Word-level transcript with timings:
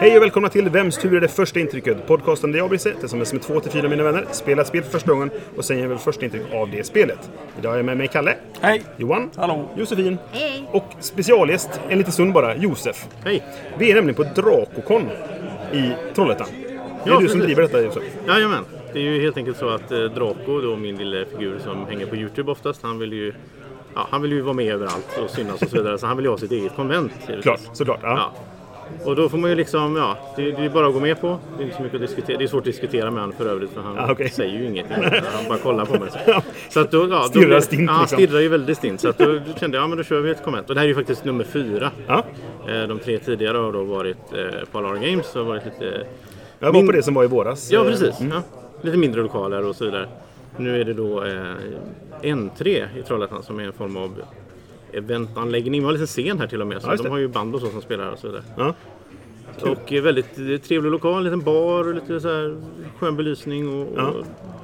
Hej 0.00 0.16
och 0.16 0.22
välkomna 0.22 0.48
till 0.48 0.68
Vems 0.68 0.98
tur 0.98 1.14
är 1.16 1.20
det 1.20 1.28
första 1.28 1.60
intrycket? 1.60 2.06
Podcasten 2.06 2.52
där 2.52 2.58
jag, 2.58 2.68
Brisse, 2.68 2.94
tillsammans 2.94 3.32
med 3.32 3.42
två 3.42 3.60
till 3.60 3.70
fyra 3.72 3.88
mina 3.88 4.02
vänner, 4.02 4.26
spelar 4.30 4.62
ett 4.62 4.68
spel 4.68 4.82
för 4.82 4.90
första 4.90 5.12
gången 5.12 5.30
och 5.56 5.64
sen 5.64 5.78
ger 5.78 5.86
väl 5.86 5.98
första 5.98 6.24
intryck 6.24 6.42
av 6.54 6.70
det 6.70 6.84
spelet. 6.86 7.30
Idag 7.58 7.72
är 7.72 7.76
jag 7.76 7.84
med 7.84 7.96
mig 7.96 8.08
Kalle. 8.08 8.34
Hej! 8.60 8.82
Johan. 8.96 9.30
Hallå. 9.36 9.68
Josefin. 9.76 10.18
Hej. 10.32 10.68
Och 10.72 10.84
specialgäst, 11.00 11.80
en 11.88 11.98
liten 11.98 12.12
stund 12.12 12.32
bara, 12.32 12.56
Josef. 12.56 13.06
Hej! 13.24 13.42
Vi 13.78 13.90
är 13.90 13.94
nämligen 13.94 14.14
på 14.14 14.40
Dracocon 14.40 15.08
i 15.72 15.92
Trollhättan. 16.14 16.46
Det 17.04 17.10
är 17.10 17.14
Ja, 17.14 17.20
du 17.20 17.28
som 17.28 17.40
driver 17.40 17.62
detta 17.62 17.80
Josef. 17.80 18.02
Jajamän. 18.26 18.64
Det 18.92 18.98
är 18.98 19.02
ju 19.02 19.22
helt 19.22 19.36
enkelt 19.36 19.56
så 19.56 19.68
att 19.68 19.92
eh, 19.92 19.98
Draco, 19.98 20.60
då 20.60 20.76
min 20.76 20.96
lilla 20.96 21.24
figur 21.26 21.58
som 21.58 21.86
hänger 21.86 22.06
på 22.06 22.16
Youtube 22.16 22.52
oftast, 22.52 22.82
han 22.82 22.98
vill 22.98 23.12
ju 23.12 23.32
Ja, 23.94 24.06
han 24.10 24.22
vill 24.22 24.32
ju 24.32 24.40
vara 24.40 24.54
med 24.54 24.72
överallt 24.72 25.18
och 25.24 25.30
synas 25.30 25.62
och 25.62 25.68
så 25.68 25.76
vidare. 25.76 25.98
Så 25.98 26.06
han 26.06 26.16
vill 26.16 26.24
ju 26.26 26.30
ha 26.30 26.38
sitt 26.38 26.52
eget 26.52 26.76
konvent. 26.76 27.12
Klart, 27.42 27.60
såklart. 27.72 28.00
Ja. 28.02 28.32
Ja. 28.36 28.42
Och 29.04 29.16
då 29.16 29.28
får 29.28 29.38
man 29.38 29.50
ju 29.50 29.56
liksom, 29.56 29.96
ja, 29.96 30.16
det, 30.36 30.50
det 30.52 30.64
är 30.64 30.68
bara 30.68 30.86
att 30.86 30.94
gå 30.94 31.00
med 31.00 31.20
på. 31.20 31.38
Det 31.56 31.62
är 31.62 31.64
inte 31.64 31.76
så 31.76 31.82
mycket 31.82 31.94
att 32.02 32.06
diskutera. 32.08 32.38
Det 32.38 32.44
är 32.44 32.48
svårt 32.48 32.58
att 32.58 32.64
diskutera 32.64 33.10
med 33.10 33.20
honom 33.22 33.36
för 33.36 33.46
övrigt 33.48 33.70
för 33.70 33.80
han 33.80 33.98
Ah, 33.98 34.12
okej. 34.12 34.28
säger 34.30 34.58
ju 34.58 34.66
ingenting. 34.66 34.96
Han 35.02 35.48
bara 35.48 35.58
kollar 35.58 35.84
på 35.84 35.98
mig. 35.98 36.10
Så, 36.10 36.42
så 36.70 36.80
att 36.80 36.90
då, 36.90 37.08
ja, 37.10 37.22
Stirrar 37.28 37.60
stint, 37.60 37.82
Ja, 37.86 37.92
han 37.92 38.00
liksom. 38.02 38.16
stirrar 38.18 38.40
ju 38.40 38.48
väldigt 38.48 38.78
stint. 38.78 39.00
Så 39.00 39.08
att 39.08 39.18
då, 39.18 39.38
kände 39.60 39.76
jag, 39.76 39.84
ja 39.84 39.86
men 39.88 39.98
då 39.98 40.04
kör 40.04 40.20
vi 40.20 40.30
ett 40.30 40.44
konvent. 40.44 40.68
Och 40.68 40.74
det 40.74 40.80
här 40.80 40.84
är 40.86 40.88
ju 40.88 40.94
faktiskt 40.94 41.24
nummer 41.24 41.44
fyra. 41.44 41.90
Ja. 42.06 42.24
Eh, 42.68 42.82
De 42.88 42.98
tre 42.98 43.18
tidigare 43.18 43.58
har 43.58 43.72
då 43.72 43.84
varit 43.84 44.16
eh, 44.32 44.38
Polar 44.72 44.94
Games. 44.96 45.34
Har 45.34 45.42
varit 45.42 45.64
lite 45.64 46.06
Jag 46.58 46.66
var 46.66 46.72
Min- 46.72 46.86
på 46.86 46.92
det 46.92 47.02
som 47.02 47.14
var 47.14 47.24
i 47.24 47.26
våras. 47.26 47.70
Ja, 47.72 47.80
Eh, 47.80 47.86
precis. 47.86 48.14
Ja. 48.30 48.42
Lite 48.82 48.96
mindre 48.96 49.22
lokaler 49.22 49.64
och 49.66 49.76
så 49.76 49.84
vidare. 49.84 50.06
Nu 50.56 50.80
är 50.80 50.84
det 50.84 50.94
då 50.94 51.24
eh, 51.24 51.32
N3 52.22 52.86
i 52.98 53.02
Trollhättan 53.06 53.42
som 53.42 53.58
är 53.60 53.64
en 53.64 53.72
form 53.72 53.96
av 53.96 54.22
eventanläggning. 54.92 55.80
Vi 55.80 55.84
har 55.84 55.88
en 55.88 56.00
liten 56.00 56.06
scen 56.06 56.38
här 56.38 56.46
till 56.46 56.60
och 56.60 56.66
med. 56.66 56.82
Så 56.82 56.88
Ja, 56.90 56.96
de 56.96 57.08
har 57.08 57.18
ju 57.18 57.28
band 57.28 57.54
och 57.54 57.60
så 57.60 57.66
som 57.66 57.82
spelar 57.82 58.10
och 58.12 58.18
så 58.18 58.26
vidare. 58.26 58.42
Ja. 58.56 58.74
Och 59.70 59.92
eh, 59.92 60.02
väldigt 60.02 60.38
eh, 60.38 60.56
trevlig 60.68 60.90
lokal, 60.90 61.16
en 61.18 61.24
liten 61.24 61.40
bar 61.40 61.88
och 61.88 61.94
lite 61.94 62.20
så 62.20 62.28
här 62.28 62.56
skön 62.98 63.16
belysning 63.16 63.68
och, 63.82 63.88
Ja. 63.96 64.12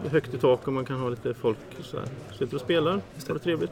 och 0.04 0.10
högt 0.10 0.34
i 0.34 0.38
tak 0.38 0.66
och 0.66 0.72
man 0.72 0.84
kan 0.84 0.96
ha 0.96 1.08
lite 1.08 1.34
folk 1.34 1.56
så 1.82 1.96
här. 1.96 2.06
Sitter 2.38 2.54
och 2.54 2.60
spelar. 2.60 2.92
Har 3.26 3.34
det 3.34 3.38
trevligt. 3.40 3.70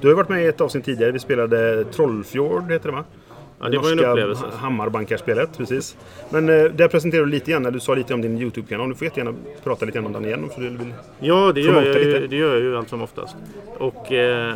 Du 0.00 0.08
har 0.08 0.14
varit 0.14 0.28
med 0.28 0.44
i 0.44 0.46
ett 0.46 0.60
avsnitt 0.60 0.84
tidigare. 0.84 1.12
Vi 1.12 1.18
spelade 1.18 1.84
Trollfjord, 1.84 2.70
heter 2.70 2.88
det 2.88 2.94
va? 2.96 3.04
Ja, 3.62 3.68
det 3.68 3.78
var 3.78 3.86
ju 3.88 3.92
en 3.92 3.98
upplevelse. 4.04 4.44
Hammarbankarspelet, 4.58 5.58
precis. 5.58 5.96
Men 6.30 6.48
eh, 6.48 6.64
där 6.64 6.88
presenterade 6.88 7.26
du 7.26 7.30
lite 7.32 7.50
grann, 7.50 7.62
när 7.62 7.70
du 7.70 7.80
sa 7.80 7.94
lite 7.94 8.14
om 8.14 8.20
din 8.22 8.38
YouTube-kanal. 8.38 8.88
Du 8.88 8.94
får 8.94 9.04
jättegärna 9.04 9.34
prata 9.64 9.86
lite 9.86 9.98
grann 9.98 10.06
om 10.06 10.12
den 10.12 10.24
igen. 10.24 10.48
För 10.54 10.62
du 10.62 10.68
vill... 10.68 10.94
Ja, 11.20 11.52
det 11.54 11.60
gör, 11.60 11.74
jag 11.74 11.84
ju, 12.02 12.12
lite. 12.14 12.26
det 12.26 12.36
gör 12.36 12.52
jag 12.54 12.62
ju 12.62 12.76
allt 12.76 12.88
som 12.88 13.02
oftast. 13.02 13.36
Och 13.78 14.12
eh, 14.12 14.54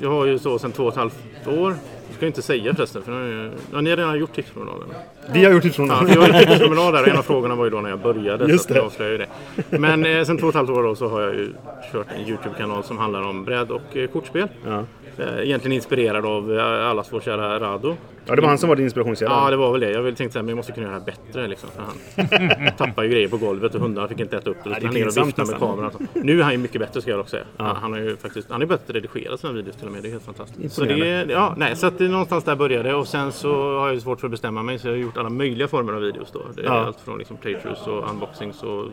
jag 0.00 0.10
har 0.10 0.26
ju 0.26 0.38
så 0.38 0.58
sedan 0.58 0.72
två 0.72 0.82
och 0.84 0.92
ett 0.92 0.98
halvt 0.98 1.16
år. 1.46 1.74
Jag 2.08 2.16
ska 2.16 2.26
inte 2.26 2.42
säga 2.42 2.74
förresten, 2.74 3.02
för 3.02 3.12
nu, 3.12 3.42
jag- 3.42 3.52
ja, 3.72 3.80
ni 3.80 3.90
har 3.90 3.96
redan 3.96 4.18
gjort 4.18 4.32
tipspromenaden. 4.34 4.88
Vi 5.32 5.44
har 5.44 5.52
gjort 5.52 5.64
ifrån 5.64 5.86
Ja, 5.88 6.02
vi 6.06 6.14
har 6.14 6.26
ju 6.26 6.32
tipspromenad 6.46 6.94
där 6.94 7.02
och 7.02 7.08
en 7.08 7.16
av 7.18 7.22
frågorna 7.22 7.54
var 7.54 7.64
ju 7.64 7.70
då 7.70 7.80
när 7.80 7.90
jag 7.90 7.98
började. 7.98 8.44
Just 8.44 8.64
så 8.68 8.72
det. 8.72 8.78
jag 8.78 8.86
avslöjar 8.86 9.12
ju 9.12 9.18
det. 9.18 9.78
Men 9.78 10.04
eh, 10.06 10.24
sen 10.24 10.38
två 10.38 10.46
och 10.46 10.48
ett 10.50 10.54
halvt 10.56 10.70
år 10.70 10.82
då 10.82 10.94
så 10.94 11.08
har 11.08 11.20
jag 11.20 11.34
ju 11.34 11.48
kört 11.92 12.06
en 12.18 12.28
YouTube-kanal 12.28 12.84
som 12.84 12.98
handlar 12.98 13.22
om 13.22 13.44
bräd 13.44 13.70
och 13.70 13.96
eh, 13.96 14.08
kortspel. 14.08 14.48
Ja. 14.66 14.84
Eh, 15.20 15.42
egentligen 15.44 15.72
inspirerad 15.74 16.26
av 16.26 16.58
eh, 16.58 16.86
allas 16.90 17.12
vår 17.12 17.20
kära 17.20 17.60
Rado. 17.60 17.96
ja, 18.26 18.34
det 18.36 18.40
var 18.42 18.48
han 18.48 18.58
som 18.58 18.68
var 18.68 18.76
din 18.76 18.84
inspirationskälla. 18.84 19.30
Ja, 19.44 19.50
det 19.50 19.56
var 19.56 19.72
väl 19.72 19.80
det. 19.80 19.90
Jag 19.90 20.02
ville 20.02 20.16
tänkte 20.16 20.38
men 20.42 20.48
jag 20.48 20.56
måste 20.56 20.72
kunna 20.72 20.86
göra 20.86 20.98
det 20.98 21.12
här 21.12 21.22
bättre 21.26 21.48
liksom. 21.48 21.68
För 21.70 21.82
han 21.82 22.72
tappade 22.78 23.06
ju 23.06 23.12
grejer 23.12 23.28
på 23.28 23.36
golvet 23.36 23.74
och 23.74 23.80
hundarna 23.80 24.08
fick 24.08 24.20
inte 24.20 24.36
äta 24.36 24.50
upp 24.50 24.56
det. 24.64 24.70
Nej, 24.70 24.78
det 24.80 24.86
är 24.86 24.92
ner 24.92 25.06
och 25.20 25.26
viftade 25.28 25.50
med 25.50 25.60
kameran. 25.60 26.08
Nu 26.14 26.38
är 26.40 26.44
han 26.44 26.52
ju 26.52 26.58
mycket 26.58 26.80
bättre 26.80 27.00
ska 27.02 27.10
jag 27.10 27.20
dock 27.20 27.28
säga. 27.28 27.44
Han, 27.56 27.76
han 27.76 27.92
har 27.92 27.98
ju 28.00 28.16
faktiskt, 28.16 28.50
han 28.50 28.54
har 28.54 28.60
ju 28.60 28.66
börjat 28.66 28.82
redigera 28.86 29.36
sina 29.36 29.52
videos 29.52 29.76
till 29.76 29.86
och 29.86 29.92
med. 29.92 30.02
Det 30.02 30.08
är 30.08 30.12
helt 30.12 30.24
fantastiskt. 30.24 30.74
Så 30.74 30.84
det, 30.84 31.08
är- 31.08 31.26
ja, 31.30 31.54
nej, 31.56 31.76
så 31.76 31.86
att 31.86 31.98
det 31.98 32.04
är 32.04 32.08
någonstans 32.08 32.44
där 32.44 32.56
började 32.56 32.94
och 32.94 33.06
sen 33.08 33.32
så 33.32 33.52
har 33.78 33.86
jag 33.86 33.94
ju 33.94 34.00
svårt 34.00 34.20
för 34.20 34.26
att 34.26 34.30
bestämma 34.30 34.62
mig 34.62 34.78
så 34.78 34.88
jag 34.88 34.92
har 34.92 34.98
gjort 34.98 35.16
alla 35.16 35.30
möjliga 35.30 35.68
former 35.68 35.92
av 35.92 36.00
videos 36.00 36.30
då. 36.32 36.40
Det 36.56 36.60
är 36.62 36.66
Ja. 36.66 36.72
allt 36.72 37.00
från 37.00 37.18
liksom 37.18 37.36
playthroughs 37.36 37.86
och 37.86 38.10
unboxings 38.10 38.62
och 38.62 38.84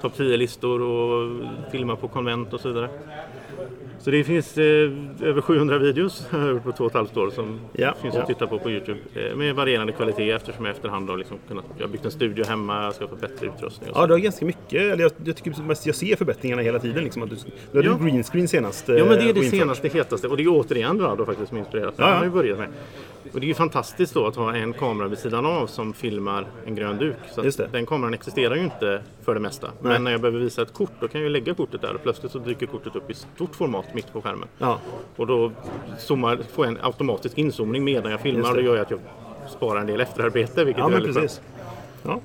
topp 0.00 0.12
10-listor 0.16 0.82
och 0.82 1.30
filma 1.72 1.96
på 1.96 2.08
konvent 2.08 2.52
och 2.52 2.60
så 2.60 2.68
vidare. 2.68 2.88
Så 4.04 4.10
det 4.10 4.24
finns 4.24 4.58
eh, 4.58 4.64
över 5.20 5.40
700 5.40 5.78
videos 5.78 6.26
har 6.30 6.38
jag 6.40 6.50
gjort 6.50 6.64
på 6.64 6.72
två 6.72 6.84
och 6.84 6.90
ett 6.90 6.96
halvt 6.96 7.16
år 7.16 7.30
som 7.30 7.60
Ja, 7.72 7.94
finns 8.02 8.14
ja. 8.14 8.20
att 8.20 8.26
titta 8.26 8.46
på 8.46 8.58
på 8.58 8.70
Youtube. 8.70 8.98
Eh, 9.14 9.36
med 9.36 9.54
varierande 9.54 9.92
kvalitet 9.92 10.30
eftersom 10.30 10.64
jag 10.64 10.74
efterhand 10.74 11.10
har 11.10 11.16
liksom 11.16 11.36
kunnat, 11.48 11.64
jag 11.78 11.86
har 11.86 11.92
byggt 11.92 12.04
en 12.04 12.10
studio 12.10 12.44
hemma, 12.44 12.84
jag 12.84 12.94
ska 12.94 13.08
få 13.08 13.16
bättre 13.16 13.46
utrustning 13.46 13.90
och 13.90 13.96
så. 13.96 14.02
Ja, 14.02 14.06
du 14.06 14.12
har 14.12 14.18
ganska 14.18 14.44
mycket. 14.46 14.72
Eller 14.82 15.02
jag, 15.02 15.12
jag 15.24 15.36
tycker 15.36 15.62
mest 15.62 15.86
jag 15.86 15.94
ser 15.94 16.16
förbättringarna 16.16 16.62
hela 16.62 16.78
tiden. 16.78 17.04
Liksom, 17.04 17.22
att 17.22 17.30
du, 17.30 17.36
du 17.72 17.78
hade 17.78 17.88
Ja. 17.88 17.98
ju 18.04 18.10
green 18.10 18.22
screen 18.24 18.48
senast. 18.48 18.88
Ja 18.88 18.94
men 18.94 19.08
det 19.08 19.22
är 19.24 19.28
eh, 19.28 19.34
det 19.34 19.42
senaste 19.44 19.88
hetaste 19.88 20.28
och 20.28 20.36
det 20.36 20.42
är 20.42 20.48
återigen 20.48 21.00
Rado 21.00 21.24
faktiskt 21.24 21.48
som 21.48 21.58
inspirerat. 21.58 21.94
Ja, 21.96 22.04
Han 22.04 22.12
ja. 22.12 22.18
har 22.18 22.24
ju 22.24 22.30
börjat 22.30 22.58
med. 22.58 22.68
Och 23.32 23.40
det 23.40 23.46
är 23.46 23.48
ju 23.48 23.54
fantastiskt 23.54 24.14
då 24.14 24.26
att 24.26 24.36
ha 24.36 24.54
en 24.54 24.72
kamera 24.72 25.08
vid 25.08 25.18
sidan 25.18 25.46
av 25.46 25.66
som 25.66 25.92
filmar 25.92 26.46
en 26.66 26.74
grön 26.74 26.98
duk. 26.98 27.16
Så 27.34 27.66
den 27.72 27.86
kameran 27.86 28.14
existerar 28.14 28.54
ju 28.54 28.62
inte 28.64 29.02
för 29.24 29.34
det 29.34 29.40
mesta. 29.40 29.66
Nej. 29.66 29.92
Men 29.92 30.04
när 30.04 30.10
jag 30.10 30.20
behöver 30.20 30.40
visa 30.40 30.62
ett 30.62 30.72
kort 30.72 30.90
då 31.00 31.08
kan 31.08 31.20
jag 31.20 31.28
ju 31.28 31.32
lägga 31.32 31.54
kortet 31.54 31.80
där 31.80 31.94
och 31.94 32.02
plötsligt 32.02 32.32
så 32.32 32.38
dyker 32.38 32.66
kortet 32.66 32.96
upp 32.96 33.10
i 33.10 33.14
stort 33.14 33.54
format 33.54 33.94
mitt 33.94 34.12
på 34.12 34.22
skärmen. 34.22 34.48
Ja. 34.58 34.78
Och 35.16 35.26
då 35.26 35.52
zoomar, 35.98 36.38
får 36.52 36.66
jag 36.66 36.74
en 36.74 36.84
automatisk 36.84 37.38
inzoomning 37.38 37.84
medan 37.84 38.10
jag 38.10 38.20
filmar 38.20 38.50
och 38.50 38.56
det. 38.56 38.62
gör 38.62 38.76
att 38.76 38.90
jag 38.90 39.00
sparar 39.48 39.80
en 39.80 39.86
del 39.86 40.00
efterarbete 40.00 40.64
vilket 40.64 40.80
ja, 40.80 40.88
är 40.88 40.92
väldigt 40.92 41.14
precis. 41.14 41.40
Ja. 42.02 42.20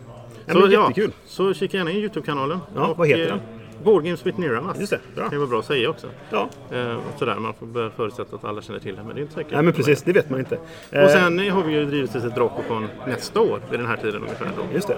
Ja, 0.45 0.53
bra. 0.53 0.61
men 0.61 0.93
Så, 0.93 1.03
ja, 1.03 1.09
så 1.25 1.53
kika 1.53 1.77
gärna 1.77 1.91
in 1.91 1.97
Youtube-kanalen. 1.97 2.59
Ja, 2.75 2.93
vad 2.97 3.07
heter 3.07 3.21
eh, 3.21 3.27
den? 3.27 3.39
Board 3.83 4.03
Games 4.03 4.25
with 4.25 4.39
Niramas. 4.39 4.79
Just 4.79 4.89
det, 4.91 4.99
bra. 5.15 5.27
Det 5.31 5.37
vara 5.37 5.47
bra 5.47 5.59
att 5.59 5.65
säga 5.65 5.89
också. 5.89 6.07
Ja. 6.29 6.49
Eh, 6.71 6.97
sådär, 7.19 7.35
man 7.39 7.53
får 7.53 7.65
börja 7.65 7.89
förutsätta 7.89 8.35
att 8.35 8.45
alla 8.45 8.61
känner 8.61 8.79
till 8.79 8.95
det, 8.95 9.03
men 9.03 9.15
det 9.15 9.19
är 9.19 9.21
inte 9.21 9.33
säkert. 9.33 9.53
Nej, 9.53 9.63
men 9.63 9.73
precis. 9.73 10.03
Det 10.03 10.13
vet 10.13 10.29
man 10.29 10.39
inte. 10.39 10.57
Eh, 10.91 11.03
Och 11.03 11.09
sen 11.09 11.39
eh, 11.39 11.53
har 11.53 11.63
vi 11.63 11.73
ju 11.73 11.85
drivit 11.85 12.15
ett 12.15 12.35
Drakocon 12.35 12.87
nästa 13.07 13.41
år 13.41 13.59
vid 13.71 13.79
den 13.79 13.87
här 13.87 13.97
tiden 13.97 14.21
ungefär. 14.21 14.47
Då. 14.57 14.63
Just 14.75 14.87
det. 14.87 14.97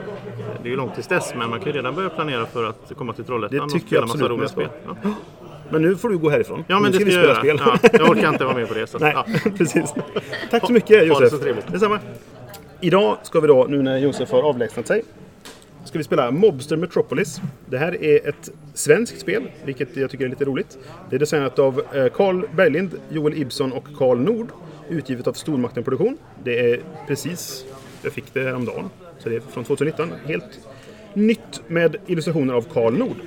Det 0.63 0.67
är 0.67 0.71
ju 0.71 0.75
långt 0.77 0.93
tills 0.95 1.07
dess, 1.07 1.33
men 1.37 1.49
man 1.49 1.59
kan 1.59 1.67
ju 1.71 1.77
redan 1.77 1.95
börja 1.95 2.09
planera 2.09 2.45
för 2.45 2.63
att 2.63 2.91
komma 2.97 3.13
till 3.13 3.23
Trollhättan 3.25 3.59
och 3.61 3.71
spela 3.71 3.85
jag 3.89 4.07
massa 4.07 4.27
roliga 4.27 4.47
spel. 4.47 4.67
Ja. 4.85 4.95
Men 5.71 5.81
nu 5.81 5.95
får 5.95 6.09
du 6.09 6.17
gå 6.17 6.29
härifrån. 6.29 6.63
ja, 6.67 6.79
men 6.79 6.91
nu 6.91 6.97
det 6.97 7.05
ska 7.05 7.05
vi 7.05 7.11
spela 7.11 7.35
spel. 7.35 7.61
Ja, 7.65 7.89
jag 7.93 8.09
orkar 8.09 8.29
inte 8.29 8.43
vara 8.45 8.55
med 8.55 8.67
på 8.67 8.73
det. 8.73 8.87
Så. 8.87 8.97
Nej, 8.97 9.13
Ja. 9.15 9.25
precis. 9.57 9.93
Tack 10.51 10.65
så 10.67 10.73
mycket 10.73 10.97
Ha 10.99 11.05
Josef. 11.05 11.23
det 11.23 11.29
så 11.29 11.37
trevligt. 11.43 11.67
Detsamma. 11.71 11.99
Idag 12.81 13.17
ska 13.23 13.39
vi 13.39 13.47
då, 13.47 13.65
nu 13.69 13.81
när 13.81 13.97
Josef 13.97 14.31
har 14.31 14.41
avlägsnat 14.41 14.87
sig, 14.87 15.03
ska 15.89 15.97
vi 15.97 16.03
spela 16.03 16.31
Mobster 16.31 16.77
Metropolis. 16.77 17.41
Det 17.65 17.77
här 17.77 18.03
är 18.03 18.29
ett 18.29 18.49
svenskt 18.73 19.19
spel, 19.19 19.51
vilket 19.65 19.97
jag 19.97 20.09
tycker 20.09 20.25
är 20.25 20.29
lite 20.29 20.45
roligt. 20.45 20.77
Det 21.09 21.15
är 21.15 21.19
designat 21.19 21.59
av 21.59 21.81
eh, 21.93 22.07
Carl 22.07 22.47
Berglind, 22.55 22.91
Joel 23.09 23.41
Ibson 23.41 23.71
och 23.71 23.87
Carl 23.97 24.19
Nord. 24.19 24.47
Utgivet 24.89 25.27
av 25.27 25.33
Stormakten 25.33 25.83
Produktion. 25.83 26.17
Det 26.43 26.71
är 26.71 26.79
precis, 27.07 27.65
jag 28.03 28.13
fick 28.13 28.33
det 28.33 28.43
häromdagen. 28.43 28.89
Så 29.19 29.29
det 29.29 29.35
är 29.35 29.39
från 29.39 29.63
2019. 29.63 30.11
Helt 30.25 30.59
nytt 31.13 31.61
med 31.67 31.95
illustrationer 32.07 32.53
av 32.53 32.61
Carl 32.61 32.97
Nord. 32.97 33.17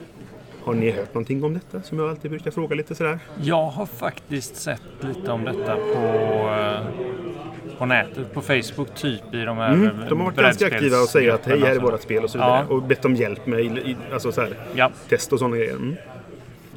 Har 0.64 0.74
ni 0.74 0.90
hört 0.90 1.14
någonting 1.14 1.44
om 1.44 1.54
detta? 1.54 1.82
Som 1.82 1.98
jag 1.98 2.10
alltid 2.10 2.30
brukar 2.30 2.50
fråga 2.50 2.74
lite 2.76 2.94
sådär. 2.94 3.18
Jag 3.42 3.66
har 3.70 3.86
faktiskt 3.86 4.56
sett 4.56 4.82
lite 5.00 5.30
om 5.32 5.44
detta 5.44 5.76
på, 5.76 6.48
eh, 6.50 7.78
på 7.78 7.86
nätet, 7.86 8.34
på 8.34 8.40
Facebook, 8.40 8.94
typ 8.94 9.34
i 9.34 9.42
de 9.44 9.56
här 9.58 9.74
Mm, 9.74 9.96
De 10.08 10.18
har 10.20 10.24
varit 10.26 10.36
ganska 10.36 10.66
aktiva 10.66 10.96
och 10.96 11.08
säger 11.08 11.32
att 11.34 11.46
hej, 11.46 11.60
här 11.60 11.76
är 11.76 11.80
vårt 11.80 12.02
spel 12.02 12.24
och 12.24 12.30
så 12.30 12.38
vidare. 12.38 12.66
Ja. 12.68 12.74
Och 12.74 12.82
bett 12.82 13.04
om 13.04 13.14
hjälp 13.16 13.46
med 13.46 13.96
alltså 14.12 14.32
så 14.32 14.40
här, 14.40 14.56
Ja. 14.74 14.90
test 15.08 15.32
och 15.32 15.38
sådana 15.38 15.56
grejer. 15.56 15.72
Mm. 15.76 15.96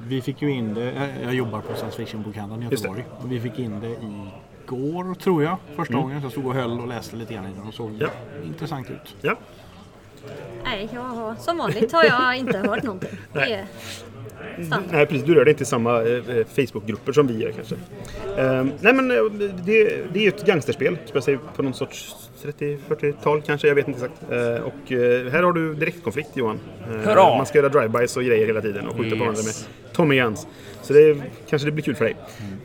Vi 0.07 0.21
fick 0.21 0.41
ju 0.41 0.51
in 0.51 0.73
det, 0.73 0.83
jag- 0.85 1.09
jag 1.23 1.33
jobbar 1.33 1.61
på 1.61 1.73
science 1.75 1.97
fiction-bokhandeln 1.97 2.61
i. 2.63 2.65
Göteborg. 2.71 3.05
Och 3.21 3.31
vi 3.31 3.39
fick 3.39 3.59
in 3.59 3.79
det 3.79 3.87
igår 4.67 5.15
tror 5.15 5.43
jag, 5.43 5.57
första 5.75 5.93
gången. 5.93 6.21
Så 6.21 6.25
jag 6.25 6.31
stod 6.31 6.45
och 6.47 6.53
höll 6.53 6.79
och 6.79 6.87
läste 6.87 7.15
lite 7.15 7.33
grann 7.33 7.45
i 7.45 7.49
den 7.57 7.67
och 7.67 7.73
såg 7.73 7.89
Mm. 7.89 8.01
Ja. 8.01 8.07
intressant 8.47 8.89
ut. 8.89 9.15
Ja. 9.21 9.35
Nej, 10.63 10.89
jag 10.93 11.01
har, 11.01 11.35
som 11.35 11.57
vanligt 11.57 11.91
har 11.91 12.03
jag 12.03 12.37
inte 12.37 12.57
hört 12.57 12.83
någonting. 12.83 13.17
Det 13.33 13.67
standard. 14.65 14.91
Nej, 14.91 15.05
precis. 15.05 15.25
Du 15.25 15.35
rör 15.35 15.45
dig 15.45 15.51
inte 15.51 15.63
i 15.63 15.65
samma 15.65 16.01
eh, 16.01 16.37
eh, 16.37 16.45
Facebookgrupper 16.55 17.13
som 17.13 17.27
vi 17.27 17.43
gör 17.43 17.51
kanske. 17.51 17.75
Ehm, 18.37 18.71
nej, 18.81 18.93
men 18.93 19.11
eh, 19.11 19.17
det, 19.65 20.13
det 20.13 20.19
är 20.19 20.23
ju 20.23 20.27
ett 20.27 20.45
gangsterspel. 20.45 20.97
Spelar 21.05 21.21
sig 21.21 21.37
på 21.55 21.63
någon 21.63 21.73
sorts 21.73 22.15
30-40-tal 22.43 23.41
kanske, 23.41 23.67
jag 23.67 23.75
vet 23.75 23.87
inte 23.87 24.05
exakt. 24.05 24.23
Och 24.63 24.89
här 25.31 25.43
har 25.43 25.53
du 25.53 25.73
direktkonflikt 25.73 26.29
Johan. 26.33 26.59
Hurra! 27.03 27.37
man 27.37 27.45
ska 27.45 27.57
göra 27.57 27.69
drive-bys 27.69 28.17
och 28.17 28.23
grejer 28.23 28.47
hela 28.47 28.61
tiden 28.61 28.87
och 28.87 28.97
skjuta 28.97 29.15
på 29.15 29.19
varandra 29.19 29.41
med 29.41 29.45
Yes. 29.45 29.69
Tommy 29.95 30.15
Guns. 30.15 30.47
Så 30.81 30.93
det 30.93 31.17
kanske 31.49 31.67
det 31.67 31.71
blir 31.71 31.83
kul 31.83 31.95
för 31.95 32.05
dig. 32.05 32.15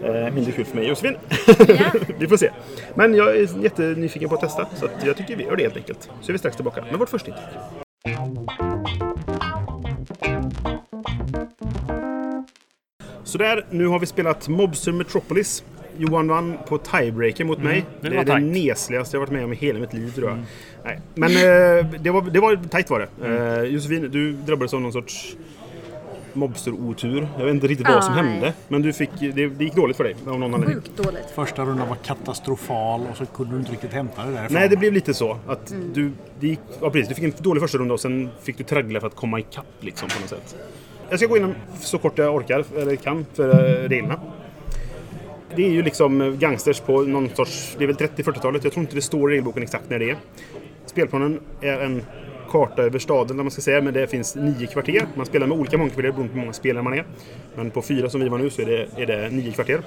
Eh, 0.04 0.34
mindre 0.34 0.52
kul 0.52 0.64
för 0.64 0.76
mig 0.76 0.88
Josefin. 0.88 1.16
vi 2.18 2.28
får 2.28 2.36
se. 2.36 2.50
Men 2.94 3.14
jag 3.14 3.36
är 3.36 3.62
jättenyfiken 3.62 4.28
på 4.28 4.34
att 4.34 4.40
testa 4.40 4.66
så 4.76 4.84
att 4.84 5.04
jag 5.06 5.16
tycker 5.16 5.36
vi 5.36 5.44
gör 5.44 5.56
det 5.56 5.62
helt 5.62 5.76
enkelt. 5.76 6.10
Så 6.20 6.30
är 6.30 6.32
vi 6.32 6.38
strax 6.38 6.56
tillbaka 6.56 6.84
med 6.90 6.98
vårt 6.98 7.08
första 7.08 7.28
intryck. 7.30 8.99
Så 13.30 13.38
där, 13.38 13.64
nu 13.70 13.86
har 13.86 13.98
vi 13.98 14.06
spelat 14.06 14.48
Mobster 14.48 14.92
Metropolis. 14.92 15.64
Johan 15.98 16.28
vann 16.28 16.58
på 16.68 16.78
tiebreaker 16.78 17.44
mot 17.44 17.58
mig. 17.58 17.84
det 18.00 18.08
Det, 18.08 18.16
var 18.16 18.22
är 18.22 18.40
det 18.40 18.40
nesligaste 18.40 19.16
jag 19.16 19.20
varit 19.20 19.32
med 19.32 19.44
om 19.44 19.52
i 19.52 19.56
hela 19.56 19.78
mitt 19.78 19.92
liv 19.92 20.12
tror 20.14 20.28
jag. 20.28 20.38
Nej. 20.84 21.00
Men 21.14 21.30
eh, 21.30 21.86
det, 22.00 22.10
var, 22.10 22.22
det 22.30 22.40
var 22.40 22.68
tajt 22.70 22.90
var 22.90 23.08
det. 23.20 23.28
Eh, 23.28 23.62
Josefin, 23.62 24.08
du 24.10 24.32
drabbades 24.32 24.74
av 24.74 24.80
någon 24.80 24.92
sorts 24.92 25.36
Mobster-otur. 26.32 27.28
Jag 27.38 27.44
vet 27.44 27.54
inte 27.54 27.66
riktigt 27.66 27.88
vad 27.88 28.04
som 28.04 28.14
Aj. 28.14 28.22
hände. 28.22 28.52
Men 28.68 28.82
du 28.82 28.92
fick, 28.92 29.10
det, 29.20 29.46
det 29.46 29.64
gick 29.64 29.74
dåligt 29.74 29.96
för 29.96 30.04
dig 30.04 30.16
av 30.26 30.38
någon 30.38 30.54
anledning. 30.54 30.76
Sjukt 30.76 30.96
dåligt. 30.96 31.30
Första 31.34 31.64
rundan 31.64 31.88
var 31.88 31.96
katastrofal 31.96 33.00
och 33.10 33.16
så 33.16 33.26
kunde 33.26 33.52
du 33.54 33.58
inte 33.58 33.72
riktigt 33.72 33.92
hämta 33.92 34.24
det 34.26 34.32
därifrån. 34.32 34.58
Nej, 34.58 34.68
det 34.68 34.76
blev 34.76 34.92
lite 34.92 35.14
så. 35.14 35.38
Att 35.46 35.74
du, 35.94 36.12
det 36.40 36.46
gick, 36.46 36.60
ja, 36.80 36.90
precis, 36.90 37.08
du 37.08 37.14
fick 37.14 37.24
en 37.24 37.32
dålig 37.38 37.62
första 37.62 37.78
runda 37.78 37.94
och 37.94 38.00
sen 38.00 38.30
fick 38.42 38.58
du 38.58 38.64
traggla 38.64 39.00
för 39.00 39.06
att 39.06 39.16
komma 39.16 39.40
ikapp 39.40 39.66
liksom, 39.80 40.08
på 40.08 40.20
något 40.20 40.30
sätt. 40.30 40.56
Jag 41.10 41.18
ska 41.18 41.28
gå 41.28 41.36
igenom 41.36 41.54
så 41.80 41.98
kort 41.98 42.18
jag 42.18 42.34
orkar, 42.34 42.64
eller 42.76 42.96
kan, 42.96 43.26
för 43.34 43.48
eh, 43.48 43.88
reglerna. 43.88 44.20
Det 45.56 45.64
är 45.64 45.70
ju 45.70 45.82
liksom 45.82 46.20
eh, 46.20 46.28
gangsters 46.28 46.80
på 46.80 47.02
någon 47.02 47.28
sorts... 47.28 47.74
Det 47.78 47.84
är 47.84 47.86
väl 47.86 47.96
30-40-talet. 47.96 48.64
Jag 48.64 48.72
tror 48.72 48.82
inte 48.82 48.94
det 48.94 49.02
står 49.02 49.30
i 49.30 49.32
regelboken 49.32 49.62
exakt 49.62 49.90
när 49.90 49.98
det 49.98 50.10
är. 50.10 50.16
Spelplanen 50.86 51.40
är 51.60 51.80
en 51.80 52.02
karta 52.50 52.82
över 52.82 52.98
staden, 52.98 53.36
där 53.36 53.44
man 53.44 53.50
ska 53.50 53.62
säga, 53.62 53.80
men 53.82 53.94
det 53.94 54.06
finns 54.06 54.36
nio 54.36 54.66
kvarter. 54.66 55.06
Man 55.14 55.26
spelar 55.26 55.46
med 55.46 55.58
olika 55.58 55.78
mångkvarter 55.78 56.10
beroende 56.10 56.28
på 56.28 56.34
hur 56.34 56.40
många 56.40 56.52
spelare 56.52 56.82
man 56.82 56.94
är. 56.94 57.04
Men 57.56 57.70
på 57.70 57.82
fyra 57.82 58.10
som 58.10 58.20
vi 58.20 58.28
var 58.28 58.38
nu 58.38 58.50
så 58.50 58.62
är 58.62 58.66
det, 58.66 59.02
är 59.02 59.06
det 59.06 59.30
nio 59.30 59.52
kvarter. 59.52 59.80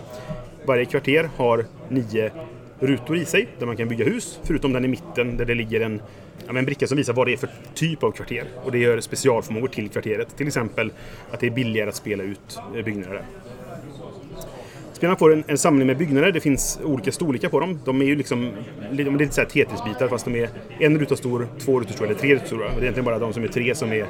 Varje 0.65 0.85
kvarter 0.85 1.29
har 1.37 1.65
nio 1.89 2.31
rutor 2.79 3.17
i 3.17 3.25
sig 3.25 3.47
där 3.59 3.65
man 3.65 3.77
kan 3.77 3.87
bygga 3.87 4.05
hus. 4.05 4.39
Förutom 4.43 4.73
den 4.73 4.85
i 4.85 4.87
mitten 4.87 5.37
där 5.37 5.45
det 5.45 5.55
ligger 5.55 5.81
en, 5.81 6.01
ja, 6.47 6.57
en 6.57 6.65
bricka 6.65 6.87
som 6.87 6.97
visar 6.97 7.13
vad 7.13 7.27
det 7.27 7.33
är 7.33 7.37
för 7.37 7.49
typ 7.73 8.03
av 8.03 8.11
kvarter. 8.11 8.43
Och 8.63 8.71
det 8.71 8.77
gör 8.77 8.99
specialförmågor 8.99 9.67
till 9.67 9.89
kvarteret. 9.89 10.37
Till 10.37 10.47
exempel 10.47 10.91
att 11.31 11.39
det 11.39 11.47
är 11.47 11.51
billigare 11.51 11.89
att 11.89 11.95
spela 11.95 12.23
ut 12.23 12.59
eh, 12.75 12.85
byggnader 12.85 13.13
där. 13.13 13.25
Spelarna 14.93 15.17
får 15.17 15.33
en, 15.33 15.43
en 15.47 15.57
samling 15.57 15.87
med 15.87 15.97
byggnader. 15.97 16.31
Det 16.31 16.39
finns 16.39 16.79
olika 16.83 17.11
storlekar 17.11 17.49
på 17.49 17.59
dem. 17.59 17.79
De 17.85 18.01
är 18.01 18.05
ju 18.05 18.15
liksom 18.15 18.51
de 18.91 19.01
är 19.01 19.19
lite 19.19 19.33
så 19.33 19.41
Tetris-bitar 19.41 20.07
fast 20.07 20.25
de 20.25 20.35
är 20.35 20.49
en 20.79 20.99
ruta 20.99 21.15
stor, 21.15 21.47
två 21.59 21.79
rutor 21.79 21.93
stora 21.93 22.09
eller 22.09 22.19
tre 22.19 22.35
rutor 22.35 22.45
stora. 22.45 22.65
Det 22.69 22.75
är 22.75 22.81
egentligen 22.81 23.05
bara 23.05 23.19
de 23.19 23.33
som 23.33 23.43
är 23.43 23.47
tre 23.47 23.75
som 23.75 23.91
är 23.91 24.07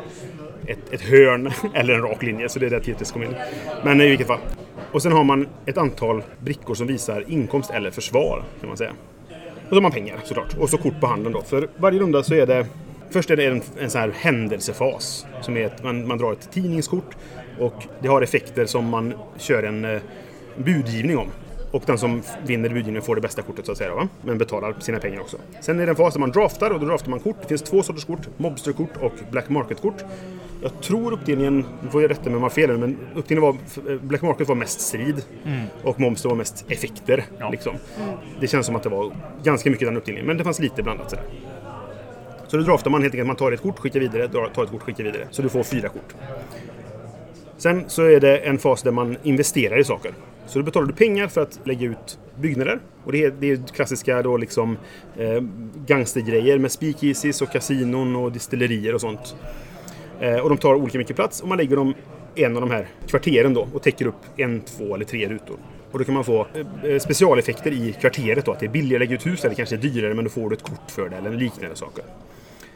ett, 0.68 0.94
ett 0.94 1.01
hörn 1.01 1.51
eller 1.74 1.94
en 1.94 2.01
rak 2.01 2.24
linje. 2.24 2.50
Så 2.50 2.60
det 2.60 2.65
är 2.65 2.69
där 2.69 2.80
Tetris 2.80 3.12
kommer 3.12 3.25
in. 3.25 3.36
Men 3.83 4.01
i 4.01 4.10
vilket 4.10 4.27
fall. 4.27 4.39
Och 4.93 5.01
sen 5.01 5.11
har 5.11 5.23
man 5.23 5.47
ett 5.65 5.77
antal 5.77 6.23
brickor 6.39 6.75
som 6.75 6.87
visar 6.87 7.25
inkomst 7.27 7.71
eller 7.71 7.91
försvar 7.91 8.43
kan 8.59 8.69
man 8.69 8.77
säga. 8.77 8.91
Och 9.63 9.69
så 9.69 9.75
har 9.75 9.81
man 9.81 9.91
pengar 9.91 10.19
såklart. 10.23 10.57
Och 10.57 10.69
så 10.69 10.77
kort 10.77 10.99
på 10.99 11.07
handen 11.07 11.33
då. 11.33 11.41
För 11.41 11.69
varje 11.77 11.99
runda 11.99 12.23
så 12.23 12.33
är 12.33 12.47
det 12.47 12.67
Först 13.09 13.31
är 13.31 13.37
det 13.37 13.45
en, 13.45 13.61
en 13.79 13.89
sån 13.89 14.01
här 14.01 14.13
händelsefas. 14.15 15.25
Som 15.41 15.57
är 15.57 15.65
att 15.65 15.83
man, 15.83 16.07
man 16.07 16.17
drar 16.17 16.31
ett 16.31 16.51
tidningskort 16.51 17.15
och 17.59 17.83
det 17.99 18.07
har 18.07 18.21
effekter 18.21 18.65
som 18.65 18.89
man 18.89 19.13
kör 19.37 19.63
en 19.63 19.85
eh, 19.85 20.01
budgivning 20.57 21.17
om. 21.17 21.27
Och 21.71 21.83
den 21.85 21.97
som 21.97 22.21
vinner 22.45 22.69
budgivningen 22.69 23.01
får 23.01 23.15
det 23.15 23.21
bästa 23.21 23.41
kortet 23.41 23.65
så 23.65 23.71
att 23.71 23.77
säga. 23.77 23.95
Va? 23.95 24.07
Men 24.21 24.37
betalar 24.37 24.75
sina 24.79 24.99
pengar 24.99 25.19
också. 25.19 25.37
Sen 25.61 25.79
är 25.79 25.85
det 25.85 25.89
en 25.89 25.95
fas 25.95 26.13
där 26.13 26.19
man 26.19 26.31
draftar 26.31 26.71
och 26.71 26.79
då 26.79 26.85
draftar 26.85 27.09
man 27.09 27.19
kort. 27.19 27.35
Det 27.41 27.47
finns 27.47 27.61
två 27.61 27.83
sorters 27.83 28.05
kort. 28.05 28.27
Mobsterkort 28.37 28.97
och 28.99 29.13
Black 29.31 29.49
Market-kort. 29.49 30.03
Jag 30.63 30.81
tror 30.81 31.13
uppdelningen, 31.13 31.65
nu 31.83 31.89
får 31.89 32.01
jag 32.01 32.12
rätta 32.12 32.24
mig 32.24 32.36
om 32.36 32.42
jag 32.42 32.50
har 32.50 32.50
fel 32.50 32.77
men 32.77 32.98
uppdelningen 33.15 33.57
var, 33.75 33.98
Black 33.98 34.21
Market 34.21 34.48
var 34.48 34.56
mest 34.56 34.81
strid 34.81 35.25
och 35.83 36.00
Mobster 36.00 36.30
var 36.30 36.36
mest 36.36 36.65
effekter. 36.68 37.25
Ja. 37.39 37.50
Liksom. 37.50 37.75
Det 38.39 38.48
känns 38.48 38.65
som 38.65 38.75
att 38.75 38.83
det 38.83 38.89
var 38.89 39.12
ganska 39.44 39.69
mycket 39.69 39.88
den 39.88 39.98
uppdelningen, 39.98 40.27
men 40.27 40.38
det 40.38 40.44
fanns 40.44 40.60
lite 40.60 40.83
blandat 40.83 41.10
sådär. 41.10 41.25
Så 42.48 42.57
då 42.57 42.63
draftar 42.63 42.92
man 42.92 43.01
helt 43.01 43.13
enkelt, 43.13 43.27
man 43.27 43.36
tar 43.36 43.51
ett 43.51 43.62
kort, 43.62 43.80
skickar 43.80 44.00
vidare, 44.00 44.27
tar 44.27 44.63
ett 44.63 44.71
kort, 44.71 44.81
skickar 44.81 45.04
vidare. 45.04 45.27
Så 45.31 45.42
du 45.42 45.50
får 45.50 45.63
fyra 45.63 45.89
kort. 45.89 46.15
Sen 47.57 47.83
så 47.88 48.04
är 48.04 48.19
det 48.19 48.38
en 48.38 48.57
fas 48.57 48.81
där 48.81 48.92
man 48.92 49.18
investerar 49.24 49.80
i 49.80 49.83
saker. 49.83 50.13
Så 50.48 50.60
då 50.60 50.65
betalar 50.65 50.88
du 50.88 50.94
pengar 50.94 51.27
för 51.27 51.42
att 51.42 51.60
lägga 51.63 51.88
ut 51.88 52.19
byggnader. 52.36 52.80
Och 53.04 53.12
det 53.12 53.24
är, 53.24 53.33
det 53.39 53.51
är 53.51 53.57
klassiska 53.74 54.21
då 54.21 54.38
liksom 54.38 54.77
eh, 55.18 55.44
gangstergrejer 55.86 56.60
med 56.60 56.71
speakeasies 56.71 57.42
och 57.42 57.51
kasinon 57.51 58.15
och 58.15 58.31
distillerier 58.31 58.95
och 58.95 59.01
sånt. 59.01 59.36
Eh, 60.19 60.39
och 60.39 60.50
de 60.50 60.57
tar 60.57 60.75
olika 60.75 60.98
mycket 60.98 61.15
plats 61.15 61.42
och 61.42 61.48
man 61.48 61.57
lägger 61.57 61.75
dem 61.75 61.94
i 62.36 62.44
en 62.44 62.56
av 62.56 62.62
de 62.62 62.71
här 62.71 62.88
kvarteren 63.07 63.54
då 63.54 63.68
och 63.74 63.81
täcker 63.81 64.06
upp 64.06 64.21
en, 64.38 64.62
två 64.62 64.95
eller 64.95 65.06
tre 65.06 65.30
rutor. 65.30 65.57
Och 65.92 66.00
då 66.00 66.06
kan 66.06 66.13
man 66.13 66.24
få 66.24 66.48
eh, 66.54 66.92
eh, 66.92 67.00
specialeffekter 67.00 67.71
i 67.71 67.95
kvarteret 68.01 68.45
då, 68.45 68.51
att 68.51 68.60
det 68.60 68.65
är 68.65 68.69
billigare 68.69 69.04
att 69.04 69.10
lägga 69.10 69.15
ut 69.15 69.25
hus 69.25 69.45
eller 69.45 69.56
kanske 69.56 69.77
dyrare 69.77 70.13
men 70.13 70.25
då 70.25 70.31
får 70.31 70.50
du 70.50 70.56
ett 70.56 70.63
kort 70.63 70.92
för 70.92 71.10
det 71.10 71.15
eller 71.15 71.31
liknande 71.31 71.75
saker. 71.75 72.04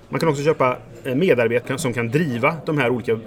Man 0.10 0.20
kan 0.20 0.30
också 0.30 0.44
köpa 0.44 0.78
medarbetare 1.04 1.78
som 1.78 1.94
kan 1.94 2.10
driva 2.10 2.56
de 2.66 2.78
här 2.78 2.90
olika 2.90 3.20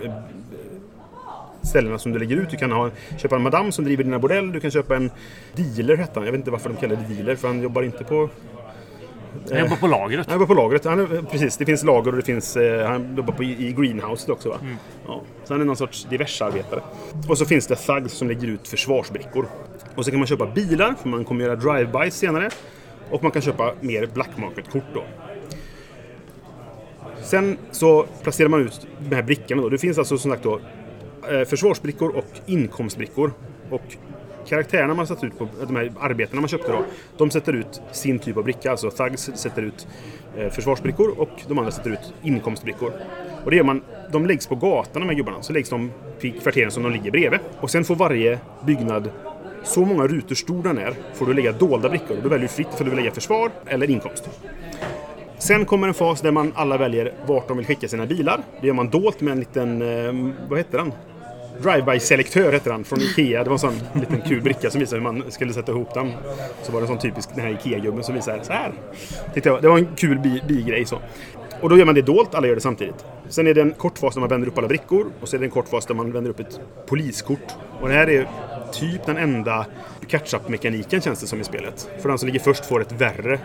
ställena 1.63 1.99
som 1.99 2.13
du 2.13 2.19
lägger 2.19 2.37
ut. 2.37 2.51
Du 2.51 2.57
kan 2.57 2.73
ha, 2.73 2.91
köpa 3.19 3.37
en 3.37 3.43
madam 3.43 3.73
som 3.73 3.85
driver 3.85 4.05
dina 4.05 4.19
bordell. 4.19 4.53
Du 4.53 4.61
kan 4.61 4.71
köpa 4.71 4.97
en 4.97 5.11
dealer 5.57 5.97
hette 5.97 6.13
han. 6.15 6.25
Jag 6.25 6.33
vet 6.33 6.39
inte 6.39 6.51
varför 6.51 6.71
de 6.71 6.77
kallar 6.77 6.97
det 6.97 7.15
dealer 7.15 7.37
för 7.37 7.49
han 7.49 7.63
jobbar 7.63 7.83
inte 7.83 8.05
på... 8.05 8.29
Jag 9.49 9.61
jobbar 9.61 9.77
på 9.77 9.87
lagret. 9.87 10.27
Han 10.27 10.35
jobbar 10.41 10.47
på 10.47 10.55
lagret. 10.55 10.85
Han 10.85 11.01
är, 11.01 11.23
precis, 11.31 11.57
det 11.57 11.67
finns 11.67 11.85
lager 11.85 12.11
och 12.11 12.17
det 12.17 12.23
finns... 12.23 12.57
Eh, 12.57 12.87
han 12.87 13.17
jobbar 13.17 13.35
på, 13.35 13.45
i 13.45 13.75
greenhouse 13.79 14.33
också 14.33 14.49
va? 14.49 14.57
Ja, 15.07 15.23
så 15.45 15.55
han 15.55 15.61
är 15.61 15.65
någon 15.65 15.77
sorts 15.77 16.05
diversarbetare. 16.11 16.81
Och 17.29 17.39
så 17.39 17.45
finns 17.45 17.67
det 17.67 17.77
thugs 17.77 18.13
som 18.13 18.29
lägger 18.29 18.49
ut 18.49 18.69
försvarsbrickor. 18.69 19.47
Och 19.95 20.05
så 20.05 20.11
kan 20.11 20.21
man 20.21 20.27
köpa 20.27 20.47
bilar, 20.47 20.95
för 21.03 21.09
man 21.09 21.25
kommer 21.25 21.45
göra 21.45 21.57
drive-bys 21.57 22.11
senare. 22.11 22.51
Och 23.11 23.23
man 23.23 23.33
kan 23.33 23.43
köpa 23.43 23.75
mer 23.81 24.07
black 24.07 24.31
market-kort 24.37 24.95
då. 24.95 25.05
Sen 27.23 27.59
så 27.71 28.07
placerar 28.23 28.49
man 28.49 28.61
ut 28.61 28.87
de 29.09 29.15
här 29.15 29.23
brickorna. 29.23 29.63
Då. 29.63 29.69
Det 29.69 29.79
finns 29.79 29.99
alltså 29.99 30.19
som 30.19 30.31
sagt 30.31 30.43
då 30.43 30.61
eh, 31.31 31.45
försvarsbrickor 31.45 32.17
och 32.17 32.27
inkomstbrickor. 32.47 33.33
Och 33.71 33.97
karaktärerna 34.51 34.95
man 34.95 35.07
satt 35.07 35.25
ut 35.25 35.39
på, 35.39 35.49
de 35.67 35.77
här 35.77 35.93
arbetena 36.01 36.41
man 36.41 36.49
köpte 36.49 36.73
då, 36.73 36.85
de 37.17 37.31
sätter 37.31 37.53
ut 37.53 37.83
sin 37.93 38.19
typ 38.19 38.37
av 38.37 38.45
bricka. 38.45 38.71
Alltså 38.71 38.91
Thugs 38.91 39.31
sätter 39.35 39.63
ut 39.63 39.87
eh, 40.37 40.49
försvarsbrickor 40.51 41.21
och 41.21 41.31
de 41.49 41.59
andra 41.59 41.71
sätter 41.71 41.91
ut 41.91 42.15
inkomstbrickor. 42.23 42.93
Och 43.45 43.51
det 43.51 43.57
gör 43.57 43.65
man, 43.65 43.83
de 44.13 44.27
läggs 44.27 44.47
på 44.47 44.55
gatan 44.55 45.03
de 45.03 45.09
här 45.09 45.15
gubbarna, 45.15 45.43
så 45.43 45.53
läggs 45.53 45.69
de 45.69 45.91
i 46.21 46.31
kvarteren 46.31 46.71
som 46.71 46.83
de 46.83 46.93
ligger 46.93 47.11
bredvid. 47.11 47.41
Och 47.61 47.71
sen 47.71 47.85
får 47.85 47.95
varje 47.95 48.39
byggnad 48.67 49.11
så 49.65 49.85
många 49.85 50.07
rutor 50.07 50.35
stor 50.35 50.63
den 50.63 50.79
är, 50.79 50.95
får 51.15 51.27
du 51.27 51.35
lägga 51.35 51.53
dolda 51.53 51.89
brickor. 51.89 52.17
Och 52.25 52.33
väljer 52.33 52.49
fritt 52.49 52.75
för 52.75 52.85
du 52.85 52.91
vill 52.91 52.99
lägga 52.99 53.13
försvar 53.13 53.51
eller 53.67 53.91
inkomst. 53.91 54.29
Sen 55.39 55.65
kommer 55.65 55.89
en 55.89 55.95
fas 55.95 56.21
där 56.21 56.31
man 56.31 56.53
alla 56.55 56.77
väljer 56.79 57.13
vart 57.27 57.49
de 57.49 57.57
vill 57.57 57.67
skicka 57.67 57.89
sina 57.89 58.07
bilar. 58.07 58.41
Det 58.61 58.67
gör 58.67 58.75
man 58.75 58.91
dolt 58.91 59.21
med 59.21 59.33
en 59.33 59.39
liten, 59.39 59.83
eh, 59.83 60.33
vad 60.49 60.59
heter 60.59 60.79
den? 60.79 60.93
Drive-by-selektör 61.63 62.53
heter 62.53 62.71
den, 62.71 62.85
från 62.85 63.01
Ikea. 63.01 63.45
Det 63.45 63.51
var 63.51 63.55
en 63.55 63.59
sån 63.59 63.75
liten 63.95 64.21
kul 64.21 64.43
bricka 64.43 64.71
som 64.71 64.81
visade 64.81 65.03
hur 65.03 65.13
man 65.13 65.31
skulle 65.31 65.53
sätta 65.53 65.73
ihop 65.73 65.95
den. 65.95 66.13
Så 66.63 66.73
var 66.73 66.81
det 66.81 66.85
en 66.85 66.89
sån 66.89 66.99
typisk, 66.99 67.29
den 67.35 67.45
här 67.45 67.51
Ikea-gubben 67.53 68.05
som 68.05 68.15
visade 68.15 68.45
så 68.45 68.53
här. 68.53 68.73
Tyckte 69.35 69.49
jag, 69.49 69.63
det 69.63 69.69
var 69.69 69.79
en 69.79 69.89
kul 69.97 70.19
bi- 70.19 70.43
bigrej 70.49 70.85
så. 70.85 70.99
Och 71.61 71.69
då 71.69 71.79
gör 71.79 71.85
man 71.85 71.95
det 71.95 72.03
dolt, 72.03 72.35
alla 72.35 72.47
gör 72.47 72.55
det 72.55 72.61
samtidigt. 72.61 73.05
Sen 73.29 73.47
är 73.47 73.55
det 73.55 73.61
en 73.61 73.73
kort 73.73 73.99
fas 73.99 74.15
där 74.15 74.21
man 74.21 74.29
vänder 74.29 74.49
upp 74.49 74.59
alla 74.59 74.69
brickor 74.69 75.07
och 75.21 75.29
sen 75.29 75.37
är 75.37 75.41
det 75.41 75.47
en 75.47 75.51
kort 75.51 75.69
fas 75.69 75.87
där 75.87 75.95
man 75.95 76.13
vänder 76.13 76.31
upp 76.31 76.41
ett 76.41 76.61
poliskort. 76.87 77.53
Och 77.81 77.89
det 77.89 77.95
här 77.95 78.11
är 78.11 78.29
typ 78.73 79.07
den 79.07 79.17
enda 79.17 79.67
catch-up-mekaniken 80.09 81.01
känns 81.01 81.21
det 81.21 81.27
som 81.27 81.41
i 81.41 81.45
spelet. 81.45 81.91
För 81.99 82.09
den 82.09 82.19
som 82.19 82.27
ligger 82.27 82.41
först 82.41 82.67
får 82.67 82.81
ett 82.81 82.93
värre 82.93 83.39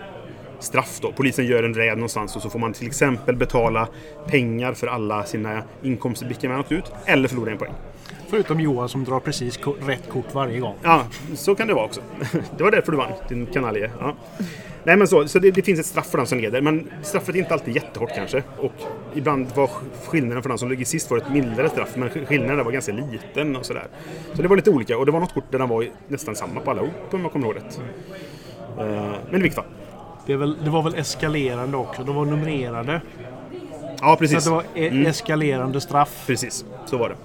straff 0.66 1.00
då. 1.02 1.12
Polisen 1.12 1.46
gör 1.46 1.64
en 1.64 1.74
räd 1.74 1.98
någonstans 1.98 2.36
och 2.36 2.42
så 2.42 2.50
får 2.50 2.60
man 2.60 2.74
till 2.74 2.88
exempel 2.88 3.36
betala 3.36 3.88
pengar 4.28 4.74
för 4.74 4.88
alla 4.88 5.24
sina 5.24 5.64
inkomstbrickor 5.84 6.48
man 6.48 6.58
har 6.58 6.64
åkt 6.64 6.72
ut. 6.72 6.92
Eller 7.06 7.28
förlora 7.28 7.52
en 7.52 7.58
poäng. 7.58 7.74
Förutom 8.28 8.60
Johan 8.60 8.90
som 8.90 9.04
drar 9.04 9.20
precis 9.20 9.60
rätt 9.88 10.10
kort 10.10 10.34
varje 10.34 10.60
gång. 10.60 10.76
Ja, 10.84 11.06
så 11.34 11.56
kan 11.56 11.68
det 11.68 11.74
vara 11.74 11.86
också. 11.86 12.02
Det 12.58 12.64
var 12.64 12.72
därför 12.72 12.92
du 12.92 12.98
vann, 12.98 13.12
din 13.30 13.46
kanalje. 13.46 13.92
Ja. 14.00 14.16
Nej 14.84 14.98
men 14.98 15.08
så, 15.08 15.28
så 15.28 15.40
det, 15.40 15.52
det 15.52 15.62
finns 15.62 15.80
ett 15.80 15.86
straff 15.86 16.08
för 16.10 16.18
den 16.18 16.28
som 16.28 16.40
leder. 16.40 16.62
Men 16.62 16.90
straffet 17.04 17.36
är 17.36 17.40
inte 17.40 17.54
alltid 17.54 17.76
jättehårt 17.76 18.10
kanske. 18.16 18.44
Och 18.58 18.72
ibland 19.16 19.48
var 19.56 19.70
skillnaden 20.08 20.44
för 20.44 20.50
den 20.50 20.58
som 20.58 20.70
ligger 20.70 20.86
sist 20.86 21.12
var 21.12 21.18
ett 21.18 21.32
mildare 21.32 21.70
straff. 21.70 21.90
Men 21.96 22.10
skillnaden 22.10 22.66
var 22.66 22.72
ganska 22.72 22.92
liten 22.92 23.56
och 23.56 23.66
sådär. 23.66 23.88
Så 24.34 24.42
det 24.42 24.48
var 24.48 24.56
lite 24.56 24.70
olika. 24.70 24.98
Och 24.98 25.06
det 25.06 25.12
var 25.12 25.20
något 25.20 25.34
kort 25.34 25.52
där 25.52 25.60
den 25.60 25.70
var 25.70 25.88
nästan 26.08 26.36
samma 26.36 26.60
på 26.62 26.72
allihop 26.72 26.92
om 27.12 27.22
jag 27.22 27.32
kommer 27.32 27.48
ihåg 27.48 27.56
rätt. 27.56 27.82
Eh, 28.80 29.14
Men 29.30 29.40
i 29.40 29.44
vilket 29.44 29.56
fall. 29.56 29.66
Det, 30.26 30.36
väl, 30.36 30.58
det 30.64 30.70
var 30.70 30.82
väl 30.82 30.96
eskalerande 30.96 31.78
också. 31.78 32.04
De 32.04 32.16
var 32.16 32.26
numrerade. 32.26 33.02
Ja, 34.02 34.14
Så 34.14 34.16
precis. 34.20 34.38
att 34.38 34.44
det 34.44 34.50
var 34.50 34.64
e- 34.76 35.06
eskalerande 35.08 35.82
straff. 35.82 36.24
Precis, 36.28 36.66
så 36.86 36.98
var 36.98 37.10
det. 37.10 37.16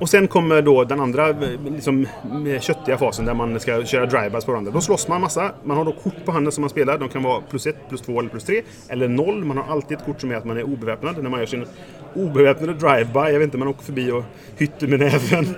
Och 0.00 0.08
sen 0.08 0.28
kommer 0.28 0.62
då 0.62 0.84
den 0.84 1.00
andra 1.00 1.28
eh, 1.28 1.36
liksom, 1.70 2.06
eh, 2.46 2.60
köttiga 2.60 2.98
fasen 2.98 3.24
där 3.24 3.34
man 3.34 3.60
ska 3.60 3.84
köra 3.84 4.06
drivebys 4.06 4.44
på 4.44 4.52
varandra. 4.52 4.72
Då 4.72 4.80
slåss 4.80 5.08
man 5.08 5.20
massa. 5.20 5.52
Man 5.64 5.76
har 5.76 5.84
då 5.84 5.92
kort 5.92 6.24
på 6.24 6.32
handen 6.32 6.52
som 6.52 6.62
man 6.62 6.70
spelar. 6.70 6.98
De 6.98 7.08
kan 7.08 7.22
vara 7.22 7.40
plus 7.40 7.66
ett, 7.66 7.88
plus 7.88 8.00
två 8.00 8.18
eller 8.18 8.30
plus 8.30 8.44
tre. 8.44 8.62
Eller 8.88 9.08
noll. 9.08 9.44
Man 9.44 9.56
har 9.56 9.64
alltid 9.64 9.98
ett 9.98 10.04
kort 10.04 10.20
som 10.20 10.30
är 10.30 10.34
att 10.34 10.44
man 10.44 10.56
är 10.56 10.62
obeväpnad 10.62 11.22
när 11.22 11.30
man 11.30 11.40
gör 11.40 11.46
sin 11.46 11.66
obeväpnade 12.14 12.74
driveby. 12.74 13.32
Jag 13.32 13.38
vet 13.38 13.42
inte, 13.42 13.58
man 13.58 13.68
åker 13.68 13.84
förbi 13.84 14.10
och 14.10 14.24
hytter 14.56 14.86
med 14.86 14.98
näven. 14.98 15.44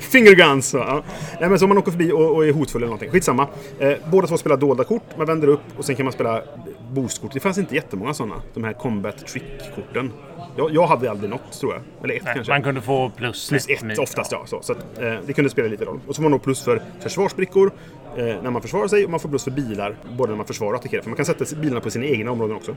Fingerguns! 0.00 0.74
Ja. 0.74 1.02
Nej, 1.40 1.48
men 1.48 1.58
så 1.58 1.66
man 1.66 1.78
åker 1.78 1.90
förbi 1.90 2.12
och, 2.12 2.36
och 2.36 2.46
är 2.46 2.52
hotfull 2.52 2.82
eller 2.82 2.86
någonting. 2.86 3.10
Skitsamma. 3.10 3.48
Eh, 3.78 3.92
båda 4.10 4.26
två 4.26 4.36
spelar 4.36 4.56
dolda 4.56 4.84
kort. 4.84 5.02
Man 5.18 5.26
vänder 5.26 5.48
upp 5.48 5.60
och 5.76 5.84
sen 5.84 5.96
kan 5.96 6.04
man 6.04 6.12
spela 6.12 6.42
boostkort. 6.90 7.32
Det 7.32 7.40
fanns 7.40 7.58
inte 7.58 7.74
jättemånga 7.74 8.14
sådana. 8.14 8.34
de 8.54 8.64
här 8.64 8.72
Combat 8.72 9.26
Trick-korten. 9.26 10.12
Jag, 10.56 10.70
jag 10.74 10.86
hade 10.86 11.10
aldrig 11.10 11.30
något 11.30 11.52
tror 11.60 11.72
jag. 11.72 11.82
Eller 12.04 12.14
ett 12.14 12.24
Nej, 12.24 12.34
kanske. 12.34 12.52
man 12.52 12.62
kunde 12.62 12.80
få 12.80 13.10
plus, 13.16 13.48
Plus 13.48 13.68
ett 13.68 13.82
minus. 13.82 13.98
oftast 13.98 14.32
ja. 14.32 14.42
Så, 14.46 14.62
så 14.62 14.72
att, 14.72 14.98
eh, 14.98 15.14
det 15.26 15.32
kunde 15.32 15.50
spela 15.50 15.68
lite 15.68 15.84
roll. 15.84 16.00
Och 16.08 16.16
så 16.16 16.22
var 16.22 16.28
det 16.28 16.30
nog 16.30 16.42
plus 16.42 16.62
för 16.64 16.82
försvarsbrickor 17.00 17.72
eh, 18.16 18.24
när 18.24 18.50
man 18.50 18.62
försvarar 18.62 18.88
sig 18.88 19.04
och 19.04 19.10
man 19.10 19.20
får 19.20 19.28
plus 19.28 19.44
för 19.44 19.50
bilar 19.50 19.96
både 20.16 20.30
när 20.30 20.36
man 20.36 20.46
försvarar 20.46 20.72
och 20.72 20.78
attackerar. 20.78 21.02
För 21.02 21.10
man 21.10 21.16
kan 21.16 21.26
sätta 21.26 21.56
bilarna 21.56 21.80
på 21.80 21.90
sina 21.90 22.04
egna 22.04 22.30
områden 22.30 22.56
också. 22.56 22.76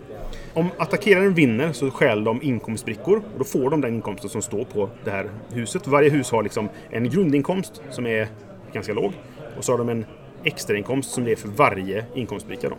Om 0.53 0.67
attackeraren 0.77 1.33
vinner 1.33 1.71
så 1.73 1.91
stjäl 1.91 2.23
de 2.23 2.41
inkomstbrickor 2.41 3.17
och 3.17 3.39
då 3.39 3.43
får 3.43 3.69
de 3.69 3.81
den 3.81 3.95
inkomsten 3.95 4.29
som 4.29 4.41
står 4.41 4.65
på 4.65 4.89
det 5.03 5.11
här 5.11 5.29
huset. 5.53 5.87
Varje 5.87 6.09
hus 6.09 6.31
har 6.31 6.43
liksom 6.43 6.69
en 6.89 7.09
grundinkomst 7.09 7.81
som 7.89 8.07
är 8.07 8.27
ganska 8.73 8.93
låg 8.93 9.13
och 9.57 9.63
så 9.63 9.73
har 9.73 9.77
de 9.77 9.89
en 9.89 10.05
extrainkomst 10.43 11.11
som 11.11 11.23
det 11.25 11.31
är 11.31 11.35
för 11.35 11.47
varje 11.47 12.05
inkomstbricka. 12.13 12.69
Då. 12.69 12.75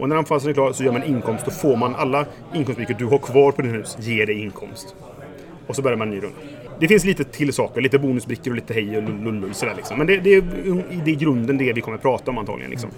Och 0.00 0.08
när 0.08 0.16
anfallsen 0.16 0.50
är 0.50 0.54
klar 0.54 0.72
så 0.72 0.84
gör 0.84 0.92
man 0.92 1.04
inkomst. 1.04 1.44
Då 1.44 1.50
får 1.50 1.76
man 1.76 1.94
alla 1.94 2.26
inkomstbrickor 2.54 2.94
du 2.98 3.04
har 3.06 3.18
kvar 3.18 3.52
på 3.52 3.62
din 3.62 3.70
hus 3.70 3.96
ger 4.00 4.26
dig 4.26 4.40
inkomst. 4.40 4.94
Och 5.66 5.76
så 5.76 5.82
börjar 5.82 5.96
man 5.98 6.08
en 6.08 6.14
ny 6.14 6.20
runda. 6.20 6.38
Det 6.80 6.88
finns 6.88 7.04
lite 7.04 7.24
till 7.24 7.52
saker, 7.52 7.80
lite 7.80 7.98
bonusbrickor 7.98 8.50
och 8.50 8.56
lite 8.56 8.74
hej 8.74 8.96
och 8.96 9.02
lullull 9.02 9.54
sådär 9.54 9.74
liksom. 9.76 9.98
Men 9.98 10.06
det, 10.06 10.16
det, 10.16 10.34
är, 10.34 10.40
det 11.04 11.10
är 11.10 11.14
i 11.14 11.16
grunden 11.16 11.58
det 11.58 11.72
vi 11.72 11.80
kommer 11.80 11.98
prata 11.98 12.30
om 12.30 12.38
antagligen 12.38 12.70
liksom. 12.70 12.90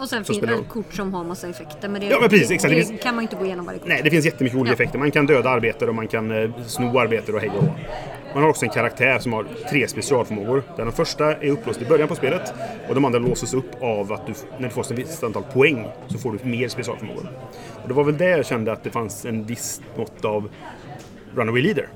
Och 0.00 0.08
sen 0.08 0.24
finns 0.24 0.40
det 0.40 0.58
kort 0.68 0.94
som 0.94 1.14
har 1.14 1.24
massa 1.24 1.48
effekter. 1.48 1.88
Men 1.88 2.00
det, 2.00 2.06
Ja, 2.06 2.20
men 2.20 2.28
precis, 2.28 2.50
exakt. 2.50 2.74
Det 2.90 3.02
kan 3.02 3.14
man 3.14 3.22
inte 3.22 3.36
gå 3.36 3.44
igenom 3.44 3.66
varje 3.66 3.78
kort. 3.78 3.88
Nej, 3.88 4.00
det 4.04 4.10
finns 4.10 4.24
jättemycket 4.24 4.58
olika 4.58 4.70
Ja. 4.70 4.74
effekter. 4.74 4.98
Man 4.98 5.10
kan 5.10 5.26
döda 5.26 5.50
arbetare 5.50 5.88
och 5.88 5.94
man 5.94 6.08
kan 6.08 6.42
eh, 6.42 6.50
sno 6.66 6.98
arbetare 6.98 7.36
och 7.36 7.40
hej 7.42 7.50
och. 7.58 7.64
Man 8.34 8.42
har 8.42 8.50
också 8.50 8.64
en 8.64 8.70
karaktär 8.70 9.18
som 9.18 9.32
har 9.32 9.46
tre 9.70 9.88
specialförmågor. 9.88 10.62
Där 10.76 10.84
den 10.84 10.92
första 10.92 11.34
är 11.34 11.50
upplåst 11.50 11.82
i 11.82 11.84
början 11.84 12.08
på 12.08 12.14
spelet 12.14 12.54
och 12.88 12.94
de 12.94 13.04
andra 13.04 13.18
låses 13.18 13.54
upp 13.54 13.82
av 13.82 14.12
att 14.12 14.26
du, 14.26 14.32
när 14.58 14.68
du 14.68 14.74
får 14.74 14.80
ett 14.82 14.90
visst 14.90 15.24
antal 15.24 15.42
poäng 15.42 15.86
så 16.08 16.18
får 16.18 16.32
du 16.42 16.48
mer 16.50 16.68
specialförmågor. 16.68 17.28
Och 17.82 17.88
det 17.88 17.94
var 17.94 18.04
väl 18.04 18.18
där 18.18 18.28
jag 18.36 18.46
kände 18.46 18.72
att 18.72 18.84
det 18.84 18.90
fanns 18.90 19.24
en 19.24 19.44
viss 19.44 19.80
mått 19.96 20.24
av 20.24 20.48
Runaway 21.34 21.62
Leader. 21.62 21.88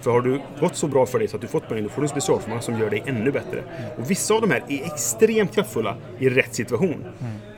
För 0.00 0.10
har 0.10 0.20
du 0.20 0.40
gått 0.60 0.76
så 0.76 0.86
bra 0.86 1.06
för 1.06 1.18
dig 1.18 1.28
så 1.28 1.36
att 1.36 1.42
du 1.42 1.48
fått 1.48 1.68
poäng, 1.68 1.82
då 1.82 1.88
får 1.88 2.00
du 2.02 2.04
en 2.04 2.08
specialförmåga 2.08 2.60
som 2.62 2.78
gör 2.78 2.90
dig 2.90 3.02
ännu 3.06 3.30
bättre. 3.32 3.62
Och 3.98 4.10
vissa 4.10 4.34
av 4.34 4.40
de 4.40 4.50
här 4.50 4.62
är 4.68 4.84
extremt 4.84 5.54
kraftfulla 5.54 5.96
i 6.18 6.28
rätt 6.28 6.54
situation. 6.54 7.04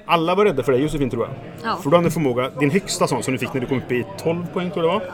Alla 0.07 0.35
var 0.35 0.45
rädda 0.45 0.63
för 0.63 0.73
dig 0.73 0.83
Josefin 0.83 1.11
tror 1.11 1.27
jag. 1.27 1.35
Ja. 1.71 1.77
För 1.83 1.91
du 1.91 1.97
hade 1.97 2.09
en 2.09 2.13
förmåga, 2.13 2.51
din 2.51 2.71
högsta 2.71 3.07
sån 3.07 3.23
som 3.23 3.33
du 3.33 3.39
fick 3.39 3.53
när 3.55 3.61
du 3.61 3.67
kom 3.67 3.79
upp 3.79 3.93
i 3.93 4.05
12 4.19 4.47
poäng 4.53 4.71
tror 4.71 4.87
jag 4.87 4.95
det 4.95 4.99
var. 5.07 5.13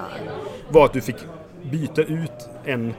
Var 0.70 0.85
att 0.85 0.92
du 0.92 1.00
fick 1.00 1.16
byta 1.70 2.02
ut 2.02 2.49
en 2.64 2.94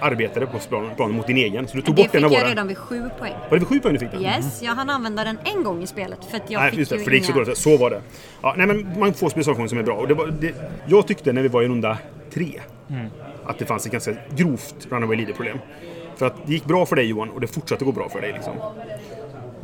arbetare 0.00 0.46
på 0.46 0.58
planen, 0.96 1.16
mot 1.16 1.26
din 1.26 1.36
egen. 1.36 1.68
Så 1.68 1.76
du 1.76 1.82
tog 1.82 1.94
Det 1.94 2.02
bort 2.02 2.10
fick 2.10 2.14
en 2.18 2.24
av 2.24 2.32
jag 2.32 2.40
våra. 2.40 2.50
redan 2.50 2.68
vid 2.68 2.78
sju 2.78 3.10
poäng. 3.18 3.32
Var 3.50 3.50
det 3.50 3.58
vid 3.58 3.68
7 3.68 3.80
poäng 3.80 3.92
du 3.94 3.98
fick 4.00 4.10
den? 4.10 4.22
Yes, 4.22 4.62
jag 4.62 4.72
hann 4.74 4.90
använda 4.90 5.24
den 5.24 5.38
en 5.44 5.64
gång 5.64 5.82
i 5.82 5.86
spelet. 5.86 6.18
För 6.30 6.36
att 6.36 6.50
jag 6.50 6.60
Nej, 6.60 6.70
fick 6.70 6.78
just 6.78 6.90
det, 6.90 6.96
ju 6.96 7.04
för 7.04 7.10
det 7.10 7.16
gick 7.16 7.26
så 7.26 7.32
dåligt. 7.32 7.58
Så 7.58 7.76
var 7.76 7.90
det. 7.90 8.00
Ja, 8.42 8.54
nej, 8.56 8.66
men 8.66 8.98
man 8.98 9.14
får 9.14 9.28
specialfunktioner 9.28 9.68
som 9.68 9.78
är 9.78 9.82
bra. 9.82 9.94
Och 9.94 10.08
det 10.08 10.14
var, 10.14 10.26
det, 10.40 10.54
jag 10.86 11.06
tyckte 11.06 11.32
när 11.32 11.42
vi 11.42 11.48
var 11.48 11.62
i 11.62 11.68
runda 11.68 11.98
tre 12.34 12.60
att 13.44 13.58
det 13.58 13.64
fanns 13.64 13.86
ett 13.86 13.92
ganska 13.92 14.14
grovt 14.36 14.86
runaway 14.90 15.16
leader-problem. 15.16 15.58
För 16.16 16.26
att 16.26 16.46
det 16.46 16.52
gick 16.52 16.64
bra 16.64 16.86
för 16.86 16.96
dig 16.96 17.06
Johan 17.06 17.30
och 17.30 17.40
det 17.40 17.46
fortsatte 17.46 17.84
gå 17.84 17.92
bra 17.92 18.08
för 18.08 18.20
dig. 18.20 18.32
Liksom. 18.32 18.52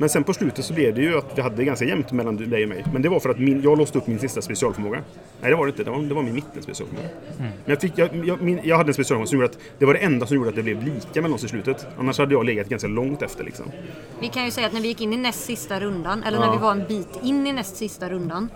Men 0.01 0.09
sen 0.09 0.25
på 0.25 0.35
slutet 0.35 0.65
så 0.65 0.75
blev 0.75 0.95
det 0.95 1.01
ju 1.01 1.19
att 1.19 1.39
vi 1.39 1.43
hade 1.43 1.57
det 1.57 1.65
ganska 1.65 1.85
jämnt 1.85 2.13
mellan 2.13 2.37
dig 2.37 2.63
och 2.63 2.69
mig. 2.69 2.85
Men 2.93 3.03
det 3.03 3.09
var 3.09 3.21
för 3.21 3.31
att 3.31 3.39
min, 3.39 3.63
jag 3.63 3.79
låste 3.79 3.99
upp 3.99 4.07
min 4.07 4.19
sista 4.19 4.43
specialförmåga. 4.43 5.03
Nej, 5.41 5.51
det 5.51 5.57
var 5.57 5.67
det 5.67 5.71
inte. 5.71 5.85
Det 5.85 5.91
var, 5.91 5.99
det 5.99 6.15
var 6.15 6.23
min 6.23 6.35
mitten 6.35 6.63
specialförmåga. 6.63 7.09
Men 7.39 7.53
jag, 7.65 7.81
fick, 7.81 7.93
jag, 7.99 8.27
jag, 8.27 8.43
min, 8.43 8.61
jag 8.63 8.77
hade 8.77 8.91
en 8.91 8.95
specialförmåga 8.95 9.27
som 9.27 9.39
gjorde 9.39 9.51
att 9.51 9.59
det 9.79 9.85
var 9.85 9.95
det 9.95 10.01
enda 10.01 10.27
som 10.27 10.37
gjorde 10.37 10.49
att 10.49 10.57
det 10.57 10.63
blev 10.63 10.83
lika 10.85 11.23
mellan 11.23 11.33
oss 11.35 11.45
i 11.45 11.49
slutet. 11.49 11.87
Annars 11.99 12.19
hade 12.19 12.35
jag 12.35 12.45
legat 12.47 12.69
ganska 12.69 12.89
långt 12.89 13.23
efter 13.23 13.45
liksom. 13.45 13.67
Vi 14.21 14.29
kan 14.29 14.45
ju 14.45 14.51
säga 14.51 14.67
att 14.67 14.73
när 14.73 14.81
vi 14.81 14.89
gick 14.89 15.01
in 15.01 15.13
i 15.13 15.17
näst 15.17 15.45
sista 15.45 15.81
rundan, 15.81 16.23
eller 16.23 16.39
när 16.39 16.47
Ja. 16.47 16.53
vi 16.53 16.59
var 16.59 16.73
en 16.73 16.85
bit 16.89 17.09
in 17.23 17.47
i 17.47 17.53
näst 17.53 17.77
sista 17.77 18.11
rundan, 18.11 18.49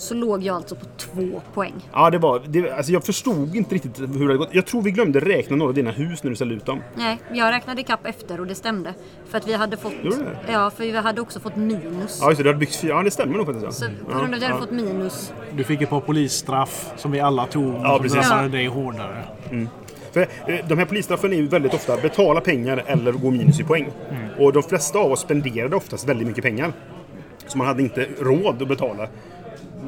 så 0.00 0.14
låg 0.14 0.42
jag 0.42 0.56
alltså 0.56 0.74
på 0.74 0.86
två 0.96 1.42
poäng. 1.54 1.74
Ja, 1.92 2.10
det 2.10 2.18
var... 2.18 2.42
Det, 2.46 2.70
alltså 2.72 2.92
jag 2.92 3.04
förstod 3.04 3.56
inte 3.56 3.74
riktigt 3.74 4.00
hur 4.00 4.06
det 4.06 4.24
hade 4.24 4.36
gått. 4.36 4.48
Jag 4.52 4.66
tror 4.66 4.82
vi 4.82 4.90
glömde 4.90 5.20
räkna 5.20 5.56
några 5.56 5.68
av 5.68 5.74
dina 5.74 5.90
hus 5.90 6.22
när 6.22 6.30
du 6.30 6.36
ställde 6.36 6.54
ut 6.54 6.66
dem. 6.66 6.80
Nej, 6.94 7.18
jag 7.32 7.50
räknade 7.52 7.80
ikapp 7.80 8.06
efter 8.06 8.40
och 8.40 8.46
det 8.46 8.54
stämde. 8.54 8.94
För 9.30 9.38
att 9.38 9.48
vi 9.48 9.52
hade 9.52 9.76
fått... 9.76 9.92
Gjorde? 10.02 10.38
Ja, 10.52 10.70
för 10.70 10.84
vi 10.84 10.96
hade 10.96 11.20
också 11.20 11.40
fått 11.40 11.56
minus. 11.56 12.18
Ja, 12.20 12.28
just 12.28 12.38
det. 12.38 12.42
Du 12.42 12.48
hade 12.48 12.58
byggt 12.58 12.76
fyra. 12.76 12.90
Ja, 12.94 13.02
det 13.02 13.10
stämmer 13.10 13.36
nog 13.36 13.46
faktiskt. 13.46 13.78
Så 13.78 13.84
Ja. 13.84 14.12
på 14.12 14.18
grund 14.18 14.34
av 14.34 14.34
att 14.34 14.42
jag 14.42 14.48
hade 14.48 14.60
ja. 14.60 14.66
fått 14.66 14.70
minus. 14.70 15.32
Du 15.56 15.64
fick 15.64 15.82
ett 15.82 15.90
par 15.90 16.00
polisstraff 16.00 16.92
som 16.96 17.10
vi 17.12 17.20
alla 17.20 17.46
tog. 17.46 17.74
Ja, 17.74 17.94
som 17.94 18.02
precis. 18.02 18.28
drabbade 18.28 18.42
Ja. 18.42 18.48
dig 18.48 18.66
hårdare. 18.66 19.24
För 20.12 20.20
eh, 20.20 20.58
de 20.68 20.78
här 20.78 20.84
polisstraffen 20.84 21.32
är 21.32 21.36
ju 21.36 21.46
väldigt 21.46 21.74
ofta 21.74 21.96
betala 21.96 22.40
pengar 22.40 22.84
eller 22.86 23.12
gå 23.12 23.30
minus 23.30 23.60
i 23.60 23.64
poäng. 23.64 23.88
Och 24.38 24.52
de 24.52 24.62
flesta 24.62 24.98
av 24.98 25.12
oss 25.12 25.20
spenderade 25.20 25.76
oftast 25.76 26.08
väldigt 26.08 26.26
mycket 26.28 26.44
pengar. 26.44 26.72
Så 27.46 27.58
man 27.58 27.66
hade 27.66 27.82
inte 27.82 28.06
råd 28.20 28.62
att 28.62 28.68
betala 28.68 29.08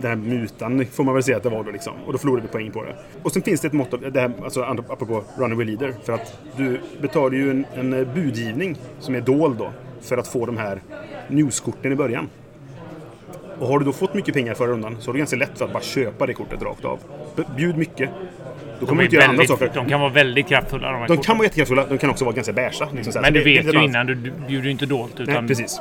den 0.00 0.10
här 0.10 0.16
mutan 0.16 0.86
får 0.92 1.04
man 1.04 1.14
väl 1.14 1.22
säga 1.22 1.36
att 1.36 1.42
det 1.42 1.48
var 1.48 1.64
då 1.64 1.70
liksom. 1.70 1.92
Och 2.06 2.12
då 2.12 2.18
förlorade 2.18 2.42
vi 2.42 2.48
poäng 2.52 2.70
på 2.70 2.82
det. 2.82 2.94
Och 3.22 3.32
sen 3.32 3.42
finns 3.42 3.60
det 3.60 3.66
ett 3.66 3.72
mått 3.72 3.94
av, 3.94 4.12
det 4.12 4.20
här, 4.20 4.32
alltså 4.44 4.62
apropå 4.62 5.24
runaway 5.38 5.66
leader. 5.66 5.94
För 6.04 6.12
att 6.12 6.38
du 6.56 6.80
betalar 7.00 7.32
ju 7.36 7.50
en, 7.50 7.66
en 7.74 7.92
eh, 7.92 8.14
budgivning 8.14 8.76
som 9.00 9.14
är 9.14 9.20
dold 9.20 9.56
då. 9.58 9.70
För 10.00 10.18
att 10.18 10.28
få 10.28 10.46
de 10.46 10.56
här 10.56 10.80
newskorten 11.28 11.92
i 11.92 11.94
början. 11.96 12.28
Och 13.58 13.68
har 13.68 13.78
du 13.78 13.84
då 13.84 13.92
fått 13.92 14.14
mycket 14.14 14.34
pengar 14.34 14.54
förra 14.54 14.70
rundan 14.72 14.96
så 15.00 15.10
är 15.10 15.12
det 15.12 15.18
ganska 15.18 15.36
lätt 15.36 15.58
för 15.58 15.64
att 15.64 15.72
bara 15.72 15.82
köpa 15.82 16.26
det 16.26 16.34
kortet 16.34 16.62
rakt 16.62 16.84
av. 16.84 16.98
Bjud 17.56 17.76
mycket. 17.78 18.10
Då 18.80 18.86
kommer 18.86 19.02
De, 19.02 19.02
du 19.02 19.04
inte 19.04 19.16
göra 19.16 19.24
andra 19.24 19.36
väldigt, 19.36 19.58
saker. 19.58 19.70
de 19.74 19.88
kan 19.88 20.00
vara 20.00 20.10
väldigt 20.12 20.48
kraftfulla 20.48 20.86
de 20.92 20.94
här 20.94 21.00
De 21.02 21.08
korten. 21.08 21.22
kan 21.24 21.36
vara 21.36 21.44
jättekraftfulla, 21.46 21.86
de 21.86 21.98
kan 21.98 22.10
också 22.10 22.24
vara 22.24 22.34
ganska 22.34 22.52
beiga. 22.52 22.88
Liksom. 22.92 23.22
Men 23.22 23.32
du 23.32 23.44
vet 23.44 23.74
ju 23.74 23.84
innan, 23.84 24.06
du, 24.06 24.14
du 24.14 24.32
bjuder 24.48 24.64
ju 24.64 24.70
inte 24.70 24.86
dolt. 24.86 25.20
Utan 25.20 25.34
Nej, 25.34 25.48
precis. 25.48 25.80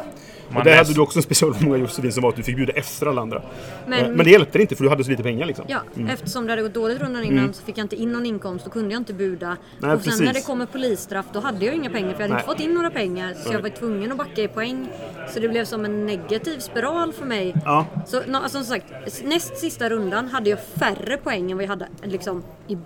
Man 0.53 0.58
Och 0.62 0.65
där 0.65 0.77
hade 0.77 0.93
du 0.93 1.01
också 1.01 1.20
en 1.20 1.24
specialförmåga 1.24 1.77
Josefin 1.77 2.12
som 2.12 2.24
var 2.24 2.29
att 2.29 2.36
du 2.36 2.43
fick 2.43 2.55
bjuda 2.55 2.74
efter 2.74 3.05
alla 3.08 3.22
andra. 3.22 3.41
Men- 3.88 4.13
Men, 4.13 4.25
det 4.25 4.31
hjälpte 4.31 4.62
inte 4.62 4.75
för 4.75 4.84
du 4.84 4.89
hade 4.89 5.03
så 5.03 5.10
lite 5.10 5.24
pengar 5.24 5.46
liksom. 5.46 5.65
Ja, 5.67 5.79
eftersom 6.10 6.46
det 6.46 6.51
hade 6.51 6.62
gått 6.62 6.74
dåligt 6.74 7.01
rundan 7.01 7.24
innan 7.24 7.53
så 7.53 7.63
fick 7.63 7.77
jag 7.77 7.86
inte 7.86 7.96
in 7.96 8.12
någon 8.12 8.25
inkomst. 8.25 8.65
Då 8.65 8.72
kunde 8.72 8.93
jag 8.93 9.01
inte 9.01 9.13
buda. 9.13 9.58
Nej, 9.79 9.91
och 9.91 10.01
sen 10.01 10.12
precis. 10.12 10.22
när 10.22 10.34
det 10.34 10.41
kommer 10.41 10.65
polisstraff 10.65 11.25
då 11.34 11.39
hade 11.39 11.65
jag 11.65 11.75
inga 11.75 11.89
pengar 11.89 12.13
för 12.13 12.13
jag 12.13 12.22
hade 12.22 12.34
Nej. 12.34 12.41
inte 12.41 12.51
fått 12.53 12.60
in 12.60 12.74
några 12.74 12.89
pengar. 12.89 13.34
Så 13.34 13.53
jag 13.53 13.62
var 13.62 13.70
tvungen 13.70 14.12
att 14.12 14.17
backa 14.17 14.41
i 14.41 14.48
poäng. 14.48 14.88
Så 15.34 15.39
det 15.39 15.50
blev 15.50 15.65
som 15.65 15.86
en 15.86 16.05
negativ 16.05 16.60
spiral 16.60 17.13
för 17.13 17.25
mig. 17.25 17.55
Ja. 17.65 17.86
Så 18.08 18.22
nå- 18.27 18.39
alltså, 18.39 18.58
som 18.58 18.65
sagt, 18.65 18.86
näst 19.24 19.58
sista 19.58 19.89
rundan 19.89 20.27
hade 20.27 20.50
jag 20.50 20.60
färre 20.79 21.17
poäng 21.17 21.51
än 21.51 21.58
vad 21.58 21.63
jag 21.63 21.70
hade 21.70 21.88
liksom, 22.03 22.43
i, 22.67 22.77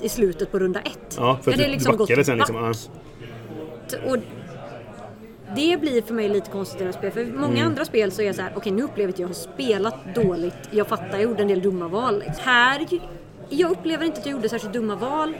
i 0.00 0.08
slutet 0.08 0.52
på 0.52 0.58
runda 0.58 0.80
ett. 0.80 1.16
Ja, 1.18 1.38
för 1.42 1.50
att 1.50 1.58
du, 1.58 1.66
liksom 1.66 1.92
du 1.92 1.98
backade 1.98 2.16
gått 2.16 2.26
sen 2.26 2.38
liksom. 2.38 2.62
back. 2.62 2.76
Ja. 3.90 3.98
Och 4.10 4.16
det 5.56 5.80
blir 5.80 6.02
för 6.02 6.14
mig 6.14 6.28
lite 6.28 6.50
konstigt 6.50 6.80
i 6.80 6.84
det 6.84 6.90
här 6.90 6.98
spelet. 6.98 7.14
För 7.14 7.24
många 7.38 7.52
Mm. 7.56 7.66
andra 7.66 7.84
spel 7.84 8.12
så 8.12 8.22
är 8.22 8.26
jag 8.26 8.34
så 8.34 8.42
här, 8.42 8.52
okej 8.56 8.72
nu 8.72 8.82
upplever 8.82 9.02
jag 9.08 9.12
att 9.12 9.18
jag 9.18 9.26
har 9.26 9.34
spelat 9.34 10.14
dåligt. 10.14 10.54
Jag 10.70 10.86
fattar, 10.88 11.10
jag 11.12 11.22
gjorde 11.22 11.42
en 11.42 11.48
del 11.48 11.62
dumma 11.62 11.88
val. 11.88 12.24
Här, 12.38 12.86
jag 13.48 13.70
upplever 13.70 14.04
inte 14.06 14.20
att 14.20 14.26
jag 14.26 14.32
gjorde 14.32 14.48
särskilt 14.48 14.72
dumma 14.72 14.96
val. 14.96 15.36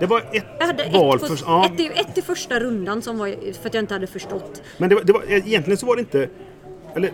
Det 0.00 0.06
var 0.06 0.18
ett 0.32 0.44
Jag 0.58 0.66
hade 0.66 0.84
val 0.98 1.16
ett, 1.16 1.20
på, 1.22 1.26
för... 1.36 1.44
Ja, 1.46 1.66
ett, 1.66 1.80
ett 2.08 2.18
i 2.18 2.22
första 2.22 2.60
rundan 2.60 3.02
som 3.02 3.18
var 3.18 3.28
för 3.52 3.68
att 3.68 3.74
jag 3.74 3.82
inte 3.82 3.94
hade 3.94 4.06
förstått. 4.06 4.62
men 4.78 4.88
det 4.88 4.94
var, 4.94 5.02
det 5.02 5.12
var, 5.12 5.22
egentligen 5.30 5.76
så 5.76 5.86
var 5.86 5.96
det 5.96 6.00
inte... 6.00 6.28
Eller, 6.94 7.10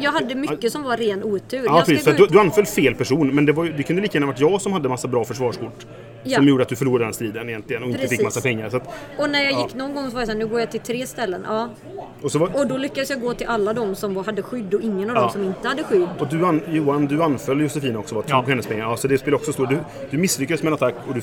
Jag 0.00 0.12
hade 0.12 0.34
mycket 0.34 0.72
som 0.72 0.82
var 0.82 0.96
ren 0.96 1.24
otur. 1.24 1.62
ja, 1.64 1.82
precis, 1.86 2.04
du, 2.16 2.26
du 2.26 2.40
anföll 2.40 2.66
fel 2.66 2.94
person. 2.94 3.34
Men 3.34 3.46
det, 3.46 3.52
var, 3.52 3.64
det 3.64 3.82
kunde 3.82 4.02
lika 4.02 4.14
gärna 4.18 4.26
varit 4.26 4.40
jag 4.40 4.60
som 4.60 4.72
hade 4.72 4.88
massa 4.88 5.08
bra 5.08 5.24
försvarskort. 5.24 5.86
Ja. 6.22 6.36
Som 6.36 6.48
gjorde 6.48 6.62
att 6.62 6.68
du 6.68 6.76
förlorade 6.76 7.04
den 7.04 7.14
striden 7.14 7.48
egentligen 7.48 7.82
och 7.82 7.88
inte 7.88 8.00
Precis. 8.00 8.18
fick 8.18 8.24
massa 8.24 8.40
pengar. 8.40 8.70
Så 8.70 8.76
att, 8.76 8.88
Och 9.18 9.30
när 9.30 9.42
jag 9.44 9.52
gick 9.62 9.74
någon 9.74 9.94
gång 9.94 10.08
så 10.10 10.14
var 10.14 10.20
jag 10.20 10.28
såhär, 10.28 10.38
nu 10.38 10.46
går 10.46 10.60
jag 10.60 10.70
till 10.70 10.80
tre 10.80 11.06
ställen. 11.06 11.44
Ja. 11.48 11.68
och, 12.22 12.32
så 12.32 12.38
var, 12.38 12.56
Och 12.60 12.66
då 12.66 12.76
lyckades 12.76 13.10
jag 13.10 13.20
gå 13.20 13.34
till 13.34 13.46
alla 13.46 13.72
de 13.72 13.94
som 13.94 14.14
var- 14.14 14.24
hade 14.24 14.42
skydd 14.42 14.74
och 14.74 14.80
ingen 14.80 15.08
av 15.10 15.14
dem 15.14 15.24
Ja. 15.24 15.30
som 15.32 15.44
inte 15.44 15.68
hade 15.68 15.82
skydd. 15.84 16.08
och 16.18 16.26
du, 16.28 16.46
an, 16.46 16.60
Johan, 16.68 17.06
du 17.06 17.22
anföll 17.22 17.60
Josefin 17.60 17.96
också. 17.96 18.14
Var, 18.14 18.22
tog 18.22 18.30
Ja. 18.30 18.44
hennes 18.48 18.66
pengar. 18.66 18.84
Ja, 18.90 18.96
så 18.96 19.08
det 19.08 19.18
spelar 19.18 19.38
också 19.38 19.52
stor... 19.52 19.66
Du, 19.66 19.78
du 20.10 20.18
misslyckades 20.18 20.62
med 20.62 20.70
en 20.70 20.74
attack 20.74 20.94
och 21.08 21.14
du 21.14 21.20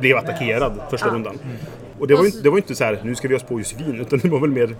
blev 0.00 0.16
attackerad 0.16 0.72
första 0.90 1.06
Ja. 1.08 1.14
rundan. 1.14 1.38
Och 1.98 2.06
det 2.06 2.14
var, 2.14 2.20
ju, 2.20 2.22
Och 2.22 2.26
inte- 2.26 2.38
så- 2.38 2.42
det 2.44 2.50
var 2.50 2.56
ju 2.56 2.60
inte 2.62 2.74
så 2.74 2.84
här, 2.84 3.00
nu 3.04 3.14
ska 3.14 3.28
vi 3.28 3.34
oss 3.34 3.42
på 3.42 3.58
Josefin. 3.58 4.00
Utan 4.00 4.18
det 4.18 4.28
var 4.28 4.40
väl 4.40 4.50
mer... 4.50 4.76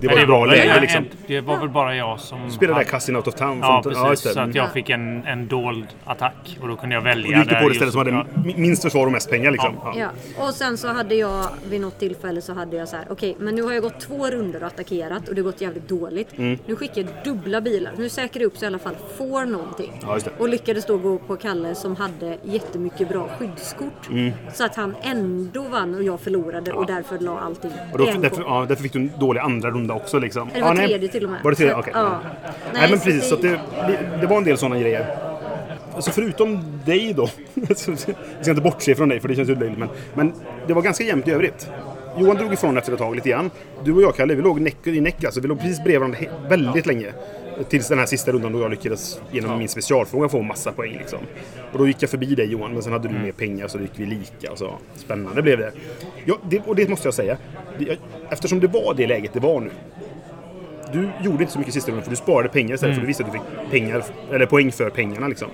Det 0.00 0.06
var 0.06 0.14
Nej, 0.14 0.22
ett 0.22 0.28
bra 0.28 0.40
väl 0.40 0.50
läge 0.50 0.70
en- 0.70 0.80
liksom. 0.80 1.04
Det 1.26 1.40
var 1.40 1.58
väl 1.58 1.68
bara 1.68 1.96
jag 1.96 2.20
som... 2.20 2.50
Spelade 2.50 2.74
hade- 2.74 2.84
Cassin 2.90 3.16
Out 3.16 3.26
of 3.28 3.34
Town. 3.34 3.58
Ja, 3.62 3.82
precis. 3.84 4.22
det. 4.22 4.28
så 4.32 4.40
att 4.40 4.44
Mm. 4.44 4.56
jag 4.56 4.72
fick 4.72 4.90
en, 4.90 5.26
en 5.26 5.48
dold 5.48 5.86
attack. 6.04 6.58
Och 6.62 6.68
då 6.68 6.76
kunde 6.76 6.94
jag 6.94 7.00
Och 7.00 7.06
välja. 7.06 7.30
du 7.36 7.42
gick 7.42 7.50
där 7.50 7.62
på 7.62 7.68
det 7.68 7.74
stället 7.74 7.92
som 7.92 7.98
hade 7.98 8.10
ja. 8.10 8.26
mi- 8.34 8.58
minst 8.58 8.82
försvar 8.82 9.06
och 9.06 9.12
mest 9.12 9.30
pengar 9.30 9.50
liksom. 9.50 9.74
Ja. 9.84 9.94
Ja. 9.98 10.08
Ja, 10.38 10.46
och 10.48 10.54
sen 10.54 10.78
så 10.78 10.88
hade 10.88 11.14
jag 11.14 11.46
vid 11.70 11.80
något 11.80 11.98
tillfälle 11.98 12.40
så 12.42 12.52
hade 12.54 12.76
jag 12.76 12.88
så 12.88 12.96
här: 12.96 13.06
okej 13.10 13.36
men 13.38 13.54
nu 13.54 13.62
har 13.62 13.72
jag 13.72 13.82
gått 13.82 14.00
två 14.00 14.26
runder 14.30 14.60
och 14.60 14.66
attackerat 14.66 15.28
och 15.28 15.34
det 15.34 15.40
har 15.40 15.50
gått 15.50 15.60
jävligt 15.60 15.88
dåligt. 15.88 16.38
Mm. 16.38 16.58
Nu 16.66 16.76
skickar 16.76 17.02
jag 17.02 17.10
dubbla 17.24 17.60
bilar. 17.60 17.92
Nu 17.96 18.08
säkrar 18.08 18.40
jag 18.42 18.46
upp 18.46 18.56
så 18.56 18.64
jag 18.64 18.70
i 18.70 18.74
alla 18.74 18.78
fall 18.78 18.96
får 19.18 19.44
någonting. 19.44 19.92
Ja, 20.02 20.14
just 20.14 20.26
det. 20.26 20.32
Och 20.38 20.48
lyckades 20.48 20.86
då 20.86 20.98
gå 20.98 21.18
på 21.18 21.36
Kalle 21.36 21.74
som 21.74 21.96
hade 21.96 22.36
jättemycket 22.42 23.08
bra 23.08 23.28
skyddskort. 23.38 24.08
Mm. 24.10 24.32
Så 24.54 24.64
att 24.64 24.76
han 24.76 24.94
ändå 25.02 25.62
vann 25.62 25.94
och 25.94 26.02
jag 26.02 26.20
förlorade 26.20 26.72
och 26.72 26.86
därför 26.86 27.18
la 27.18 27.38
allting 27.40 27.70
Och 27.92 27.98
då, 27.98 28.04
därför, 28.04 28.42
ja, 28.42 28.64
därför 28.68 28.82
fick 28.82 28.92
du 28.92 28.98
en 28.98 29.10
dålig 29.20 29.40
andra 29.40 29.70
runda 29.76 29.94
också 29.94 30.18
liksom. 30.18 30.48
Det 30.54 30.60
var 30.60 30.74
nej. 30.74 30.88
tredje 30.88 31.08
till 31.08 31.24
och 31.24 31.30
med. 31.30 31.42
Var 31.42 31.50
det 31.50 31.56
tredje? 31.56 31.74
Så- 31.74 31.80
Okej. 31.80 31.92
ja. 31.96 32.20
Nej, 32.32 32.72
Nej, 32.74 32.90
men 32.90 32.98
så 32.98 33.04
precis. 33.04 33.28
Så 33.28 33.36
det, 33.36 33.60
det, 34.20 34.26
var 34.26 34.36
en 34.36 34.44
del 34.44 34.58
sådana 34.58 34.78
grejer. 34.78 35.16
Alltså 35.94 36.10
förutom 36.10 36.80
dig 36.86 37.12
då. 37.16 37.26
så- 37.76 37.90
Jag 37.90 37.98
ska 38.40 38.50
inte 38.50 38.62
bortse 38.62 38.94
från 38.94 39.08
dig 39.08 39.20
för 39.20 39.28
det 39.28 39.34
känns 39.34 39.48
löjligt. 39.48 39.78
Men, 39.78 39.88
men 40.14 40.32
det 40.66 40.74
var 40.74 40.82
ganska 40.82 41.04
jämnt 41.04 41.28
i 41.28 41.30
övrigt. 41.30 41.70
Johan 42.18 42.36
drog 42.36 42.52
ifrån 42.52 42.76
efter 42.78 42.92
ett 42.92 42.98
tag 42.98 43.14
lite 43.14 43.28
grann. 43.28 43.50
Du 43.84 43.92
och 43.92 44.02
jag 44.02 44.16
Kalle, 44.16 44.34
vi 44.34 44.42
låg 44.42 44.60
neck 44.60 44.86
i 44.86 45.00
neck 45.00 45.24
alltså. 45.24 45.40
Vi 45.40 45.48
låg 45.48 45.60
precis 45.60 45.84
bredvid 45.84 46.00
varandra 46.00 46.18
väldigt 46.48 46.86
länge. 46.86 47.12
Tills 47.68 47.88
den 47.88 47.98
här 47.98 48.06
sista 48.06 48.32
rundan 48.32 48.52
då 48.52 48.60
jag 48.60 48.70
lyckades 48.70 49.20
genom 49.30 49.58
min 49.58 49.68
specialfråga 49.68 50.28
få 50.28 50.42
massa 50.42 50.72
poäng. 50.72 50.92
Liksom. 50.92 51.18
Och 51.72 51.78
då 51.78 51.86
gick 51.86 52.02
jag 52.02 52.10
förbi 52.10 52.34
dig 52.34 52.46
Johan, 52.46 52.72
men 52.72 52.82
sen 52.82 52.92
hade 52.92 53.08
du 53.08 53.18
mer 53.18 53.32
pengar 53.32 53.68
så 53.68 53.78
då 53.78 53.84
gick 53.84 53.92
vi 53.96 54.06
lika. 54.06 54.52
Och 54.52 54.58
så. 54.58 54.72
Spännande 54.94 55.42
blev 55.42 55.58
det. 55.58 55.72
Ja, 56.24 56.38
det. 56.50 56.60
Och 56.66 56.76
det 56.76 56.88
måste 56.88 57.06
jag 57.06 57.14
säga. 57.14 57.36
Eftersom 58.30 58.60
det 58.60 58.66
var 58.66 58.94
det 58.94 59.06
läget 59.06 59.32
det 59.32 59.40
var 59.40 59.60
nu. 59.60 59.70
Du 60.92 61.08
gjorde 61.24 61.42
inte 61.42 61.52
så 61.52 61.58
mycket 61.58 61.74
sista 61.74 61.90
rundan 61.90 62.04
för 62.04 62.10
du 62.10 62.16
sparade 62.16 62.48
pengar 62.48 62.74
istället 62.74 62.94
för 62.94 63.00
du 63.00 63.06
visste 63.06 63.24
att 63.24 63.32
du 63.32 63.38
fick 63.38 63.70
pengar, 63.70 64.04
eller 64.32 64.46
poäng 64.46 64.72
för 64.72 64.90
pengarna. 64.90 65.28
Liksom. 65.28 65.48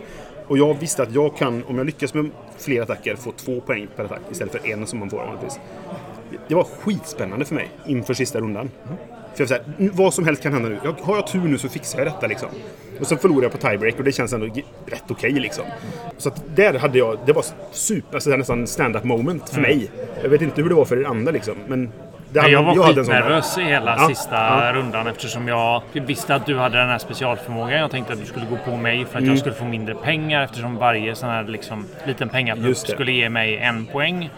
Och 0.46 0.58
jag 0.58 0.80
visste 0.80 1.02
att 1.02 1.14
jag 1.14 1.36
kan, 1.36 1.64
om 1.64 1.78
jag 1.78 1.86
lyckas 1.86 2.14
med 2.14 2.30
fler 2.58 2.82
attacker, 2.82 3.16
få 3.16 3.32
två 3.32 3.60
poäng 3.60 3.88
per 3.96 4.04
attack 4.04 4.20
istället 4.30 4.52
för 4.52 4.70
en 4.70 4.86
som 4.86 4.98
man 4.98 5.10
får 5.10 5.16
vanligtvis. 5.16 5.58
Det 6.48 6.54
var 6.54 6.64
skitspännande 6.80 7.44
för 7.44 7.54
mig 7.54 7.70
inför 7.86 8.14
sista 8.14 8.40
rundan. 8.40 8.70
För 9.34 9.44
jag 9.44 9.48
var 9.48 9.56
här, 9.56 9.64
"Nu, 9.76 9.90
vad 9.94 10.14
som 10.14 10.24
helst 10.24 10.42
kan 10.42 10.52
hända 10.52 10.68
nu. 10.68 10.78
Jag, 10.84 10.92
har 11.02 11.16
jag 11.16 11.26
tur 11.26 11.40
nu 11.40 11.58
så 11.58 11.68
fixar 11.68 11.98
jag 11.98 12.06
detta 12.06 12.26
liksom. 12.26 12.48
Och 13.00 13.06
sen 13.06 13.18
förlorade 13.18 13.44
jag 13.44 13.52
på 13.52 13.58
tiebreak 13.68 13.98
och 13.98 14.04
det 14.04 14.12
känns 14.12 14.32
ändå 14.32 14.46
rätt 14.86 15.04
okej 15.08 15.32
liksom. 15.32 15.64
Så 16.18 16.28
att 16.28 16.42
där 16.56 16.74
hade 16.78 16.98
jag, 16.98 17.18
det 17.26 17.32
var 17.32 17.44
super, 17.72 18.14
alltså 18.14 18.30
nästan 18.30 18.66
stand-up 18.66 19.04
moment 19.04 19.48
för 19.48 19.60
mig. 19.60 19.90
Jag 20.22 20.30
vet 20.30 20.42
inte 20.42 20.62
hur 20.62 20.68
det 20.68 20.74
var 20.74 20.84
för 20.84 21.00
er 21.00 21.04
andra 21.04 21.32
liksom. 21.32 21.54
Men 21.68 21.90
hade- 22.40 22.52
jag 22.52 22.62
var 22.62 22.74
skitnervös 22.74 23.58
i 23.58 23.62
hela 23.62 23.96
Ja, 23.98 24.08
sista 24.08 24.34
ja. 24.66 24.72
rundan 24.72 25.06
eftersom 25.06 25.48
jag 25.48 25.82
visste 25.92 26.34
att 26.34 26.46
du 26.46 26.58
hade 26.58 26.78
den 26.78 26.88
här 26.88 26.98
specialförmågan. 26.98 27.78
Jag 27.80 27.90
tänkte 27.90 28.12
att 28.12 28.20
du 28.20 28.26
skulle 28.26 28.46
gå 28.46 28.56
på 28.70 28.76
mig 28.76 29.04
för 29.04 29.18
att 29.18 29.24
jag 29.26 29.38
skulle 29.38 29.54
få 29.54 29.64
mindre 29.64 29.94
pengar 29.94 30.42
eftersom 30.44 30.76
varje 30.76 31.14
sån 31.14 31.28
här 31.28 31.44
liksom, 31.44 31.86
liten 32.06 32.30
Mm. 32.32 32.48
Mm. 32.58 32.74
skulle 32.74 33.12
ge 33.12 33.28
mig 33.28 33.56
en 33.56 33.86
poäng. 33.86 34.30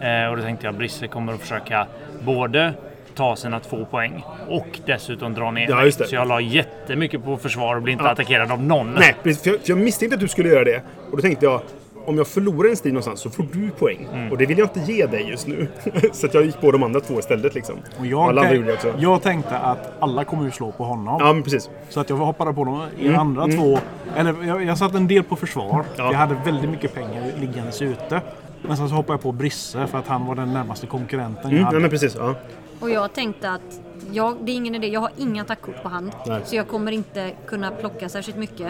Eh, 0.00 0.26
och 0.30 0.36
då 0.36 0.42
tänkte 0.42 0.66
jag 0.66 0.74
Brisse 0.74 1.06
kommer 1.08 1.32
att 1.32 1.40
försöka 1.40 1.86
både 2.20 2.72
ta 3.14 3.36
sina 3.36 3.60
två 3.60 3.84
poäng 3.84 4.24
och 4.48 4.66
dessutom 4.86 5.34
dra 5.34 5.50
ner 5.50 5.66
Ja, 5.70 5.76
mig. 5.76 5.92
Så 5.92 6.04
jag 6.14 6.28
la 6.28 6.40
jättemycket 6.40 7.24
på 7.24 7.36
försvar 7.36 7.76
och 7.76 7.82
blev 7.82 7.92
inte 7.92 8.04
Ja. 8.04 8.10
attackerad 8.10 8.52
av 8.52 8.62
någon. 8.62 8.94
Nej, 8.94 9.14
precis, 9.22 9.42
för 9.42 9.50
jag, 9.50 9.60
för 9.60 9.68
jag 9.70 9.78
misstänkte 9.78 10.14
att 10.14 10.20
du 10.20 10.28
skulle 10.28 10.48
göra 10.48 10.64
det. 10.64 10.82
Och 11.10 11.16
då 11.16 11.22
tänkte 11.22 11.44
jag, 11.46 11.60
om 12.06 12.16
jag 12.18 12.26
förlorar 12.26 12.68
en 12.70 12.76
strid 12.76 12.94
någonstans 12.94 13.20
så 13.20 13.30
får 13.30 13.46
du 13.52 13.70
poäng. 13.70 14.08
Mm. 14.12 14.32
Och 14.32 14.38
det 14.38 14.46
vill 14.46 14.58
jag 14.58 14.68
inte 14.76 14.92
ge 14.92 15.06
dig 15.06 15.28
just 15.30 15.46
nu. 15.46 15.68
så 16.12 16.26
att 16.26 16.34
jag 16.34 16.44
gick 16.44 16.60
på 16.60 16.70
de 16.70 16.82
andra 16.82 17.00
två 17.00 17.18
istället 17.18 17.54
liksom. 17.54 17.74
Och 17.98 18.06
jag, 18.06 18.20
alla 18.28 18.48
andra 18.48 18.72
också. 18.72 18.94
jag 18.98 19.22
tänkte 19.22 19.58
att 19.58 19.92
alla 20.00 20.24
kommer 20.24 20.44
ju 20.44 20.50
slå 20.50 20.72
på 20.72 20.84
honom. 20.84 21.16
Ja, 21.20 21.32
men 21.32 21.42
precis. 21.42 21.70
Så 21.88 22.00
att 22.00 22.10
jag 22.10 22.16
hoppade 22.16 22.52
på 22.54 22.64
de 22.64 22.82
er 23.08 23.12
andra 23.14 23.46
två. 23.46 23.78
Eller 24.16 24.34
jag, 24.46 24.64
jag 24.64 24.78
satte 24.78 24.96
en 24.96 25.08
del 25.08 25.22
på 25.22 25.36
försvar. 25.36 25.70
Mm. 25.74 25.84
Ja. 25.96 26.12
Jag 26.12 26.18
hade 26.18 26.34
väldigt 26.44 26.70
mycket 26.70 26.94
pengar 26.94 27.32
liggandes 27.40 27.82
ute. 27.82 28.20
Men 28.62 28.76
sen 28.76 28.88
så 28.88 28.94
hoppade 28.94 29.12
jag 29.12 29.22
på 29.22 29.32
Brisse 29.32 29.86
för 29.86 29.98
att 29.98 30.06
han 30.06 30.26
var 30.26 30.34
den 30.34 30.52
närmaste 30.52 30.86
konkurrenten 30.86 31.42
jag 31.42 31.52
Mm, 31.52 31.64
hade. 31.64 31.76
ja, 31.76 31.80
men 31.80 31.90
precis. 31.90 32.14
Ja. 32.18 32.34
Och 32.80 32.90
jag 32.90 33.12
tänkte 33.12 33.50
att 33.50 33.80
jag, 34.12 34.36
det 34.40 34.52
är 34.52 34.56
ingen 34.56 34.74
idé, 34.74 34.86
jag 34.88 35.00
har 35.00 35.10
inga 35.16 35.42
attackkort 35.42 35.82
på 35.82 35.88
hand. 35.88 36.12
Nej. 36.26 36.40
Så 36.44 36.56
jag 36.56 36.68
kommer 36.68 36.92
inte 36.92 37.30
kunna 37.46 37.70
plocka 37.70 38.08
särskilt 38.08 38.38
mycket. 38.38 38.68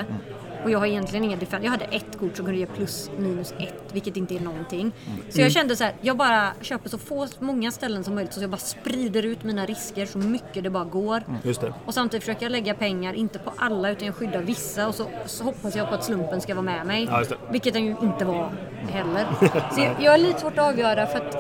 Och 0.65 0.71
jag 0.71 0.79
har 0.79 0.87
egentligen 0.87 1.25
inga 1.25 1.37
defense. 1.37 1.65
Jag 1.65 1.71
hade 1.71 1.85
ett 1.85 2.19
kort 2.19 2.37
som 2.37 2.45
kunde 2.47 2.61
ge 2.61 2.67
plus 2.67 3.11
minus 3.19 3.55
ett, 3.59 3.85
vilket 3.93 4.17
inte 4.17 4.35
är 4.35 4.41
någonting. 4.41 4.93
Så 5.31 5.41
jag 5.41 5.53
kände 5.53 5.77
så 5.77 5.85
här, 5.85 5.95
jag 6.01 6.17
bara 6.17 6.53
köper 6.61 6.89
så 6.89 6.99
få, 6.99 7.27
många 7.39 7.71
ställen 7.71 8.05
som 8.05 8.15
möjligt 8.15 8.33
så 8.33 8.41
jag 8.41 8.51
bara 8.51 8.57
sprider 8.57 9.23
ut 9.23 9.45
mina 9.45 9.67
risker 9.67 10.07
så 10.07 10.19
mycket 10.19 10.65
det 10.65 10.71
bara 10.71 10.85
går. 10.85 11.23
Det. 11.43 11.75
Och 11.87 11.95
samtidigt 11.95 12.25
försöker 12.25 12.43
jag 12.43 12.53
lägga 12.53 12.75
pengar, 12.75 13.15
inte 13.15 13.39
på 13.39 13.53
alla 13.57 13.91
utan 13.91 14.07
jag 14.07 14.15
skyddar 14.15 14.43
vissa 14.43 14.89
och 14.89 14.95
så, 14.95 15.07
så 15.27 15.45
hoppas 15.45 15.77
jag 15.77 15.89
på 15.89 15.95
att 15.95 16.05
slumpen 16.05 16.41
ska 16.41 16.55
vara 16.55 16.65
med 16.65 16.87
mig. 16.87 17.09
Ja. 17.11 17.23
Vilket 17.51 17.75
den 17.75 17.85
ju 17.85 17.97
inte 18.03 18.25
var 18.25 18.53
heller. 18.91 19.27
Så 19.75 19.81
jag, 19.81 19.95
jag 20.01 20.15
är 20.15 20.19
lite 20.19 20.41
svårt 20.41 20.59
att 20.59 20.73
avgöra 20.73 21.07
för 21.07 21.19
att 21.19 21.35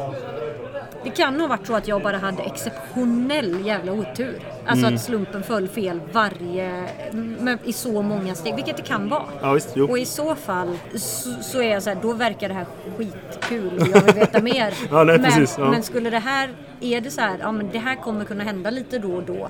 det 1.04 1.10
kan 1.10 1.34
nog 1.38 1.48
varit 1.48 1.66
så 1.66 1.74
att 1.74 1.88
jag 1.88 2.02
bara 2.02 2.18
hade 2.18 2.42
exceptionell 2.42 3.66
jävla 3.66 3.92
otur. 3.92 4.38
Alltså 4.66 4.86
Mm. 4.86 4.94
att 4.94 5.02
slumpen 5.02 5.42
föll 5.42 5.68
fel 5.68 6.00
varje, 6.12 6.84
i 7.64 7.72
så 7.72 8.02
många 8.02 8.34
steg, 8.34 8.54
vilket 8.54 8.76
det 8.76 8.82
kan 8.82 9.08
vara. 9.08 9.22
Ja, 9.42 9.52
visst. 9.52 9.76
Och 9.76 9.98
i 9.98 10.04
så 10.04 10.34
fall 10.34 10.78
så, 10.94 11.30
så 11.42 11.62
är 11.62 11.70
jag 11.72 11.82
så 11.82 11.90
här, 11.90 11.98
då 12.02 12.12
verkar 12.12 12.48
det 12.48 12.54
här 12.54 12.66
skitkul 12.98 13.78
och 13.80 13.88
jag 13.88 14.00
vill 14.02 14.14
veta 14.14 14.42
mer. 14.42 14.74
Ja, 14.90 15.04
nej, 15.04 15.18
men, 15.18 15.30
precis, 15.30 15.56
ja. 15.58 15.70
men 15.70 15.82
skulle 15.82 16.10
det 16.10 16.18
här, 16.18 16.50
är 16.80 17.00
det 17.00 17.10
så 17.10 17.20
här, 17.20 17.36
ja 17.40 17.52
men 17.52 17.70
det 17.72 17.78
här 17.78 17.96
kommer 17.96 18.24
kunna 18.24 18.44
hända 18.44 18.70
lite 18.70 18.98
då 18.98 19.12
och 19.14 19.22
då. 19.22 19.48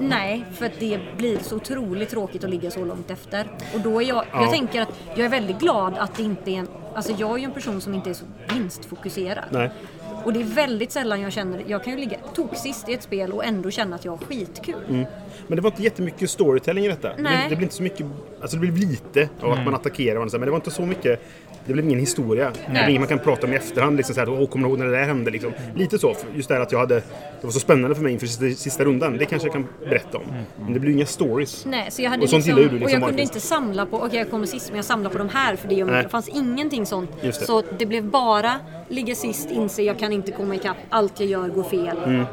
Nej, 0.00 0.44
för 0.54 0.66
att 0.66 0.80
det 0.80 1.00
blir 1.16 1.38
så 1.38 1.56
otroligt 1.56 2.08
tråkigt 2.10 2.44
att 2.44 2.50
ligga 2.50 2.70
så 2.70 2.84
långt 2.84 3.10
efter. 3.10 3.46
Och 3.74 3.80
då 3.80 4.02
är 4.02 4.06
jag, 4.08 4.24
Ja. 4.32 4.40
jag 4.42 4.50
tänker 4.50 4.82
att 4.82 4.88
jag 5.14 5.24
är 5.24 5.28
väldigt 5.30 5.58
glad 5.58 5.98
att 5.98 6.14
det 6.16 6.22
inte 6.22 6.50
är 6.50 6.54
en, 6.54 6.68
alltså 6.94 7.12
jag 7.18 7.30
är 7.34 7.38
ju 7.38 7.44
en 7.44 7.52
person 7.52 7.80
som 7.80 7.94
inte 7.94 8.10
är 8.10 8.14
så 8.14 8.24
vinstfokuserad. 8.54 9.44
Nej. 9.50 9.70
Och 10.28 10.34
det 10.34 10.40
är 10.40 10.44
väldigt 10.44 10.92
sällan 10.92 11.20
jag 11.20 11.32
känner, 11.32 11.64
jag 11.66 11.84
kan 11.84 11.92
ju 11.92 11.98
ligga 11.98 12.16
toksist 12.34 12.88
i 12.88 12.92
ett 12.92 13.02
spel 13.02 13.32
och 13.32 13.44
ändå 13.44 13.70
känna 13.70 13.96
att 13.96 14.04
jag 14.04 14.12
har 14.12 14.18
skitkul. 14.18 14.84
Mm. 14.88 15.04
Men 15.46 15.56
det 15.56 15.62
var 15.62 15.70
inte 15.70 15.82
jättemycket 15.82 16.30
storytelling 16.30 16.84
i 16.84 16.88
detta. 16.88 17.08
Det 17.08 17.22
Nej. 17.22 17.36
blev, 17.36 17.50
det 17.50 17.56
blev 17.56 17.62
inte 17.62 17.74
så 17.74 17.82
mycket, 17.82 18.06
alltså 18.40 18.56
det 18.56 18.60
blev 18.60 18.76
lite 18.76 19.28
av 19.40 19.52
att 19.52 19.64
man 19.64 19.74
attackerar 19.74 20.14
varandra, 20.14 20.38
men 20.38 20.46
det 20.46 20.50
var 20.50 20.58
inte 20.58 20.70
så 20.70 20.82
mycket 20.82 21.20
det 21.68 21.74
blev 21.74 21.84
ingen 21.84 21.98
historia. 21.98 22.52
Det 22.66 22.72
blev 22.72 22.88
ingen 22.88 23.00
man 23.00 23.08
kan 23.08 23.18
prata 23.18 23.46
om 23.46 23.52
i 23.52 23.56
efterhand. 23.56 23.96
Liksom 23.96 24.14
så 24.14 24.20
här, 24.20 24.28
Åh, 24.28 24.48
kommer 24.48 24.64
du 24.64 24.70
ihåg 24.70 24.78
när 24.78 24.86
det 24.86 24.92
där 24.92 25.04
hände? 25.04 25.30
Liksom. 25.30 25.52
Lite 25.74 25.98
så. 25.98 26.14
Just 26.34 26.48
det 26.48 26.54
här 26.54 26.62
att 26.62 26.72
jag 26.72 26.78
hade... 26.78 26.94
Det 26.94 27.46
var 27.46 27.50
så 27.50 27.60
spännande 27.60 27.96
för 27.96 28.02
mig 28.02 28.12
inför 28.12 28.26
sista, 28.26 28.62
sista 28.62 28.84
rundan. 28.84 29.18
Det 29.18 29.24
kanske 29.24 29.48
jag 29.48 29.52
kan 29.52 29.66
berätta 29.88 30.18
om. 30.18 30.24
Men 30.64 30.72
det 30.72 30.80
blir 30.80 30.92
inga 30.92 31.06
stories. 31.06 31.66
Nej, 31.66 31.90
så 31.90 32.02
jag 32.02 32.10
hade 32.10 32.22
Och 32.22 32.30
sånt 32.30 32.46
liksom, 32.46 32.62
du 32.62 32.66
och 32.66 32.72
liksom 32.72 32.82
jag 32.82 32.90
kunde 32.90 33.06
vanligtvis. 33.06 33.30
inte 33.30 33.46
samla 33.46 33.86
på, 33.86 33.96
okej 33.96 34.18
jag 34.18 34.30
kommer 34.30 34.46
sist 34.46 34.68
men 34.68 34.76
jag 34.76 34.84
samlar 34.84 35.10
på 35.10 35.18
de 35.18 35.28
här 35.28 35.56
för 35.56 35.68
det 35.68 35.74
gör 35.74 35.86
mig, 35.86 35.94
Nej. 35.94 36.02
det 36.02 36.08
fanns 36.08 36.28
ingenting 36.28 36.86
sånt. 36.86 37.10
Just 37.22 37.40
det. 37.40 37.46
Så 37.46 37.62
det 37.78 37.86
blev 37.86 38.04
bara 38.04 38.54
ligga 38.88 39.14
sist, 39.14 39.50
inse 39.50 39.82
jag 39.82 39.98
kan 39.98 40.12
inte 40.12 40.17
komma 40.22 40.54
ikapp, 40.54 40.76
allt 40.90 41.20
jag 41.20 41.28
gör 41.28 41.48
går 41.48 41.62
fel. 41.62 41.96
Mm. 42.04 42.24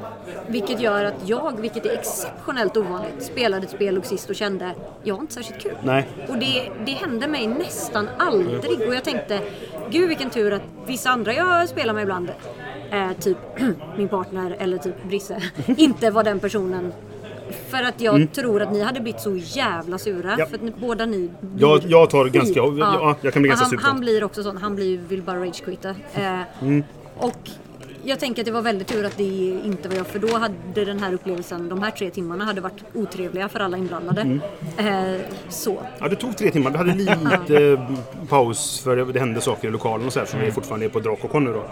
Vilket 0.47 0.79
gör 0.81 1.05
att 1.05 1.13
jag, 1.29 1.61
vilket 1.61 1.85
är 1.85 1.93
exceptionellt 1.93 2.77
ovanligt, 2.77 3.23
spelade 3.23 3.63
ett 3.65 3.71
spel 3.71 3.97
och 3.97 4.05
sist 4.05 4.29
och 4.29 4.35
kände 4.35 4.71
jag 5.03 5.15
har 5.15 5.21
inte 5.21 5.33
särskilt 5.33 5.61
kul. 5.61 5.75
Nej. 5.83 6.07
Och 6.29 6.37
det, 6.37 6.69
det 6.85 6.91
hände 6.91 7.27
mig 7.27 7.47
nästan 7.47 8.07
aldrig 8.19 8.87
och 8.87 8.95
jag 8.95 9.03
tänkte 9.03 9.39
gud 9.91 10.07
vilken 10.07 10.29
tur 10.29 10.53
att 10.53 10.61
vissa 10.85 11.09
andra 11.09 11.33
jag 11.33 11.69
spelar 11.69 11.93
med 11.93 12.03
ibland 12.03 12.31
eh, 12.91 13.11
typ 13.19 13.37
min 13.97 14.07
partner 14.07 14.55
eller 14.59 14.77
typ 14.77 15.03
Brisse 15.03 15.41
inte 15.77 16.09
var 16.11 16.23
den 16.23 16.39
personen 16.39 16.93
för 17.69 17.83
att 17.83 18.01
jag 18.01 18.27
tror 18.33 18.61
att 18.61 18.71
ni 18.73 18.81
hade 18.81 18.99
blivit 18.99 19.21
så 19.21 19.35
jävla 19.35 19.97
sura. 19.97 20.27
Mm. 20.33 20.39
Ja. 20.39 20.45
För 20.45 20.55
att 20.55 20.61
ni, 20.61 20.73
båda 20.79 21.05
ni 21.05 21.29
Jag- 21.57 21.83
jag 21.87 22.09
tar 22.09 22.25
ganska- 22.25 22.61
skit. 22.61 22.77
ja, 22.79 23.15
jag 23.21 23.33
kan 23.33 23.41
bli 23.41 23.49
ganska 23.49 23.63
han, 23.65 23.69
sur 23.69 23.77
Han 23.81 23.99
blir 23.99 24.23
också 24.23 24.43
sån. 24.43 24.57
Han 24.57 24.75
blir, 24.75 24.97
vill 24.97 25.21
bara 25.21 25.39
ragequitta. 25.39 25.89
Eh, 25.89 26.39
Mm. 26.61 26.83
Och 27.17 27.49
jag 28.05 28.19
tänker 28.19 28.41
att 28.41 28.45
det 28.45 28.51
var 28.51 28.61
väldigt 28.61 28.87
tur 28.87 29.05
att 29.05 29.17
det 29.17 29.59
inte 29.65 29.89
var 29.89 29.95
jag. 29.95 30.07
För 30.07 30.19
då 30.19 30.37
hade 30.37 30.85
den 30.85 30.99
här 30.99 31.13
upplevelsen, 31.13 31.69
de 31.69 31.83
här 31.83 31.91
tre 31.91 32.09
timmarna 32.09 32.45
hade 32.45 32.61
varit 32.61 32.83
otrevliga 32.93 33.49
för 33.49 33.59
alla 33.59 33.77
inblandade. 33.77 34.21
Mm. 34.21 34.41
Eh, 34.77 35.21
så. 35.49 35.81
Ja, 35.99 36.07
det 36.07 36.15
tog 36.15 36.37
tre 36.37 36.51
timmar. 36.51 36.71
Det 36.71 36.77
hade 36.77 36.93
lite 36.93 37.87
paus 38.29 38.79
för 38.79 39.13
det 39.13 39.19
hände 39.19 39.41
saker 39.41 39.67
i 39.67 39.71
lokalen 39.71 40.07
och 40.07 40.13
så 40.13 40.19
här 40.19 40.25
som 40.25 40.39
vi 40.39 40.51
fortfarande 40.51 40.85
är 40.85 40.89
på 40.89 40.99
Drakokon 40.99 41.43
nu 41.43 41.53
då. 41.53 41.63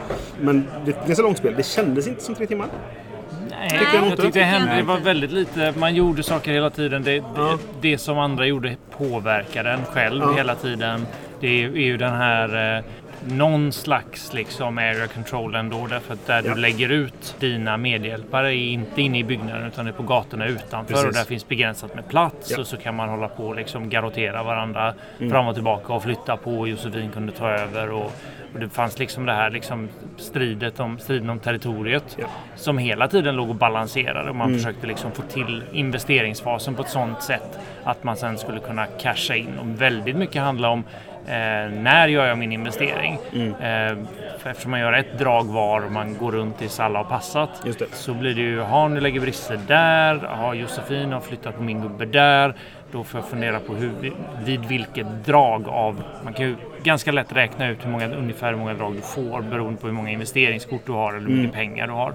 Men 0.42 0.68
det 0.86 0.92
är 0.92 1.08
ganska 1.08 1.24
långt 1.24 1.38
spel. 1.38 1.54
Det 1.58 1.66
kändes 1.66 2.08
inte 2.08 2.24
som 2.24 2.36
tre 2.36 2.48
timmar. 2.48 2.68
Nej, 3.50 3.88
jag 3.94 4.06
jag, 4.06 4.18
tyckte 4.22 4.40
det 4.40 4.46
hände. 4.46 4.76
Det 4.76 4.84
var 4.84 5.00
väldigt 5.00 5.32
lite. 5.32 5.74
Man 5.78 5.96
gjorde 5.96 6.24
saker 6.24 6.52
hela 6.52 6.70
tiden. 6.70 7.04
Det, 7.04 7.12
det, 7.20 7.58
det 7.82 7.98
som 7.98 8.20
andra 8.20 8.46
gjorde 8.46 8.76
påverkade 8.98 9.70
en 9.70 9.86
själv 9.86 10.22
Ja. 10.22 10.34
hela 10.34 10.56
tiden. 10.56 11.06
Det 11.40 11.48
är, 11.48 11.68
är 11.68 11.86
ju 11.86 11.98
den 11.98 12.14
här 12.14 12.78
eh, 12.78 12.84
någon 13.28 13.72
slags 13.72 14.34
liksom 14.34 14.78
area 14.78 15.08
control 15.08 15.56
ändå. 15.56 15.88
Därför 15.88 16.14
att 16.14 16.28
där 16.28 16.44
Ja. 16.46 16.54
du 16.56 16.62
lägger 16.62 16.90
ut 16.90 17.36
dina 17.40 17.78
medhjälpare 17.78 18.56
är 18.56 18.68
inte 18.72 19.02
inne 19.02 19.20
i 19.20 19.24
byggnaden 19.24 19.68
utan 19.68 19.88
är 19.88 19.92
på 19.92 20.04
gatorna 20.04 20.46
utanför. 20.48 20.94
Precis. 20.94 21.08
Och 21.08 21.14
där 21.14 21.24
finns 21.24 21.48
begränsat 21.48 21.96
med 21.96 22.08
plats. 22.08 22.52
Ja. 22.52 22.60
Och 22.60 22.68
så 22.68 22.78
kan 22.78 22.96
man 22.96 23.10
hålla 23.10 23.28
på 23.28 23.48
och 23.48 23.56
liksom 23.56 23.90
garrotera 23.90 24.44
varandra 24.44 24.94
Mm. 25.20 25.32
fram 25.32 25.48
och 25.48 25.54
tillbaka 25.56 25.94
och 25.94 26.04
flytta 26.04 26.38
på. 26.38 26.60
Och 26.60 26.68
Josefin 26.68 27.12
kunde 27.12 27.32
ta 27.32 27.50
över. 27.50 27.90
Och, 27.92 28.12
och 28.54 28.60
det 28.60 28.70
fanns 28.70 29.00
liksom 29.00 29.26
det 29.26 29.34
här 29.34 29.50
liksom 29.50 29.90
stridet 30.18 30.80
om, 30.80 31.00
striden 31.00 31.30
om 31.30 31.40
territoriet 31.40 32.18
Ja. 32.20 32.26
som 32.56 32.78
hela 32.78 33.08
tiden 33.08 33.36
låg 33.36 33.50
och 33.50 33.56
balanserade 33.56 34.30
och 34.30 34.36
man 34.36 34.48
Mm. 34.48 34.60
försökte 34.60 34.88
liksom 34.88 35.12
få 35.12 35.22
till 35.22 35.64
investeringsfasen 35.72 36.76
på 36.76 36.82
ett 36.82 36.90
sådant 36.90 37.24
sätt 37.24 37.60
att 37.84 38.04
man 38.04 38.16
sen 38.18 38.38
skulle 38.38 38.60
kunna 38.60 38.86
casha 38.86 39.36
in. 39.36 39.58
Och 39.60 39.82
väldigt 39.82 40.16
mycket 40.16 40.42
handlar 40.42 40.70
om 40.70 40.84
eh, 41.28 41.82
när 41.82 42.08
gör 42.08 42.26
jag 42.26 42.38
min 42.38 42.52
investering? 42.52 43.18
Mm. 43.34 43.54
Eh, 43.54 44.06
eftersom 44.46 44.72
man 44.72 44.80
gör 44.80 44.94
ett 44.94 45.20
drag 45.20 45.44
var 45.44 45.86
och 45.86 45.92
man 45.92 46.18
går 46.18 46.32
runt 46.32 46.58
tills 46.58 46.80
alla 46.80 47.00
har 47.00 47.06
passat 47.06 47.50
så 47.92 48.14
blir 48.14 48.36
det 48.36 48.42
ju, 48.42 48.60
ha 48.62 48.88
nu 48.88 49.00
lägger 49.00 49.20
Brisse 49.20 49.60
där, 49.68 50.16
har 50.16 50.54
Josefin 50.54 51.12
har 51.12 51.20
flyttat 51.20 51.58
på 51.58 51.64
min 51.64 51.82
gubbe 51.82 52.06
där. 52.06 52.56
Då 52.92 53.04
får 53.04 53.20
jag 53.20 53.30
fundera 53.30 53.60
på 53.60 53.74
hur, 53.74 53.92
vid 54.46 54.66
vilket 54.66 55.26
drag 55.26 55.68
av, 55.68 56.04
man 56.24 56.34
kan 56.34 56.46
ju 56.46 56.56
ganska 56.84 57.12
lätt 57.12 57.36
räkna 57.36 57.70
ut 57.70 57.86
hur 57.86 57.90
många, 57.90 58.16
ungefär 58.16 58.52
hur 58.52 58.60
många 58.60 58.74
drag 58.74 58.96
du 58.96 59.02
får 59.02 59.42
beroende 59.42 59.82
på 59.82 59.88
hur 59.88 59.94
många 59.94 60.10
investeringskort 60.10 60.82
du 60.86 60.92
har 60.92 61.14
eller 61.14 61.30
hur 61.30 61.36
mycket 61.36 61.54
pengar 61.54 61.88
du 61.88 61.94
har. 61.94 62.14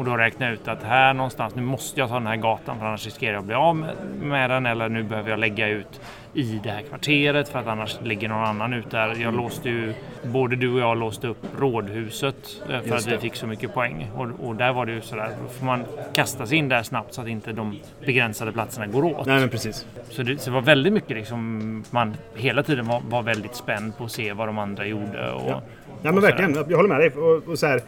Och 0.00 0.06
då 0.06 0.16
räkna 0.16 0.50
ut 0.50 0.68
att 0.68 0.82
här 0.82 1.14
någonstans, 1.14 1.54
nu 1.54 1.62
måste 1.62 2.00
jag 2.00 2.08
ta 2.08 2.14
den 2.14 2.26
här 2.26 2.36
gatan 2.36 2.78
för 2.78 2.86
annars 2.86 3.04
riskerar 3.04 3.32
jag 3.32 3.40
att 3.40 3.46
bli 3.46 3.54
av 3.54 3.76
med, 4.22 4.50
den 4.50 4.66
eller 4.66 4.88
nu 4.88 5.02
behöver 5.02 5.30
jag 5.30 5.38
lägga 5.38 5.68
ut 5.68 6.00
i 6.34 6.60
det 6.62 6.70
här 6.70 6.82
kvarteret 6.82 7.48
för 7.48 7.58
att 7.58 7.66
annars 7.66 7.98
ligger 8.02 8.28
någon 8.28 8.44
annan 8.44 8.72
ut 8.72 8.90
där. 8.90 9.16
Jag 9.22 9.34
låste 9.34 9.68
ju, 9.68 9.94
både 10.22 10.56
du 10.56 10.72
och 10.72 10.80
jag 10.80 10.98
låste 10.98 11.28
upp 11.28 11.46
rådhuset 11.58 12.36
eh, 12.70 12.80
för 12.80 12.96
att 12.96 13.06
vi 13.06 13.18
fick 13.18 13.34
så 13.34 13.46
mycket 13.46 13.74
poäng. 13.74 14.10
Och, 14.16 14.48
och 14.48 14.56
där 14.56 14.72
var 14.72 14.86
det 14.86 14.92
ju 14.92 15.00
sådär, 15.00 15.30
då 15.42 15.48
får 15.48 15.66
man 15.66 15.84
kasta 16.12 16.46
sig 16.46 16.58
in 16.58 16.68
där 16.68 16.82
snabbt 16.82 17.14
så 17.14 17.20
att 17.20 17.28
inte 17.28 17.52
de 17.52 17.78
begränsade 18.06 18.52
platserna 18.52 18.86
går 18.86 19.04
åt. 19.04 19.26
Nej 19.26 19.40
men 19.40 19.48
precis. 19.48 19.86
Så 20.10 20.22
det, 20.22 20.38
så 20.38 20.50
det 20.50 20.54
var 20.54 20.62
väldigt 20.62 20.92
mycket 20.92 21.16
liksom, 21.16 21.84
man 21.90 22.14
hela 22.34 22.62
tiden 22.62 22.86
var, 22.86 23.00
var 23.08 23.22
väldigt 23.22 23.54
spänd 23.54 23.96
på 23.96 24.04
att 24.04 24.12
se 24.12 24.32
vad 24.32 24.48
de 24.48 24.58
andra 24.58 24.86
gjorde. 24.86 25.30
Och, 25.32 25.50
Ja. 25.50 25.62
Ja 26.02 26.12
men 26.12 26.22
verkligen, 26.22 26.64
jag 26.68 26.76
håller 26.76 26.88
med 26.88 26.98
dig. 26.98 27.10
Och, 27.10 27.48
och 27.48 27.58
så 27.58 27.66
här, 27.66 27.80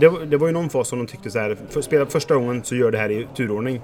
det, 0.00 0.08
var- 0.08 0.20
det 0.20 0.36
var 0.36 0.46
ju 0.46 0.52
någon 0.52 0.70
fas 0.70 0.88
som 0.88 0.98
de 0.98 1.06
tyckte 1.06 1.30
så 1.30 1.38
här, 1.38 1.56
för, 1.70 1.82
spela 1.82 2.06
första 2.06 2.34
gången 2.34 2.64
så 2.64 2.74
gör 2.76 2.90
det 2.90 2.98
här 2.98 3.10
i 3.10 3.26
turordning. 3.36 3.80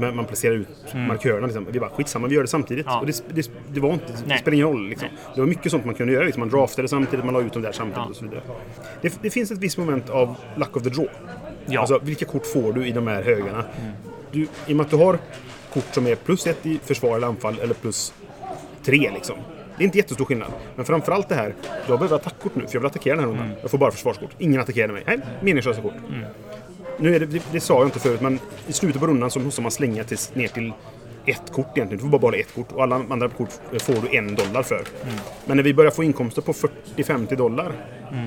Här, 0.00 0.12
man 0.12 0.24
placerar 0.24 0.54
ut 0.54 0.68
markörerna. 0.94 1.46
Liksom. 1.46 1.66
Vi 1.70 1.80
bara 1.80 1.90
skitsamma, 1.90 2.26
vi 2.28 2.34
gör 2.34 2.42
det 2.42 2.48
samtidigt. 2.48 2.86
Mm. 2.86 2.94
Ja. 2.94 3.00
Och 3.00 3.06
det, 3.06 3.22
det, 3.34 3.50
det, 3.72 3.80
var 3.80 3.92
inte, 3.92 4.06
det 4.06 4.18
Nej. 4.26 4.38
spelar 4.38 4.54
ingen 4.54 4.66
roll. 4.66 4.88
Liksom. 4.88 5.08
Det 5.34 5.40
var 5.40 5.48
mycket 5.48 5.70
sånt 5.72 5.84
man 5.84 5.94
kunde 5.94 6.12
göra. 6.12 6.24
Liksom. 6.24 6.40
Man 6.40 6.48
draftade 6.48 6.88
samtidigt, 6.88 7.24
man 7.24 7.34
la 7.34 7.40
ut 7.40 7.52
dem 7.52 7.62
där 7.62 7.72
samtidigt 7.72 8.08
och 8.10 8.16
så 8.16 8.24
vidare. 8.24 8.40
Det, 9.02 9.18
det 9.22 9.30
finns 9.30 9.50
ett 9.50 9.58
visst 9.58 9.78
moment 9.78 10.10
av 10.10 10.34
luck 10.56 10.76
of 10.76 10.82
the 10.82 10.88
draw. 10.88 11.08
Ja. 11.14 11.70
Mm. 11.70 11.78
Alltså 11.80 11.98
vilka 12.02 12.24
kort 12.24 12.46
får 12.46 12.72
du 12.72 12.86
i 12.86 12.92
de 12.92 13.06
här 13.06 13.22
högarna? 13.22 13.64
Du, 14.32 14.40
I 14.42 14.48
och 14.72 14.76
med 14.76 14.84
att 14.84 14.90
du 14.90 14.96
har 14.96 15.18
kort 15.72 15.84
som 15.94 16.06
är 16.06 16.14
plus 16.14 16.46
ett 16.46 16.66
i 16.66 16.80
försvar 16.84 17.16
eller 17.16 17.26
anfall 17.26 17.58
eller 17.62 17.74
plus 17.74 18.14
tre 18.84 19.10
liksom. 19.14 19.36
Det 19.78 19.82
är 19.82 19.86
inte 19.86 19.98
jättestor 19.98 20.24
skillnad. 20.24 20.48
Men 20.76 20.84
framförallt 20.84 21.28
det 21.28 21.34
här, 21.34 21.54
jag 21.88 21.98
behöver 21.98 22.16
attackkort 22.16 22.54
nu 22.54 22.66
för 22.66 22.74
jag 22.74 22.80
vill 22.80 22.86
attackera 22.86 23.16
den 23.16 23.24
här 23.24 23.30
rundan. 23.30 23.50
Jag 23.62 23.70
får 23.70 23.78
bara 23.78 23.90
försvarskort. 23.90 24.30
Ingen 24.38 24.60
attackerar 24.60 24.92
mig. 24.92 25.02
Nej, 25.06 25.18
meningslösa 25.42 25.82
kort. 25.82 25.92
Nu 26.98 27.14
är 27.14 27.20
det, 27.20 27.26
det, 27.26 27.42
det 27.52 27.60
sa 27.60 27.74
jag 27.74 27.86
inte 27.86 28.00
förut, 28.00 28.20
men 28.20 28.38
i 28.66 28.72
slutet 28.72 29.00
på 29.00 29.06
rundan 29.06 29.30
så 29.30 29.40
måste 29.40 29.62
man 29.62 29.70
slänga 29.70 30.04
tills, 30.04 30.34
ner 30.34 30.48
till 30.48 30.72
ett 31.26 31.52
kort 31.52 31.66
egentligen. 31.76 31.98
Du 31.98 31.98
får 31.98 32.08
bara 32.08 32.18
behålla 32.18 32.36
ett 32.36 32.54
kort 32.54 32.72
och 32.72 32.82
alla 32.82 32.94
andra 33.10 33.28
kort 33.28 33.50
får 33.80 33.94
du 33.94 34.16
en 34.16 34.34
dollar 34.34 34.62
för. 34.62 34.82
Men 35.46 35.56
när 35.56 35.64
vi 35.64 35.74
börjar 35.74 35.90
få 35.90 36.04
inkomster 36.04 36.42
på 36.42 36.52
40-50 36.52 37.36
dollar, 37.36 37.72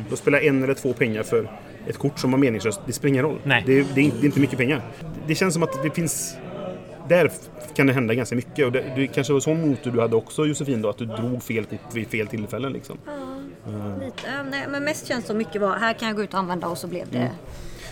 då 0.09 0.15
spelar 0.15 0.39
en 0.39 0.63
eller 0.63 0.73
två 0.73 0.93
pengar 0.93 1.23
för 1.23 1.51
ett 1.87 1.97
kort 1.97 2.19
som 2.19 2.31
var 2.31 2.37
meningslöst. 2.39 2.81
Det 2.85 2.93
spelar 2.93 3.09
ingen 3.09 3.23
roll. 3.23 3.39
Det, 3.65 3.79
är, 3.79 3.85
det 3.95 4.01
är 4.01 4.25
inte 4.25 4.39
mycket 4.39 4.57
pengar. 4.57 4.81
Det 5.27 5.35
känns 5.35 5.53
som 5.53 5.63
att 5.63 5.83
det 5.83 5.89
finns... 5.89 6.37
Där 7.11 7.31
kan 7.75 7.87
det 7.87 7.93
hända 7.93 8.13
ganska 8.13 8.35
mycket. 8.35 8.65
Och 8.65 8.71
det, 8.71 8.83
det 8.95 9.07
kanske 9.07 9.33
var 9.33 9.39
sån 9.39 9.69
motor 9.69 9.91
du 9.91 10.01
hade 10.01 10.15
också 10.15 10.45
Josefin 10.45 10.81
då, 10.81 10.89
att 10.89 10.97
du 10.97 11.05
drog 11.05 11.43
fel 11.43 11.65
kort 11.65 11.79
vid 11.93 12.07
fel 12.07 12.27
tillfällen 12.27 12.73
liksom. 12.73 12.97
Lite, 13.99 14.27
äh, 14.27 14.43
nej, 14.51 14.65
men 14.69 14.83
mest 14.83 15.07
känns 15.07 15.25
det 15.25 15.33
mycket 15.33 15.61
var 15.61 15.75
här 15.75 15.93
kan 15.93 16.07
jag 16.07 16.17
gå 16.17 16.23
ut 16.23 16.33
och 16.33 16.39
använda 16.39 16.67
och 16.67 16.77
så 16.77 16.87
blev 16.87 17.11
det. 17.11 17.31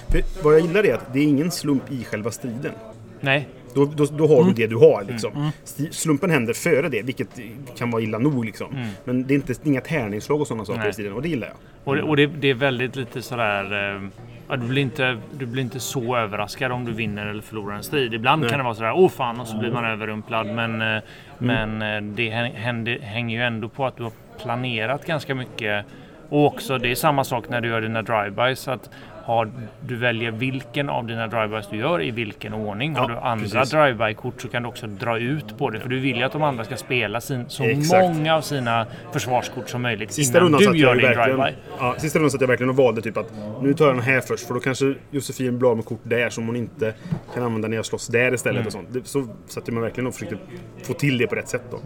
För 0.08 0.44
vad 0.44 0.54
jag 0.54 0.62
gillar 0.62 0.86
är 0.86 0.94
att 0.94 1.14
det 1.14 1.20
är 1.20 1.24
ingen 1.24 1.52
slump 1.52 1.92
i 1.92 2.04
själva 2.04 2.32
striden. 2.32 2.74
Nej, 3.20 3.48
Då, 3.74 3.86
då, 3.86 4.06
då 4.06 4.28
har 4.28 4.44
du 4.44 4.54
det 4.54 4.68
du 4.68 4.76
har. 4.76 5.04
Liksom. 5.08 5.52
Sti- 5.66 5.92
Slumpen 5.92 6.30
händer 6.30 6.54
före 6.54 6.90
det, 6.90 7.02
vilket 7.02 7.30
kan 7.78 7.92
vara 7.92 8.02
illa 8.02 8.18
nog. 8.18 8.46
Liksom. 8.46 8.86
Men 9.04 9.28
det 9.28 9.34
är 9.34 9.36
inte, 9.36 9.54
inga 9.64 9.82
tärningsslag 9.82 10.42
och 10.42 10.48
sådana 10.48 10.66
saker 10.66 10.80
Nej. 10.80 10.90
i 10.90 10.94
striden 10.94 11.14
och 11.14 11.22
det 11.22 11.30
gillar 11.30 11.48
jag. 11.48 11.56
och, 11.84 11.96
det, 11.96 12.02
och 12.02 12.16
det, 12.18 12.26
det 12.28 12.48
är 12.50 12.54
väldigt 12.54 12.96
lite 12.96 13.22
sådär... 13.22 13.96
Eh, 13.96 14.02
ja, 14.50 14.56
du, 14.56 14.68
blir 14.68 14.82
inte, 14.82 15.18
du 15.32 15.46
blir 15.46 15.64
inte 15.64 15.80
så 15.80 16.18
överraskad 16.18 16.72
om 16.72 16.86
du 16.86 16.92
vinner 16.92 17.26
eller 17.26 17.42
förlorar 17.42 17.76
en 17.76 17.84
strid. 17.84 18.14
Ibland 18.14 18.42
Nej. 18.42 18.50
kan 18.50 18.60
det 18.60 18.64
vara 18.64 18.76
sådär, 18.76 18.92
åh 18.96 19.10
fan, 19.10 19.40
och 19.40 19.48
så 19.48 19.58
blir 19.58 19.72
man 19.72 19.86
överrumplad. 19.86 20.48
Men, 20.48 20.82
eh, 20.96 21.02
men 21.38 21.82
eh, 21.82 22.02
det 22.16 22.30
hä- 22.30 22.56
händer, 22.56 23.00
hänger 23.00 23.38
ju 23.38 23.44
ändå 23.44 23.70
på 23.70 23.86
att 23.86 23.98
du 23.98 24.04
har 24.04 24.12
planerat 24.44 25.06
ganska 25.06 25.36
mycket. 25.36 25.86
Och 26.30 26.46
också, 26.46 26.78
det 26.78 26.92
är 26.92 26.96
samma 26.96 27.24
sak 27.24 27.50
när 27.50 27.62
du 27.62 27.68
gör 27.68 27.82
dina 27.82 28.02
drive-bys. 28.02 28.68
Att 28.72 28.90
har, 29.30 29.52
du 29.82 29.96
väljer 29.96 30.32
vilken 30.32 30.90
av 30.90 31.08
dina 31.08 31.28
drive-bys 31.28 31.68
du 31.72 31.78
gör 31.78 32.02
i 32.04 32.12
vilken 32.12 32.54
ordning. 32.54 32.96
Har 32.96 33.10
Ja, 33.10 33.16
du 33.16 33.22
andra 33.22 33.64
drive-by-kort 33.66 34.42
så 34.42 34.48
kan 34.48 34.64
du 34.64 34.70
också 34.70 34.88
dra 34.88 35.18
ut 35.20 35.58
på 35.58 35.70
det. 35.70 35.80
För 35.80 35.90
du 35.90 36.00
vill 36.00 36.18
ju 36.18 36.24
att 36.24 36.32
de 36.32 36.44
andra 36.44 36.64
ska 36.64 36.78
spela 36.78 37.22
sin, 37.22 37.46
så 37.48 37.64
Exakt. 37.64 38.02
många 38.16 38.36
av 38.36 38.42
sina 38.42 38.86
försvarskort 39.14 39.70
som 39.70 39.82
möjligt 39.82 40.12
Sista 40.12 40.38
innan 40.38 40.52
rundan 40.54 40.74
du 40.74 40.80
gör 40.80 40.96
din 40.96 41.06
verkligen, 41.06 41.40
drive-by. 41.40 41.56
ja, 41.80 41.96
sista 41.98 42.20
rundan 42.20 42.32
satt 42.32 42.42
jag 42.42 42.48
verkligen 42.48 42.70
och 42.70 42.76
valde 42.76 43.02
typ 43.02 43.18
att 43.18 43.34
nu 43.62 43.74
tar 43.74 43.86
jag 43.86 43.96
den 43.96 44.04
här 44.04 44.22
först 44.22 44.48
för 44.48 44.54
då 44.54 44.60
kanske 44.60 44.94
Josefin 45.12 45.60
blir 45.60 45.70
av 45.70 45.76
med 45.76 45.86
kort 45.86 46.02
där 46.04 46.30
som 46.30 46.46
hon 46.48 46.56
inte 46.56 46.94
kan 47.34 47.44
använda 47.44 47.68
när 47.68 47.76
jag 47.76 47.86
slåss 47.86 48.08
där 48.08 48.34
istället. 48.34 48.56
Mm. 48.58 48.68
Och 48.68 48.74
sånt. 48.94 49.08
Så 49.08 49.28
satt 49.48 49.64
jag 49.68 49.74
mig 49.74 49.84
verkligen 49.84 50.08
och 50.08 50.14
försökte 50.14 50.38
få 50.84 50.94
till 50.94 51.18
det 51.18 51.28
på 51.28 51.36
rätt 51.36 51.48
sätt. 51.50 51.64
Då. 51.72 51.80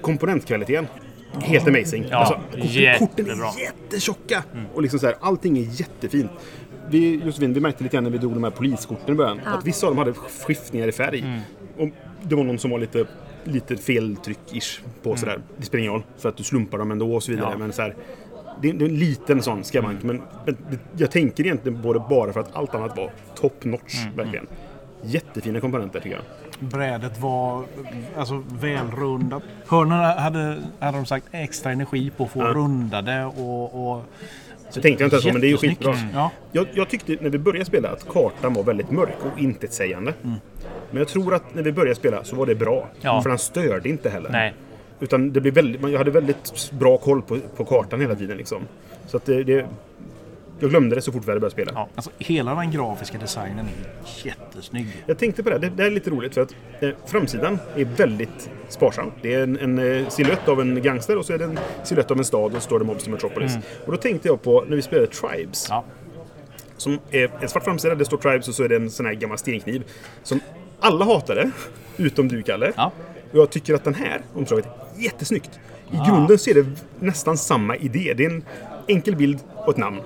Komponentkvaliteten. 0.00 0.86
Helt 1.40 1.68
amazing. 1.68 2.06
Ja, 2.10 2.16
alltså, 2.16 2.40
korten, 2.98 3.30
är 3.30 3.60
jättetjocka. 3.60 4.44
Och 4.74 4.82
liksom 4.82 5.00
så 5.00 5.06
här, 5.06 5.14
allting 5.20 5.58
är 5.58 5.62
jättefint. 5.80 6.30
Vi, 6.88 7.20
Josefin, 7.24 7.54
vi 7.54 7.60
märkte 7.60 7.82
lite 7.82 7.94
grann 7.96 8.04
när 8.04 8.10
vi 8.10 8.18
drog 8.18 8.34
de 8.34 8.44
här 8.44 8.50
poliskorten 8.50 9.14
i 9.14 9.16
början. 9.16 9.40
Att 9.46 9.66
vissa 9.66 9.86
av 9.86 9.90
dem 9.92 9.98
hade 9.98 10.12
skiftningar 10.12 10.88
i 10.88 10.92
färg. 10.92 11.20
Mm. 11.20 11.40
Och 11.78 11.88
det 12.22 12.34
var 12.34 12.44
någon 12.44 12.58
som 12.58 12.70
var 12.70 12.78
lite, 12.78 13.06
lite 13.44 13.74
feltryck-ish 13.76 14.80
på 15.02 15.16
sådär. 15.16 15.40
Det 15.56 15.64
spelar 15.66 15.80
ingen 15.80 15.92
roll 15.92 16.02
för 16.18 16.28
att 16.28 16.36
du 16.36 16.42
slumpar 16.44 16.78
dem 16.78 16.90
ändå 16.90 17.14
och 17.14 17.22
så 17.22 17.30
vidare. 17.32 17.46
Mm. 17.46 17.60
Ja. 17.60 17.66
Men 17.66 17.72
så 17.72 17.82
här, 17.82 17.94
det, 18.62 18.68
är- 18.68 18.72
det 18.74 18.84
är 18.84 18.88
en 18.88 18.98
liten 18.98 19.42
sån 19.42 19.64
skavank. 19.64 20.02
Men, 20.02 20.22
men 20.46 20.56
det- 20.70 20.78
jag 20.96 21.10
tänker 21.10 21.44
egentligen 21.44 21.82
på 21.82 21.92
det 21.92 22.02
bara 22.10 22.32
för 22.32 22.40
att 22.40 22.56
allt 22.56 22.74
annat 22.74 22.96
var 22.96 23.10
top 23.34 23.64
notch. 23.64 23.98
Mm, 24.02 24.16
Verkligen. 24.16 24.46
Jättefina 25.02 25.60
komponenter 25.60 26.00
tycker 26.00 26.16
jag. 26.16 26.24
Brädet 26.60 27.20
var 27.20 27.64
alltså, 28.16 28.42
välrundat. 28.60 29.42
Hörnorna 29.68 30.12
hade, 30.20 30.62
hade 30.80 30.98
de 30.98 31.06
sagt 31.06 31.26
extra 31.30 31.72
energi 31.72 32.10
på 32.16 32.24
att 32.24 32.30
få 32.30 32.42
rundade 32.42 33.24
och... 33.24 33.92
och 33.92 34.02
Så 34.70 34.80
tänkte 34.80 35.02
jag 35.04 35.06
inte 35.06 35.16
ens 35.16 35.24
på, 35.26 35.32
men 35.32 35.40
det 35.40 35.46
är 35.46 35.50
ju 35.50 35.56
skitbra. 35.56 35.94
Ja. 36.14 36.30
Jag, 36.52 36.66
jag 36.74 36.88
tyckte 36.88 37.16
när 37.20 37.30
vi 37.30 37.38
började 37.38 37.64
spela 37.64 37.88
att 37.88 38.08
kartan 38.08 38.54
var 38.54 38.62
väldigt 38.62 38.90
mörk 38.90 39.16
och 39.32 39.40
intetsägande. 39.40 40.14
Men 40.90 40.98
jag 40.98 41.08
tror 41.08 41.34
att 41.34 41.54
när 41.54 41.62
vi 41.62 41.72
började 41.72 41.94
spela 41.94 42.24
så 42.24 42.36
var 42.36 42.46
det 42.46 42.54
bra. 42.54 42.88
Ja. 43.00 43.22
För 43.22 43.28
den 43.30 43.38
störde 43.38 43.88
inte 43.88 44.10
heller. 44.10 44.30
Nej. 44.30 44.54
Utan 45.00 45.32
det 45.32 45.40
blev 45.40 45.54
väldigt, 45.54 45.80
man- 45.82 45.90
jag 45.92 45.98
hade 45.98 46.10
väldigt 46.10 46.70
bra 46.72 46.98
koll 46.98 47.22
på, 47.22 47.38
på 47.56 47.64
kartan 47.64 48.00
hela 48.00 48.14
tiden. 48.14 48.36
Liksom. 48.36 48.62
Så 49.06 49.16
att 49.16 49.24
det, 49.24 49.44
det, 49.44 49.66
jag 50.60 50.70
glömde 50.70 50.94
det 50.94 51.02
så 51.02 51.12
fort 51.12 51.24
vi 51.24 51.30
hade 51.30 51.40
börjat 51.40 51.52
spela. 51.52 51.72
Ja. 51.74 51.88
Alltså, 51.94 52.10
hela 52.18 52.54
den 52.54 52.70
grafiska 52.70 53.18
designen 53.18 53.66
är 53.66 54.26
jättesnygg. 54.26 54.86
Jag 55.06 55.18
tänkte 55.18 55.42
på 55.42 55.50
det, 55.50 55.58
det, 55.58 55.68
det 55.68 55.84
är 55.84 55.90
lite 55.90 56.10
roligt 56.10 56.34
för 56.34 56.40
att 56.40 56.54
eh, 56.80 56.90
framsidan 57.06 57.58
är 57.76 57.84
väldigt 57.84 58.50
sparsam. 58.68 59.12
Det 59.22 59.34
är 59.34 59.42
en, 59.42 59.58
en 59.58 59.78
eh, 59.78 60.08
silhuett 60.08 60.48
av 60.48 60.60
en 60.60 60.82
gangster 60.82 61.18
och 61.18 61.26
så 61.26 61.32
är 61.32 61.38
det 61.38 61.44
en 61.44 61.58
silhuett 61.84 62.10
av 62.10 62.18
en 62.18 62.24
stad 62.24 62.44
och 62.44 62.52
så 62.52 62.60
står 62.60 62.78
det 62.78 62.84
Mobster 62.84 63.10
Metropolis. 63.10 63.56
Och 63.86 63.92
då 63.92 63.98
tänkte 63.98 64.28
jag 64.28 64.42
på 64.42 64.64
när 64.68 64.76
vi 64.76 64.82
spelade 64.82 65.06
Tribes. 65.06 65.66
Ja. 65.68 65.84
Som 66.76 66.98
är 67.10 67.30
en 67.40 67.48
svart 67.48 67.64
framsida, 67.64 67.94
det 67.94 68.04
står 68.04 68.16
Tribes 68.16 68.48
och 68.48 68.54
så 68.54 68.62
är 68.62 68.68
det 68.68 68.76
en 68.76 68.90
sån 68.90 69.06
här 69.06 69.14
gammal 69.14 69.38
stenkniv. 69.38 69.84
Som 70.22 70.40
alla 70.80 71.04
hatade, 71.04 71.50
utom 71.96 72.28
du 72.28 72.42
Kalle. 72.42 72.72
Ja. 72.76 72.92
Och 73.32 73.38
jag 73.38 73.50
tycker 73.50 73.74
att 73.74 73.84
den 73.84 73.94
här 73.94 74.20
omslaget 74.34 74.66
är 74.66 75.02
jättesnyggt. 75.02 75.60
I 75.92 75.96
grunden 76.08 76.38
så 76.38 76.50
är 76.50 76.54
det 76.54 76.66
nästan 77.00 77.36
samma 77.36 77.76
idé. 77.76 78.14
Det 78.16 78.24
är 78.24 78.30
en 78.30 78.44
enkel 78.88 79.16
bild 79.16 79.38
och 79.54 79.72
ett 79.72 79.76
namn. 79.76 80.00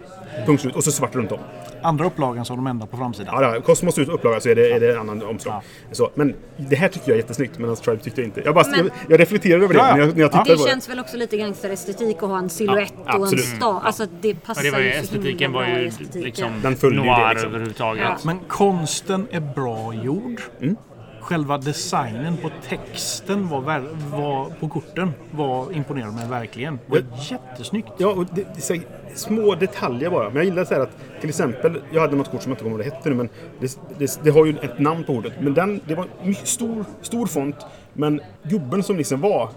Punkt 0.46 0.60
slut. 0.62 0.76
Och 0.76 0.84
så 0.84 0.92
svart 0.92 1.14
runt 1.14 1.32
om. 1.32 1.38
Andra 1.82 2.06
upplagan 2.06 2.44
som 2.44 2.56
de 2.56 2.66
ändrar 2.66 2.86
på 2.86 2.96
framsidan. 2.96 3.42
Ja, 3.42 3.54
ja, 3.54 3.60
Cosmos 3.60 3.98
ut 3.98 4.08
upplaga 4.08 4.40
så 4.40 4.48
är 4.48 4.54
det, 4.54 4.70
är 4.72 4.80
det 4.80 4.92
en 4.92 4.98
annan 5.00 5.22
omslag. 5.22 5.62
Så, 5.92 6.10
men 6.14 6.34
det 6.56 6.76
här 6.76 6.88
tycker 6.88 7.08
jag 7.08 7.14
är 7.14 7.20
jättesnyggt, 7.22 7.58
medan 7.58 7.76
Tribe 7.76 8.02
tyckte 8.02 8.20
jag 8.20 8.28
inte. 8.28 8.40
Jag, 8.44 8.54
bara, 8.54 8.66
Men- 8.70 8.78
jag, 8.78 8.90
jag 9.08 9.20
reflekterade 9.20 9.64
över 9.64 9.74
det 9.74 9.80
Ja, 9.80 9.88
ja. 9.88 9.94
när 9.96 10.00
jag, 10.02 10.14
när 10.14 10.20
jag 10.20 10.32
tittade 10.32 10.50
Det 10.50 10.56
på 10.56 10.68
känns 10.68 10.88
väl 10.88 11.00
också 11.00 11.16
lite 11.16 11.36
gangsterestetik 11.36 12.16
att 12.16 12.28
ha 12.28 12.38
en 12.38 12.48
silhuett 12.50 12.92
Ja, 12.96 13.02
och 13.02 13.14
en 13.16 13.22
absolut. 13.22 13.44
stad. 13.44 13.80
Alltså 13.84 14.06
det 14.20 14.34
passar 14.34 14.62
Ja, 14.64 14.70
det 14.70 14.76
var 14.76 14.84
ju, 14.84 14.92
så 14.92 14.98
estetiken 14.98 15.52
var 15.52 15.64
ju 15.66 15.90
liksom 16.14 16.52
Den 16.62 16.72
ju 16.82 16.90
det, 16.90 16.96
noir 16.96 17.28
liksom. 17.34 17.48
överhuvudtaget. 17.48 18.02
Ja. 18.04 18.16
Men 18.24 18.38
konsten 18.48 19.26
är 19.30 19.40
bra 19.40 19.94
gjord. 19.94 20.40
Mm. 20.60 20.76
Själva 21.24 21.58
designen 21.58 22.37
på 22.37 22.50
texten 22.68 23.48
var, 23.48 23.60
var, 24.10 24.50
på 24.60 24.68
korten 24.68 25.12
var 25.30 25.72
imponerande 25.72 26.20
mig 26.20 26.28
verkligen. 26.28 26.78
Det 26.87 26.92
var 26.92 27.04
jättesnyggt. 27.30 27.88
Ja, 27.98 28.08
och 28.08 28.26
det, 28.32 28.46
det 28.54 28.68
här, 28.68 28.80
små 29.14 29.54
detaljer 29.54 30.10
bara. 30.10 30.24
Men 30.24 30.37
jag 30.37 30.44
gillar 30.44 30.64
så 30.64 30.74
här 30.74 30.80
att 30.80 30.96
till 31.20 31.28
exempel, 31.28 31.80
jag 31.90 32.00
hade 32.00 32.16
något 32.16 32.30
kort 32.30 32.42
som 32.42 32.50
jag 32.50 32.54
inte 32.54 32.62
kommer 32.62 32.76
ihåg 32.76 32.87
vad 32.87 32.87
det 32.87 32.96
hette 32.96 33.08
nu, 33.08 33.14
men 33.14 33.28
det, 33.60 33.78
det, 33.98 34.20
det 34.24 34.30
har 34.30 34.46
ju 34.46 34.56
ett 34.62 34.78
namn 34.78 35.04
på 35.04 35.14
kortet. 35.14 35.32
Men 35.40 35.54
den, 35.54 35.80
det 35.87 35.94
var 35.94 36.06
stor, 36.44 36.84
stor 37.02 37.26
font, 37.26 37.56
men 37.92 38.20
gubben 38.42 38.82
som 38.82 38.96
liksom 38.96 39.20
var 39.20 39.50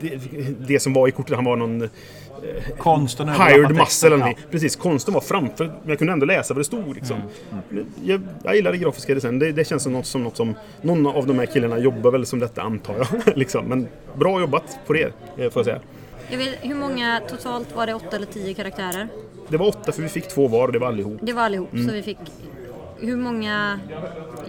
det, 0.00 0.20
det 0.68 0.80
som 0.80 0.92
var 0.92 1.08
i 1.08 1.10
kortet, 1.10 1.36
han 1.36 1.44
var 1.44 1.56
någon 1.56 1.88
Konsten 2.78 3.28
överlappar 3.28 3.50
hired 3.50 3.76
muscle 3.76 4.06
eller 4.14 4.26
ja. 4.26 4.34
Precis, 4.50 4.76
konsten 4.76 5.14
var 5.14 5.20
framför, 5.20 5.64
men 5.64 5.88
jag 5.88 5.98
kunde 5.98 6.12
ändå 6.12 6.26
läsa 6.26 6.54
vad 6.54 6.60
det 6.60 6.64
stod. 6.64 6.94
Liksom. 6.94 7.16
Mm, 7.70 7.86
Jag, 8.04 8.20
jag 8.42 8.56
gillar 8.56 8.72
det 8.72 8.78
grafiska 8.78 9.14
design. 9.14 9.38
Det, 9.38 9.52
det 9.52 9.64
känns 9.64 9.82
som 9.82 9.92
något, 9.92 10.06
som 10.06 10.22
något 10.22 10.36
som 10.36 10.54
någon 10.82 11.06
av 11.06 11.26
de 11.26 11.38
här 11.38 11.46
killarna 11.46 11.78
jobbar 11.78 12.10
väl 12.10 12.26
som 12.26 12.38
detta 12.38 12.62
antar 12.62 12.94
jag. 12.96 13.06
liksom. 13.36 13.64
Men 13.64 13.88
bra 14.14 14.40
jobbat 14.40 14.78
på 14.86 14.92
det, 14.92 15.02
eh, 15.02 15.10
får 15.36 15.50
jag 15.54 15.64
säga. 15.64 15.80
Jag 16.30 16.38
vet, 16.38 16.58
hur 16.62 16.74
många 16.74 17.20
totalt 17.28 17.76
var 17.76 17.86
det? 17.86 17.94
Åtta 17.94 18.16
eller 18.16 18.26
tio 18.26 18.54
karaktärer? 18.54 19.08
Det 19.48 19.56
var 19.56 19.66
åtta 19.68 19.92
för 19.92 20.02
vi 20.02 20.08
fick 20.08 20.28
två 20.28 20.48
var 20.48 20.66
och 20.66 20.72
det 20.72 20.78
var 20.78 20.88
allihop. 20.88 21.18
Det 21.22 21.32
var 21.32 21.42
allihop. 21.42 21.72
Mm. 21.72 21.86
Så 21.88 21.92
vi 21.94 22.02
fick... 22.02 22.18
Hur 23.00 23.16
många... 23.16 23.78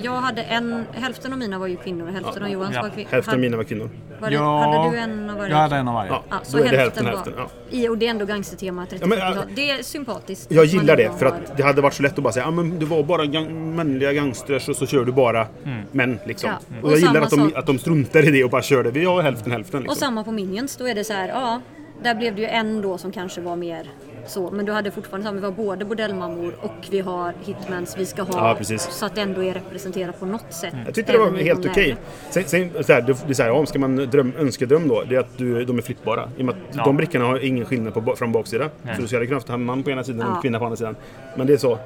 Jag 0.01 0.12
hade 0.12 0.41
en... 0.43 0.86
Hälften 0.93 1.34
av 1.34 1.39
mina 1.39 1.60
var 1.60 1.67
ju 1.67 1.75
kvinnor 1.75 2.08
och 2.08 2.13
hälften 2.13 2.43
av 2.43 2.49
Johans 2.49 2.75
Ja, 2.75 2.81
var 2.81 2.89
kvinnor. 2.89 3.10
Hälften 3.12 3.34
av 3.34 3.39
mina 3.39 3.58
var 3.58 3.63
kvinnor. 3.63 3.89
Var 4.21 4.29
det, 4.29 4.36
Ja, 4.36 4.60
hade 4.60 4.95
du 4.95 4.97
en 5.01 5.29
av 5.29 5.38
varje? 5.38 5.49
Jag 5.51 5.58
hade 5.58 5.75
en 5.75 5.88
av 5.88 5.93
varje. 5.93 6.12
Ja, 6.12 6.23
Ja, 6.29 6.36
så 6.43 6.58
då 6.58 6.63
är 6.63 6.71
det 6.71 6.77
hälften, 6.77 7.05
hälften 7.05 7.34
var... 7.36 7.41
hälften. 7.41 7.60
Ja. 7.69 7.77
I, 7.77 7.89
och 7.89 7.97
det 7.97 8.05
är 8.05 8.10
ändå 8.10 8.25
gangstertema 8.25 8.86
30 8.86 8.97
Ja, 9.03 9.08
men, 9.08 9.19
äh, 9.38 9.43
Det 9.55 9.71
är 9.71 9.84
sympatiskt. 9.84 10.51
Jag 10.51 10.63
att 10.63 10.73
gillar 10.73 10.95
det 10.97 11.12
för 11.19 11.25
att 11.25 11.58
det 11.58 11.63
hade 11.63 11.81
varit 11.81 11.93
så 11.93 12.03
lätt 12.03 12.17
att 12.17 12.23
bara 12.23 12.34
säga 12.34 12.45
ah, 12.47 12.51
men 12.51 12.79
det 12.79 12.86
var 12.86 13.03
bara 13.03 13.25
gang- 13.25 13.75
manliga 13.75 14.13
gangsters 14.13 14.69
och 14.69 14.75
så 14.75 14.86
kör 14.88 15.05
du 15.05 15.12
bara 15.12 15.47
män. 15.91 16.19
Liksom. 16.25 16.49
Ja. 16.49 16.77
Och, 16.81 16.86
Och 16.86 16.91
jag 16.91 16.99
gillar 16.99 17.13
samma 17.25 17.43
att 17.45 17.53
de, 17.53 17.60
att 17.60 17.65
de 17.65 17.79
struntar 17.79 18.27
i 18.27 18.31
det 18.31 18.43
och 18.43 18.49
bara 18.49 18.62
kör 18.62 18.84
det. 18.84 18.91
Vi 18.91 19.05
har 19.05 19.21
hälften 19.21 19.51
hälften. 19.51 19.77
Och 19.77 19.84
Liksom. 19.84 19.99
samma 19.99 20.23
på 20.23 20.31
Minions, 20.31 20.75
då 20.77 20.88
är 20.88 20.95
det 20.95 21.03
så 21.03 21.13
här, 21.13 21.27
ja, 21.27 21.62
där 22.03 22.15
blev 22.15 22.36
det 22.36 22.41
ju 22.41 22.47
en 22.47 22.81
då 22.81 22.97
som 22.97 23.12
kanske 23.12 23.41
var 23.41 23.55
mer 23.55 23.89
så, 24.28 24.52
men 24.52 24.66
du 24.66 24.72
hade 24.72 24.92
fortfarande 24.92 25.30
så 25.30 25.36
vi 25.36 25.42
har 25.46 25.52
både 25.52 25.86
bordellmammor 25.86 26.56
och 26.62 26.74
vi 26.92 27.00
har 27.00 27.34
hitmans 27.46 27.96
vi 27.98 28.06
ska 28.06 28.22
ha 28.24 28.50
Ja, 28.50 28.56
precis. 28.58 28.82
så 28.82 29.06
att 29.06 29.16
det 29.16 29.22
ändå 29.22 29.44
är 29.44 29.54
representerat 29.54 30.20
på 30.20 30.26
något 30.26 30.54
sätt. 30.54 30.74
Jag 30.86 30.96
tyckte 30.96 31.12
det 31.12 31.18
var 31.18 31.32
helt 31.32 31.66
okej. 31.66 31.96
Sen, 32.30 32.44
sen, 32.46 32.70
så 32.84 32.94
här, 32.94 33.02
det, 33.02 33.30
är 33.30 33.34
så 33.34 33.44
här, 33.44 33.50
ja, 33.50 33.66
ska 33.66 33.80
man 33.80 33.96
dröm, 33.96 34.34
önskedröm 34.38 34.88
då, 34.88 35.04
det 35.10 35.16
är 35.16 35.20
att 35.20 35.38
du, 35.38 35.66
de 35.66 35.78
är 35.78 35.82
flyttbara. 35.82 36.30
I 36.38 36.42
och 36.42 36.46
med 36.46 36.56
att 36.56 36.76
Ja. 36.78 36.84
de 36.84 36.98
brickorna 36.98 37.26
har 37.26 37.46
ingen 37.46 37.66
skillnad 37.66 37.94
på 37.94 38.02
ba- 38.02 38.16
fram 38.16 38.30
och 38.30 38.34
baksida. 38.34 38.70
Så 38.96 39.02
du 39.02 39.08
skulle 39.08 39.26
kunna 39.26 39.36
haft 39.38 39.50
en 39.50 39.66
man 39.66 39.84
på 39.84 39.90
ena 39.92 40.04
sidan 40.04 40.28
och 40.30 40.36
en 40.36 40.42
kvinna 40.42 40.60
på 40.60 40.66
andra 40.66 40.76
sidan. 40.78 40.96
Men 41.38 41.48
det 41.48 41.54
är 41.54 41.58
så. 41.58 41.78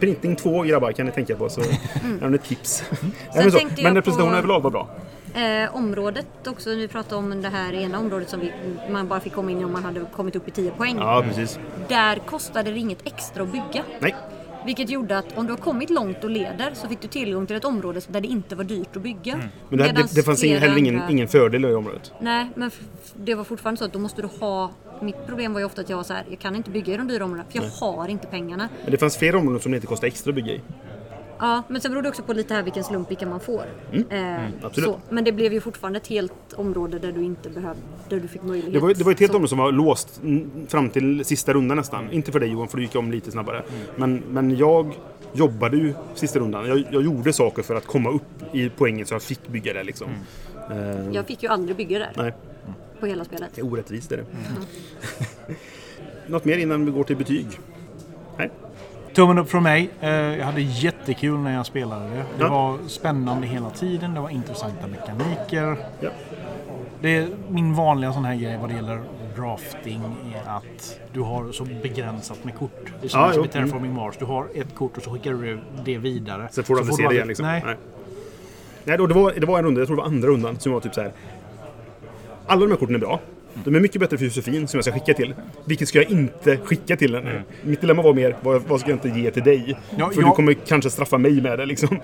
Printing 0.00 0.36
2 0.36 0.62
grabbar 0.62 0.92
kan 0.92 1.06
ni 1.06 1.12
tänka 1.12 1.36
på. 1.36 1.48
Så 1.48 1.60
är 2.22 2.28
det 2.28 2.34
ett 2.36 2.44
tips. 2.44 2.84
Men 3.34 3.50
så, 3.52 3.58
men 3.82 3.94
representationen 3.94 4.30
på- 4.32 4.36
överlag 4.38 4.60
var 4.60 4.70
bra. 4.70 4.88
Eh, 5.38 5.76
området 5.76 6.46
också, 6.46 6.70
vi 6.74 6.88
pratade 6.88 7.16
om 7.16 7.42
det 7.42 7.48
här 7.48 7.72
ena 7.72 7.98
området 7.98 8.28
som 8.28 8.40
vi, 8.40 8.52
man 8.90 9.08
bara 9.08 9.20
fick 9.20 9.32
komma 9.32 9.50
in 9.50 9.60
i 9.60 9.64
om 9.64 9.72
man 9.72 9.84
hade 9.84 10.00
kommit 10.00 10.36
upp 10.36 10.48
i 10.48 10.50
10 10.50 10.70
poäng. 10.70 10.96
Ja, 10.98 11.24
precis. 11.28 11.58
Där 11.88 12.16
kostade 12.16 12.70
det 12.70 12.78
inget 12.78 13.06
extra 13.06 13.42
att 13.42 13.52
bygga. 13.52 13.84
Nej, 14.00 14.14
Vilket 14.66 14.90
gjorde 14.90 15.18
att 15.18 15.38
om 15.38 15.46
du 15.46 15.52
har 15.52 15.58
kommit 15.58 15.90
långt 15.90 16.24
och 16.24 16.30
leder 16.30 16.70
så 16.74 16.88
fick 16.88 17.00
du 17.00 17.08
tillgång 17.08 17.46
till 17.46 17.56
ett 17.56 17.64
område 17.64 18.00
där 18.08 18.20
det 18.20 18.28
inte 18.28 18.56
var 18.56 18.64
dyrt 18.64 18.96
att 18.96 19.02
bygga. 19.02 19.32
Mm. 19.34 19.48
men 19.68 19.78
det, 19.78 19.92
det, 19.92 20.14
det 20.14 20.22
fanns 20.22 20.44
ingen, 20.44 20.60
heller 20.60 20.78
ingen, 20.78 21.02
ingen 21.10 21.28
fördel 21.28 21.64
i 21.64 21.68
det 21.68 21.74
området. 21.74 22.12
Nej, 22.20 22.48
men 22.54 22.70
det 23.16 23.34
var 23.34 23.44
fortfarande 23.44 23.78
så 23.78 23.84
att 23.84 23.92
då 23.92 23.98
måste 23.98 24.22
du 24.22 24.28
ha... 24.40 24.70
Mitt 25.02 25.26
problem 25.26 25.52
var 25.52 25.60
ju 25.60 25.66
ofta 25.66 25.80
att 25.80 25.88
jag 25.88 25.96
var 25.96 26.04
så 26.04 26.12
här, 26.12 26.24
jag 26.30 26.38
kan 26.38 26.56
inte 26.56 26.70
bygga 26.70 26.94
i 26.94 26.96
de 26.96 27.08
dyra 27.08 27.24
områdena 27.24 27.48
för 27.50 27.58
jag 27.58 27.68
har 27.70 28.08
inte 28.08 28.26
pengarna. 28.26 28.68
Men 28.82 28.90
det 28.90 28.98
fanns 28.98 29.16
fler 29.16 29.36
områden 29.36 29.60
som 29.60 29.72
det 29.72 29.76
inte 29.76 29.86
kostade 29.86 30.06
extra 30.06 30.30
att 30.30 30.34
bygga 30.34 30.52
i. 30.52 30.60
Ja, 31.40 31.62
men 31.68 31.80
sen 31.80 31.90
beror 31.90 32.02
det 32.02 32.08
också 32.08 32.22
på 32.22 32.32
lite 32.32 32.54
här 32.54 32.62
vilken 32.62 32.84
slump 32.84 33.10
vilka 33.10 33.26
man 33.26 33.40
får. 33.40 33.64
Eh, 34.10 34.34
absolut. 34.62 34.90
så. 34.90 35.00
Men 35.10 35.24
det 35.24 35.32
blev 35.32 35.52
ju 35.52 35.60
fortfarande 35.60 35.96
ett 35.96 36.06
helt 36.06 36.52
område 36.56 36.98
där 36.98 37.12
du 37.12 37.22
inte 37.22 37.50
behövde, 37.50 37.80
där 38.08 38.20
du 38.20 38.28
fick 38.28 38.42
möjlighet. 38.42 38.72
Det 38.74 38.78
var, 38.80 38.94
det 38.94 39.04
var 39.04 39.12
ett 39.12 39.20
helt 39.20 39.32
Så- 39.32 39.36
område 39.36 39.48
som 39.48 39.58
var 39.58 39.72
låst 39.72 40.20
mm, 40.22 40.50
fram 40.68 40.90
till 40.90 41.24
sista 41.24 41.52
rundan 41.52 41.76
nästan. 41.76 42.10
Inte 42.10 42.32
för 42.32 42.40
dig 42.40 42.48
Johan, 42.48 42.68
för 42.68 42.76
du 42.76 42.82
gick 42.82 42.96
om 42.96 43.10
lite 43.10 43.30
snabbare. 43.30 43.62
Men, 43.96 44.22
men 44.30 44.56
jag 44.56 44.92
jobbade 45.32 45.76
ju 45.76 45.94
sista 46.14 46.38
rundan. 46.38 46.66
Jag, 46.68 46.84
jag 46.90 47.02
gjorde 47.02 47.32
saker 47.32 47.62
för 47.62 47.74
att 47.74 47.86
komma 47.86 48.10
upp 48.10 48.54
i 48.54 48.70
poängen 48.76 49.06
så 49.06 49.14
jag 49.14 49.22
fick 49.22 49.48
bygga 49.48 49.72
det 49.72 49.82
liksom. 49.84 50.08
Eh, 50.70 51.10
Jag 51.12 51.26
fick 51.26 51.42
ju 51.42 51.48
aldrig 51.48 51.76
bygga 51.76 51.98
där 51.98 52.12
Nej, 52.16 52.32
på 53.00 53.06
hela 53.06 53.24
spelet. 53.24 53.50
det 53.54 53.60
är 53.60 53.66
orättvist 53.72 54.12
är 54.12 54.16
det. 54.16 54.24
Något 56.26 56.44
mer 56.44 56.58
innan 56.58 56.84
vi 56.86 56.90
går 56.90 57.04
till 57.04 57.16
betyg? 57.16 57.46
Nej? 58.38 58.50
Tummen 59.14 59.38
upp 59.38 59.50
från 59.50 59.62
mig. 59.62 59.90
Eh, 60.00 60.10
Jag 60.10 60.44
hade 60.44 60.60
jättekul 60.60 61.38
när 61.38 61.54
jag 61.54 61.66
spelade 61.66 62.04
det. 62.08 62.16
Det 62.16 62.24
Ja. 62.38 62.48
var 62.48 62.78
spännande 62.88 63.46
hela 63.46 63.70
tiden. 63.70 64.14
Det 64.14 64.20
var 64.20 64.28
intressanta 64.30 64.86
mekaniker. 64.86 65.76
Ja. 66.00 66.10
Det 67.00 67.16
är 67.16 67.28
min 67.48 67.74
vanliga 67.74 68.12
sån 68.12 68.24
här 68.24 68.34
grej 68.34 68.58
vad 68.60 68.70
det 68.70 68.74
gäller 68.76 69.00
drafting 69.36 70.00
är 70.34 70.50
att 70.50 71.00
du 71.12 71.20
har 71.20 71.52
så 71.52 71.64
begränsat 71.82 72.44
med 72.44 72.54
kort. 72.58 72.92
Det 73.00 73.06
är 73.06 73.08
som 73.08 73.20
Ja, 73.20 73.32
som 73.32 73.42
jo. 73.42 73.44
i 73.44 73.48
Terraforming 73.48 73.94
Mars. 73.94 74.14
Du 74.18 74.24
har 74.24 74.46
ett 74.54 74.74
kort 74.74 74.96
och 74.96 75.02
så 75.02 75.10
skickar 75.12 75.32
du 75.32 75.60
det 75.84 75.98
vidare. 75.98 76.48
Sen 76.52 76.64
får 76.64 76.74
du 76.74 76.80
aldrig 76.80 76.96
se 76.96 77.08
det 77.08 77.14
igen 77.14 77.28
liksom. 77.28 77.46
Nej. 77.46 77.62
Nej. 77.66 77.76
Nej, 78.84 78.98
då, 78.98 79.06
det, 79.06 79.14
var, 79.14 79.32
det 79.36 79.46
var 79.46 79.58
en 79.58 79.64
runda, 79.64 79.80
jag 79.80 79.86
tror 79.88 79.96
det 79.96 80.02
var 80.02 80.08
andra 80.08 80.28
rundan, 80.28 80.58
som 80.58 80.72
var 80.72 80.80
typ 80.80 80.94
så 80.94 81.00
här. 81.00 81.12
Alla 82.46 82.60
de 82.60 82.70
här 82.70 82.76
korten 82.78 82.94
är 82.94 82.98
bra. 82.98 83.20
De 83.64 83.74
är 83.74 83.80
mycket 83.80 84.00
bättre 84.00 84.18
för 84.18 84.24
Josefin 84.24 84.68
som 84.68 84.78
jag 84.78 84.84
ska 84.84 84.92
skicka 84.92 85.14
till. 85.14 85.34
Vilket 85.64 85.88
ska 85.88 85.98
jag 86.02 86.10
inte 86.10 86.56
skicka 86.56 86.96
till 86.96 87.14
henne? 87.14 87.42
Mitt 87.62 87.80
dilemma 87.80 88.02
var 88.02 88.14
mer, 88.14 88.36
vad, 88.40 88.62
vad 88.62 88.80
ska 88.80 88.90
jag 88.90 88.96
inte 89.04 89.20
ge 89.20 89.30
till 89.30 89.42
dig? 89.42 89.78
Ja, 89.96 90.10
för 90.10 90.20
jag- 90.22 90.30
du 90.30 90.34
kommer 90.34 90.54
kanske 90.54 90.90
straffa 90.90 91.18
mig 91.18 91.40
med 91.40 91.58
det 91.58 91.66
liksom. 91.66 92.00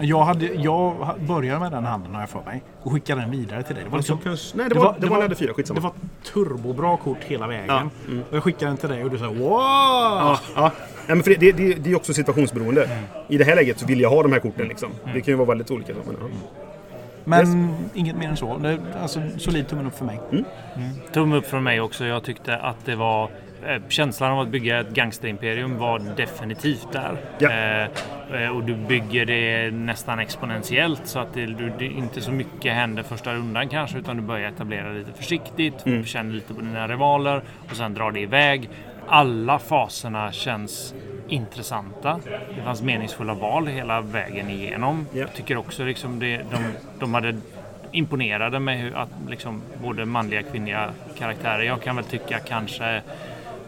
Jag, 0.00 0.24
hade, 0.24 0.46
jag 0.46 0.94
började 1.28 1.60
med 1.60 1.72
den 1.72 1.84
handen 1.84 2.14
har 2.14 2.20
jag 2.22 2.30
för 2.30 2.42
mig 2.44 2.62
och 2.82 2.92
skickade 2.92 3.20
den 3.20 3.30
vidare 3.30 3.62
till 3.62 3.74
dig. 3.74 3.84
Det 3.84 3.90
var, 3.90 3.98
liksom, 3.98 4.18
kanske- 4.24 4.56
nej, 4.56 4.68
det 4.68 4.74
var- 4.74 4.96
det 5.00 5.06
var 5.06 5.08
när 5.10 5.16
jag 5.16 5.22
hade 5.22 5.34
fyra, 5.34 5.54
skitsamma. 5.54 5.80
Det 5.80 5.84
var 5.84 5.92
turbobra 6.32 6.96
kort 6.96 7.18
hela 7.20 7.46
vägen. 7.46 7.64
Ja, 7.68 7.88
mm. 8.08 8.22
Och 8.30 8.36
jag 8.36 8.42
skickade 8.42 8.66
den 8.70 8.76
till 8.76 8.88
dig 8.88 9.04
och 9.04 9.10
du 9.10 9.18
sa 9.18 9.26
wow! 9.28 9.38
Ja, 9.40 10.38
ja. 10.54 10.62
Nej, 11.06 11.16
men 11.16 11.22
för 11.22 11.30
det, 11.30 11.36
det, 11.36 11.52
det, 11.52 11.74
det 11.74 11.90
är 11.90 11.96
också 11.96 12.14
situationsberoende. 12.14 12.88
I 13.28 13.38
det 13.38 13.44
här 13.44 13.56
läget 13.56 13.78
så 13.78 13.86
vill 13.86 14.00
jag 14.00 14.10
ha 14.10 14.22
de 14.22 14.32
här 14.32 14.40
korten 14.40 14.68
liksom. 14.68 14.88
Det 15.14 15.20
kan 15.20 15.32
ju 15.32 15.34
vara 15.34 15.48
väldigt 15.48 15.70
olika. 15.70 15.92
så, 15.94 16.00
Men. 17.28 17.60
Men 17.60 17.90
inget 17.94 18.16
mer 18.16 18.28
än 18.28 18.36
så. 18.36 18.58
Det, 18.58 18.78
alltså, 19.02 19.20
solid 19.38 19.68
tummen 19.68 19.86
upp 19.86 19.98
för 19.98 20.04
mig. 20.04 20.20
Tumme 21.12 21.36
upp 21.36 21.46
från 21.46 21.62
mig 21.62 21.80
också. 21.80 22.04
Jag 22.04 22.22
tyckte 22.22 22.56
att 22.56 22.84
det 22.84 22.94
var 22.94 23.30
eh, 23.66 23.82
Känslan 23.88 24.32
av 24.32 24.40
att 24.40 24.48
bygga 24.48 24.80
ett 24.80 24.90
gangsterimperium 24.90 25.78
var 25.78 25.98
definitivt 26.16 26.92
där. 26.92 27.16
Ja. 27.38 27.50
Eh, 27.50 28.56
och 28.56 28.64
du 28.64 28.74
bygger 28.74 29.26
det 29.26 29.70
nästan 29.70 30.18
exponentiellt 30.18 31.02
så 31.04 31.18
att 31.18 31.34
det, 31.34 31.46
du, 31.46 31.72
det 31.78 31.86
inte 31.86 32.20
så 32.20 32.32
mycket 32.32 32.72
händer 32.72 33.02
första 33.02 33.34
rundan 33.34 33.68
kanske 33.68 33.98
utan 33.98 34.16
du 34.16 34.22
börjar 34.22 34.48
etablera 34.48 34.92
lite 34.92 35.12
försiktigt, 35.12 35.84
känner 36.04 36.32
lite 36.32 36.54
på 36.54 36.60
dina 36.60 36.88
rivaler 36.88 37.42
och 37.70 37.76
sen 37.76 37.94
drar 37.94 38.10
det 38.10 38.20
iväg. 38.20 38.70
Alla 39.06 39.58
faserna 39.58 40.32
känns 40.32 40.94
intressanta. 41.28 42.20
Det 42.56 42.62
fanns 42.62 42.82
meningsfulla 42.82 43.34
val 43.34 43.66
hela 43.66 44.00
vägen 44.00 44.50
igenom. 44.50 45.06
Ja. 45.12 45.20
Jag 45.20 45.34
tycker 45.34 45.56
också 45.56 45.84
liksom 45.84 46.18
det, 46.18 46.36
de, 46.36 46.58
de 47.00 47.14
hade 47.14 47.36
imponerade 47.92 48.60
mig 48.60 48.78
hur 48.78 48.96
att 48.96 49.08
liksom 49.28 49.62
både 49.82 50.04
manliga 50.04 50.40
och 50.40 50.50
kvinnliga 50.50 50.90
karaktärer. 51.18 51.62
Jag 51.62 51.82
kan 51.82 51.96
väl 51.96 52.04
tycka 52.04 52.38
kanske 52.38 53.02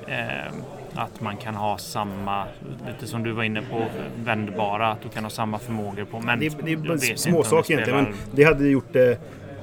eh, 0.07 0.53
att 0.95 1.21
man 1.21 1.37
kan 1.37 1.55
ha 1.55 1.79
samma, 1.79 2.45
lite 2.87 3.07
som 3.07 3.23
du 3.23 3.33
var 3.33 3.45
inne 3.45 3.63
på, 3.63 3.85
vändbara, 4.25 4.89
att 4.89 5.03
du 5.03 5.09
kan 5.09 5.23
ha 5.25 5.31
samma 5.31 5.59
förmågor 5.59 6.05
på. 6.05 6.21
Men 6.21 6.41
Det, 6.41 6.53
det 6.65 6.73
är 6.73 7.33
bara 7.33 7.45
saker 7.45 7.73
egentligen. 7.75 8.05
Men 8.05 8.15
det 8.33 8.45
hade 8.45 8.69
gjort 8.69 8.97
eh, 8.97 9.03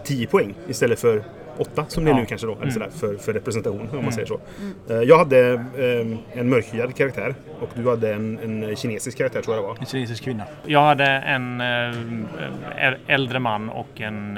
10 0.04 0.28
poäng 0.28 0.54
istället 0.68 1.00
för 1.00 1.24
8 1.58 1.86
som 1.88 2.06
det 2.06 2.12
är 2.12 2.16
nu 2.16 2.26
kanske 2.26 2.48
då. 2.48 2.58
Eller 2.62 2.72
sådär, 2.72 2.90
för, 2.90 3.16
för 3.18 3.34
representation 3.34 3.90
om 3.92 4.04
man 4.04 4.14
säger 4.14 4.28
så. 4.28 4.40
Mm. 4.60 4.76
Eh, 4.90 5.10
jag 5.10 5.18
hade 5.18 5.54
eh, 5.54 6.40
en 6.40 6.50
mörkhyad 6.50 6.96
karaktär 6.96 7.36
och 7.60 7.70
du 7.74 7.90
hade 7.90 8.14
en, 8.14 8.40
en 8.40 8.76
kinesisk 8.76 9.18
karaktär 9.18 9.42
tror 9.42 9.56
jag 9.56 9.64
det 9.64 9.68
var. 9.68 9.78
En 9.80 9.86
kinesisk 9.86 10.24
kvinna. 10.24 10.44
Jag 10.66 10.82
hade 10.82 11.06
en 11.06 11.62
eh, 11.62 12.94
äldre 13.08 13.40
man 13.40 13.70
och 13.70 14.02
en 14.02 14.34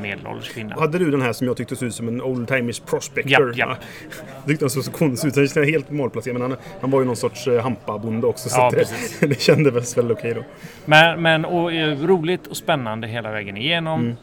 medelålders 0.00 0.48
kvinna. 0.48 0.74
Hade 0.78 0.98
du 0.98 1.10
den 1.10 1.22
här 1.22 1.32
som 1.32 1.46
jag 1.46 1.56
tyckte 1.56 1.76
såg 1.76 1.88
ut 1.88 1.94
som 1.94 2.08
en 2.08 2.22
old 2.22 2.48
timers 2.48 2.80
prospector? 2.80 3.30
Japp, 3.30 3.56
japp. 3.56 3.78
Ja. 3.80 4.24
Jag 4.36 4.46
tyckte 4.46 4.64
han 4.64 4.70
såg 4.70 4.84
så 4.84 4.92
konstig 4.92 5.28
ut. 5.28 5.36
Han 5.36 5.48
kändes 5.48 5.70
helt 5.70 5.90
målplacerad. 5.90 6.38
Men 6.38 6.50
han, 6.50 6.60
han 6.80 6.90
var 6.90 7.00
ju 7.00 7.06
någon 7.06 7.16
sorts 7.16 7.48
hampabonde 7.62 8.26
också. 8.26 8.48
Så 8.48 8.60
Ja, 8.60 8.70
det, 8.70 9.26
det 9.26 9.40
kändes 9.40 9.98
väl 9.98 10.12
okej 10.12 10.34
då. 10.34 10.44
Men, 10.84 11.22
men 11.22 11.44
och, 11.44 11.70
roligt 12.08 12.46
och 12.46 12.56
spännande 12.56 13.08
hela 13.08 13.30
vägen 13.30 13.56
igenom. 13.56 14.00
Mm. 14.00 14.16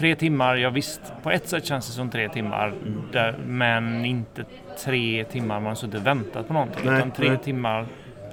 Tre 0.00 0.14
timmar, 0.14 0.56
ja 0.56 0.70
visst, 0.70 1.12
på 1.22 1.30
ett 1.30 1.48
sätt 1.48 1.64
känns 1.64 1.86
det 1.86 1.92
som 1.92 2.10
tre 2.10 2.28
timmar. 2.28 2.66
Mm. 2.68 3.02
Där, 3.12 3.34
men 3.46 4.04
inte 4.04 4.44
tre 4.84 5.24
timmar 5.24 5.60
man 5.60 5.76
suttit 5.76 5.94
och 5.94 6.06
väntat 6.06 6.46
på 6.48 6.52
någonting. 6.52 6.86
Nej, 6.86 6.98
utan 6.98 7.10
tre 7.10 7.28
nej. 7.28 7.38
timmar 7.38 7.86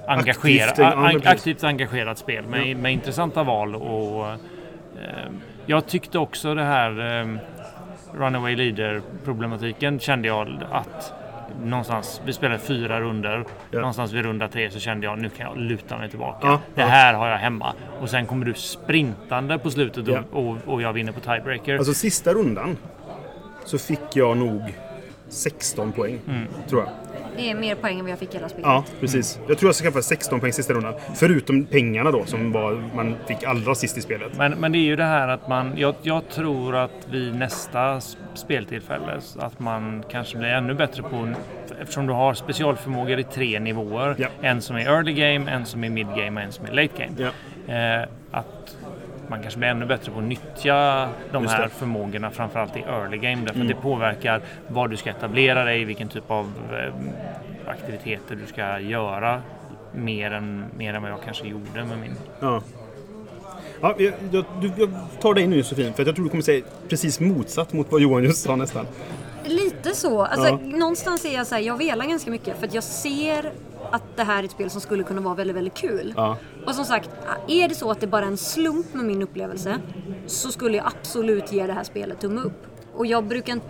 Aktivt, 0.06 0.08
engagera, 0.08 0.72
ja, 0.76 0.96
men 0.96 1.06
a- 1.06 1.10
precis. 1.12 1.26
aktivt 1.28 1.64
engagerat 1.64 2.18
spel 2.18 2.44
med, 2.46 2.76
med 2.76 2.92
intressanta 2.92 3.42
val. 3.42 3.74
Och, 3.76 4.28
eh, 4.30 4.36
jag 5.66 5.86
tyckte 5.86 6.18
också 6.18 6.54
det 6.54 6.64
här 6.64 7.20
eh, 7.20 7.26
Runaway 8.14 8.56
Leader-problematiken 8.56 9.98
kände 10.00 10.28
jag 10.28 10.48
att 10.70 11.12
någonstans, 11.64 12.20
vi 12.24 12.32
spelade 12.32 12.58
fyra 12.58 13.00
runder 13.00 13.44
Ja. 13.70 13.78
Någonstans 13.78 14.12
vid 14.12 14.22
runda 14.24 14.48
tre 14.48 14.70
så 14.70 14.78
kände 14.78 15.06
jag 15.06 15.18
nu 15.18 15.28
kan 15.28 15.46
jag 15.46 15.58
luta 15.58 15.98
mig 15.98 16.10
tillbaka. 16.10 16.46
Ja, 16.46 16.60
det 16.74 16.80
ja. 16.80 16.86
här 16.86 17.14
har 17.14 17.28
jag 17.28 17.38
hemma. 17.38 17.74
Och 18.00 18.10
sen 18.10 18.26
kommer 18.26 18.46
du 18.46 18.54
sprintande 18.54 19.58
på 19.58 19.70
slutet 19.70 20.08
och, 20.08 20.14
Ja. 20.14 20.22
och, 20.30 20.56
och 20.66 20.82
jag 20.82 20.92
vinner 20.92 21.12
på 21.12 21.20
tiebreaker. 21.20 21.78
Alltså 21.78 21.94
sista 21.94 22.32
rundan 22.34 22.76
så 23.64 23.78
fick 23.78 24.00
jag 24.16 24.36
nog 24.36 24.74
16 25.28 25.92
poäng. 25.92 26.18
Mm. 26.28 26.46
Tror 26.68 26.82
jag. 26.82 26.90
Det 27.38 27.50
är 27.50 27.54
mer 27.54 27.74
poäng 27.74 27.98
än 27.98 28.04
vad 28.04 28.12
jag 28.12 28.18
fick 28.18 28.34
i 28.34 28.36
hela 28.36 28.48
spelet. 28.48 28.66
Ja, 28.66 28.84
precis. 29.00 29.40
Jag 29.48 29.58
tror 29.58 29.68
jag 29.68 29.76
skaffade 29.76 30.02
16 30.02 30.40
poäng 30.40 30.52
sista 30.52 30.74
rundan. 30.74 30.94
Förutom 31.14 31.66
pengarna 31.66 32.10
då 32.10 32.24
som 32.24 32.52
var, 32.52 32.82
man 32.94 33.16
fick 33.26 33.44
allra 33.44 33.74
sist 33.74 33.98
i 33.98 34.00
spelet. 34.00 34.32
Men, 34.36 34.52
men 34.52 34.72
det 34.72 34.78
är 34.78 34.82
ju 34.82 34.96
det 34.96 35.04
här 35.04 35.28
att 35.28 35.48
man, 35.48 35.72
jag, 35.76 35.94
jag 36.02 36.28
tror 36.28 36.76
att 36.76 37.08
vid 37.10 37.34
nästa 37.34 38.00
speltillfälle 38.34 39.20
att 39.38 39.60
man 39.60 40.04
kanske 40.10 40.38
blir 40.38 40.48
ännu 40.48 40.74
bättre 40.74 41.02
på, 41.02 41.28
eftersom 41.80 42.06
du 42.06 42.12
har 42.12 42.34
specialförmågor 42.34 43.18
i 43.18 43.24
tre 43.24 43.60
nivåer. 43.60 44.14
Ja. 44.18 44.28
En 44.40 44.62
som 44.62 44.76
är 44.76 44.80
early 44.80 45.12
game, 45.12 45.50
en 45.50 45.66
som 45.66 45.84
är 45.84 45.90
mid 45.90 46.06
game 46.16 46.40
och 46.40 46.46
en 46.46 46.52
som 46.52 46.66
är 46.66 46.70
late 46.70 46.88
game. 46.98 47.30
Ja. 47.66 47.74
Eh, 47.74 48.08
att 48.30 48.76
man 49.28 49.42
kanske 49.42 49.58
blir 49.58 49.68
ännu 49.68 49.86
bättre 49.86 50.12
på 50.12 50.18
att 50.18 50.24
nyttja 50.24 51.08
de 51.32 51.42
Just 51.42 51.54
här 51.54 51.60
det. 51.60 51.64
Mm. 51.64 51.78
förmågorna 51.78 52.30
framförallt 52.30 52.76
i 52.76 52.80
early 52.80 53.16
game 53.16 53.42
därför 53.46 53.60
att 53.60 53.68
det 53.68 53.74
påverkar 53.74 54.40
vad 54.68 54.90
du 54.90 54.96
ska 54.96 55.10
etablera 55.10 55.64
dig, 55.64 55.84
vilken 55.84 56.08
typ 56.08 56.30
av 56.30 56.52
eh, 56.72 56.94
aktiviteter 57.70 58.36
du 58.36 58.46
ska 58.46 58.80
göra 58.80 59.42
mer 59.92 60.30
än, 60.30 60.64
mer 60.76 60.94
än 60.94 61.02
vad 61.02 61.10
jag 61.10 61.22
kanske 61.24 61.46
gjorde 61.48 61.84
med 61.84 61.98
min. 61.98 62.14
Ja. 62.40 62.62
Ja, 63.80 63.94
jag, 63.98 64.12
jag, 64.30 64.44
jag 64.76 64.90
tar 65.20 65.34
dig 65.34 65.46
nu 65.46 65.56
Josefin, 65.56 65.92
för 65.94 66.04
jag 66.04 66.14
tror 66.14 66.24
du 66.24 66.30
kommer 66.30 66.42
säga 66.42 66.64
precis 66.88 67.20
motsatt 67.20 67.72
mot 67.72 67.92
vad 67.92 68.00
Johan 68.00 68.24
just 68.24 68.42
sa 68.44 68.56
nästan. 68.56 68.86
Lite 69.44 69.94
så. 69.94 70.22
Alltså, 70.22 70.48
Ja. 70.48 70.58
Någonstans 70.78 71.24
är 71.24 71.34
jag 71.34 71.46
så 71.46 71.54
här, 71.54 71.62
jag 71.62 71.76
velar 71.76 72.06
ganska 72.06 72.30
mycket 72.30 72.58
för 72.58 72.66
att 72.66 72.74
jag 72.74 72.84
ser 72.84 73.52
att 73.90 74.16
det 74.16 74.22
här 74.22 74.42
är 74.42 74.44
ett 74.44 74.50
spel 74.50 74.70
som 74.70 74.80
skulle 74.80 75.02
kunna 75.02 75.20
vara 75.20 75.34
väldigt, 75.34 75.56
väldigt 75.56 75.74
kul. 75.74 76.14
Ja. 76.16 76.36
Och 76.66 76.74
som 76.74 76.84
sagt, 76.84 77.10
är 77.48 77.68
det 77.68 77.74
så 77.74 77.90
att 77.90 78.00
det 78.00 78.06
bara 78.06 78.22
är 78.24 78.28
en 78.28 78.36
slump 78.36 78.94
med 78.94 79.04
min 79.04 79.22
upplevelse 79.22 79.78
så 80.26 80.52
skulle 80.52 80.76
jag 80.76 80.86
absolut 80.86 81.52
ge 81.52 81.66
det 81.66 81.72
här 81.72 81.84
spelet 81.84 82.20
tumme 82.20 82.40
upp. 82.40 82.66
Och 82.94 83.06
jag 83.06 83.24
brukar. 83.24 83.60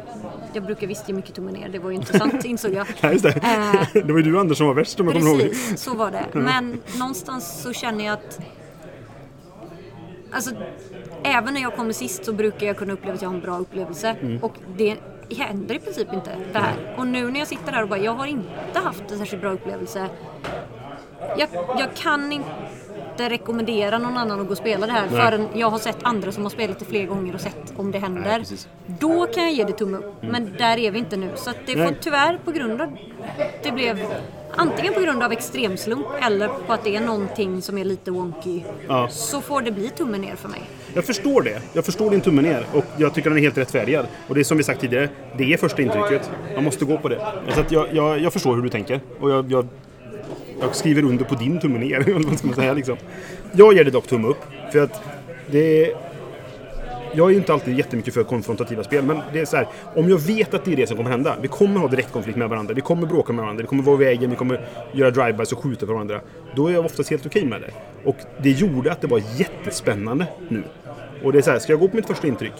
Jag 0.52 0.64
brukar 0.64 0.86
visst 0.86 1.08
ge 1.08 1.14
mycket 1.14 1.34
tumme 1.34 1.52
ner, 1.52 1.68
det 1.68 1.78
var 1.78 1.90
ju 1.90 1.96
inte 1.96 2.18
sant 2.18 2.44
insåg 2.44 2.74
jag. 2.74 2.86
Ja, 3.00 3.12
just 3.12 3.24
det. 3.24 3.30
Eh, 3.30 4.02
det 4.06 4.12
var 4.12 4.18
ju 4.18 4.22
du 4.22 4.38
Anders 4.38 4.58
som 4.58 4.66
var 4.66 4.74
värst 4.74 5.00
om 5.00 5.06
jag 5.06 5.16
kommer 5.16 5.30
ihåg. 5.30 5.40
Precis, 5.40 5.80
så 5.80 5.94
var 5.94 6.10
det. 6.10 6.26
Men 6.32 6.80
någonstans 6.98 7.62
så 7.62 7.72
känner 7.72 8.04
jag 8.04 8.12
att... 8.12 8.40
Alltså, 10.32 10.50
även 11.22 11.54
när 11.54 11.60
jag 11.60 11.76
kommer 11.76 11.92
sist 11.92 12.24
så 12.24 12.32
brukar 12.32 12.66
jag 12.66 12.76
kunna 12.76 12.92
uppleva 12.92 13.14
att 13.14 13.22
jag 13.22 13.28
har 13.28 13.34
en 13.34 13.40
bra 13.40 13.58
upplevelse. 13.58 14.16
Mm. 14.20 14.42
Och 14.42 14.52
det 14.76 14.96
händer 15.34 15.74
i 15.74 15.78
princip 15.78 16.12
inte 16.12 16.30
det 16.52 16.58
här. 16.58 16.94
Och 16.96 17.06
nu 17.06 17.30
när 17.30 17.38
jag 17.38 17.48
sitter 17.48 17.72
här 17.72 17.82
och 17.82 17.88
bara, 17.88 18.00
jag 18.00 18.14
har 18.14 18.26
inte 18.26 18.78
haft 18.84 19.10
en 19.10 19.18
särskilt 19.18 19.42
bra 19.42 19.52
upplevelse. 19.52 20.08
Jag, 21.38 21.48
jag 21.78 21.94
kan 21.94 22.32
inte 22.32 22.48
rekommendera 23.16 23.98
någon 23.98 24.16
annan 24.16 24.40
att 24.40 24.46
gå 24.46 24.52
och 24.52 24.58
spela 24.58 24.86
det 24.86 24.92
här 24.92 25.06
Nej. 25.10 25.20
förrän 25.20 25.48
jag 25.54 25.70
har 25.70 25.78
sett 25.78 25.98
andra 26.02 26.32
som 26.32 26.42
har 26.42 26.50
spelat 26.50 26.78
det 26.78 26.84
fler 26.84 27.06
gånger 27.06 27.34
och 27.34 27.40
sett 27.40 27.72
om 27.76 27.90
det 27.90 27.98
händer. 27.98 28.38
precis. 28.38 28.68
Då 28.86 29.26
kan 29.26 29.42
jag 29.42 29.52
ge 29.52 29.64
det 29.64 29.72
tumme 29.72 29.98
upp. 29.98 30.14
Men 30.20 30.52
där 30.58 30.78
är 30.78 30.90
vi 30.90 30.98
inte 30.98 31.16
nu. 31.16 31.30
Så 31.36 31.50
det 31.66 31.76
Nej. 31.76 31.86
får 31.86 31.94
tyvärr 31.94 32.38
på 32.44 32.50
grund 32.50 32.80
av 32.80 32.96
det 33.62 33.72
blev 33.72 33.98
antingen 34.56 34.94
på 34.94 35.00
grund 35.00 35.22
av 35.22 35.32
extremslump 35.32 36.06
eller 36.22 36.48
på 36.66 36.72
att 36.72 36.84
det 36.84 36.96
är 36.96 37.00
någonting 37.00 37.62
som 37.62 37.78
är 37.78 37.84
lite 37.84 38.10
wonky. 38.10 38.60
Ja. 38.88 39.08
Så 39.08 39.40
får 39.40 39.62
det 39.62 39.70
bli 39.70 39.88
tummen 39.88 40.20
ner 40.20 40.36
för 40.36 40.48
mig. 40.48 40.60
Jag 40.94 41.04
förstår 41.04 41.42
det. 41.42 41.62
Jag 41.72 41.84
förstår 41.84 42.10
din 42.10 42.20
tumme 42.20 42.42
ner 42.42 42.66
och 42.72 42.84
jag 42.96 43.14
tycker 43.14 43.30
den 43.30 43.38
är 43.38 43.42
helt 43.42 43.58
rättfärdigad. 43.58 44.06
Och 44.28 44.34
det 44.34 44.40
är 44.40 44.44
som 44.44 44.56
vi 44.56 44.62
sagt 44.62 44.80
tidigare, 44.80 45.08
det 45.36 45.52
är 45.52 45.56
första 45.56 45.82
intrycket. 45.82 46.30
Man 46.54 46.64
måste 46.64 46.84
gå 46.84 46.98
på 46.98 47.08
det. 47.08 47.26
Så 47.54 47.64
jag, 47.68 47.86
jag, 47.92 48.18
jag 48.18 48.32
förstår 48.32 48.54
hur 48.54 48.62
du 48.62 48.68
tänker. 48.68 49.00
Och 49.20 49.30
jag, 49.30 49.52
jag, 49.52 49.68
jag 50.60 50.74
skriver 50.74 51.02
under 51.02 51.24
på 51.24 51.34
din 51.34 51.60
tumme 51.60 51.78
ner. 51.78 52.22
vad 52.28 52.38
ska 52.38 52.46
man 52.46 52.56
säga, 52.56 52.72
liksom. 52.72 52.96
Jag 53.52 53.74
ger 53.74 53.84
det 53.84 53.90
dock 53.90 54.06
tumme 54.06 54.28
upp. 54.28 54.44
För 54.72 54.78
att 54.78 55.02
det 55.50 55.94
jag 57.18 57.26
är 57.26 57.30
ju 57.30 57.36
inte 57.36 57.52
alltid 57.52 57.78
jättemycket 57.78 58.14
för 58.14 58.24
konfrontativa 58.24 58.84
spel, 58.84 59.04
men 59.04 59.20
det 59.32 59.40
är 59.40 59.44
så 59.44 59.56
här. 59.56 59.66
Om 59.96 60.08
jag 60.10 60.18
vet 60.18 60.54
att 60.54 60.64
det 60.64 60.72
är 60.72 60.76
det 60.76 60.86
som 60.86 60.96
kommer 60.96 61.10
hända. 61.10 61.36
Vi 61.42 61.48
kommer 61.48 61.80
ha 61.80 61.88
direktkonflikt 61.88 62.38
med 62.38 62.48
varandra. 62.48 62.74
Vi 62.74 62.80
kommer 62.80 63.06
bråka 63.06 63.32
med 63.32 63.42
varandra. 63.42 63.62
Vi 63.62 63.68
kommer 63.68 63.82
vara 63.82 64.02
i 64.02 64.04
vägen. 64.04 64.30
Vi 64.30 64.36
kommer 64.36 64.68
göra 64.92 65.10
drive-bys 65.10 65.52
och 65.52 65.62
skjuta 65.62 65.86
på 65.86 65.92
varandra. 65.92 66.20
Då 66.54 66.66
är 66.66 66.72
jag 66.72 66.84
oftast 66.84 67.10
helt 67.10 67.26
okej 67.26 67.44
med 67.44 67.60
det. 67.60 67.70
Och 68.04 68.16
det 68.42 68.50
gjorde 68.50 68.92
att 68.92 69.00
det 69.00 69.06
var 69.06 69.22
jättespännande 69.36 70.26
nu. 70.48 70.62
Och 71.24 71.32
det 71.32 71.38
är 71.38 71.42
så 71.42 71.50
här, 71.50 71.58
ska 71.58 71.72
jag 71.72 71.80
gå 71.80 71.88
på 71.88 71.96
mitt 71.96 72.06
första 72.06 72.26
intryck? 72.26 72.54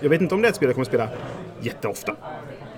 Jag 0.00 0.08
vet 0.08 0.20
inte 0.20 0.34
om 0.34 0.42
det 0.42 0.48
är 0.48 0.50
ett 0.50 0.56
spel 0.56 0.68
jag 0.68 0.74
kommer 0.74 0.86
spela 0.86 1.08
jätteofta. 1.60 2.16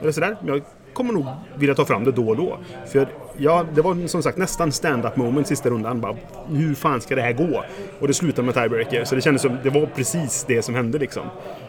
Eller 0.01 0.13
sådär. 0.13 0.37
Men 0.41 0.55
jag 0.55 0.63
kommer 0.93 1.13
nog 1.13 1.27
vilja 1.55 1.75
ta 1.75 1.85
fram 1.85 2.05
det 2.05 2.13
då 2.13 2.29
och 2.29 2.37
då. 2.37 2.59
För 2.87 3.09
ja, 3.39 3.67
det 3.75 3.83
var 3.83 4.07
som 4.07 4.23
sagt 4.23 4.39
nästan 4.39 4.73
stand-up 4.73 5.17
moment 5.17 5.47
sista 5.47 5.71
rundan. 5.71 6.01
Bara, 6.01 6.17
hur 6.51 6.75
fan 6.75 7.01
ska 7.01 7.15
det 7.15 7.23
här 7.23 7.33
gå? 7.33 7.65
Och 8.01 8.09
det 8.09 8.15
slutade 8.15 8.47
med 8.47 8.55
tiebreaker. 8.55 9.05
Så 9.05 9.15
det 9.15 9.21
kändes 9.21 9.43
som 9.43 9.59
det 9.63 9.71
var 9.71 9.87
precis 9.87 10.45
det 10.49 10.63
som 10.63 10.75
hände 10.75 10.99
liksom. 10.99 11.23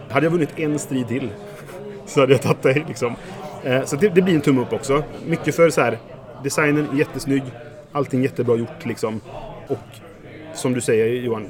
Hade 0.09 0.25
jag 0.25 0.31
vunnit 0.31 0.59
en 0.59 0.79
strid 0.79 1.07
till 1.07 1.29
så 2.05 2.19
hade 2.19 2.31
jag 2.31 2.41
tagit 2.41 2.61
dig. 2.61 2.85
liksom. 2.87 3.15
Eh, 3.63 3.85
så 3.85 3.95
det, 3.95 4.09
det 4.09 4.21
blir 4.21 4.35
en 4.35 4.41
tumme 4.41 4.61
upp 4.61 4.73
också. 4.73 5.03
Mycket 5.27 5.55
för 5.55 5.69
så 5.69 5.81
här, 5.81 5.97
designen 6.43 6.87
är 6.93 6.97
jättesnygg. 6.97 7.43
Allting 7.91 8.21
jättebra 8.21 8.55
gjort 8.55 8.85
liksom. 8.85 9.21
Och 9.67 9.77
som 10.53 10.73
du 10.73 10.81
säger 10.81 11.21
Johan. 11.21 11.47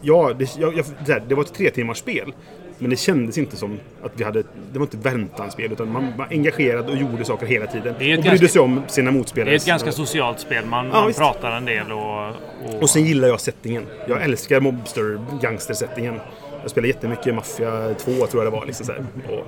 Ja, 0.00 0.32
det, 0.38 0.56
jag, 0.58 0.76
jag, 0.76 0.84
det, 1.06 1.12
här, 1.12 1.22
det 1.28 1.34
var 1.34 1.42
ett 1.42 1.54
tre 1.54 1.70
timmars 1.70 1.98
spel. 1.98 2.32
Men 2.78 2.90
det 2.90 2.96
kändes 2.96 3.38
inte 3.38 3.56
som 3.56 3.78
att 4.02 4.12
vi 4.14 4.24
hade... 4.24 4.42
Det 4.72 4.78
var 4.78 4.82
inte 4.86 4.96
väntanspel 4.96 5.72
utan 5.72 5.92
man 5.92 6.12
var 6.16 6.26
engagerad 6.30 6.90
och 6.90 6.96
gjorde 6.96 7.24
saker 7.24 7.46
hela 7.46 7.66
tiden. 7.66 7.92
Och 7.94 7.98
brydde 7.98 8.22
ganska- 8.22 8.48
sig 8.48 8.60
om 8.62 8.82
sina 8.86 9.10
motspelare. 9.10 9.50
Det 9.50 9.54
är 9.54 9.56
ett 9.56 9.66
ganska 9.66 9.92
socialt 9.92 10.40
spel. 10.40 10.66
Man, 10.66 10.86
Ja, 10.92 11.00
man 11.02 11.12
pratar 11.12 11.50
en 11.56 11.64
del 11.64 11.92
och... 11.92 12.28
och, 12.28 12.82
Och 12.82 12.90
sen 12.90 13.04
gillar 13.04 13.28
jag 13.28 13.40
settingen. 13.40 13.82
Jag 14.08 14.22
älskar 14.22 14.60
mobster 14.60 15.18
gangster-settingen. 15.42 16.20
Jag 16.62 16.70
spelar 16.70 16.88
jättemycket 16.88 17.34
Mafia 17.34 17.94
2 17.94 18.12
tror 18.12 18.44
jag 18.44 18.52
det 18.52 18.56
var. 18.58 18.66
Liksom, 18.66 18.86
så 18.86 18.92
här, 18.92 19.04
och 19.28 19.46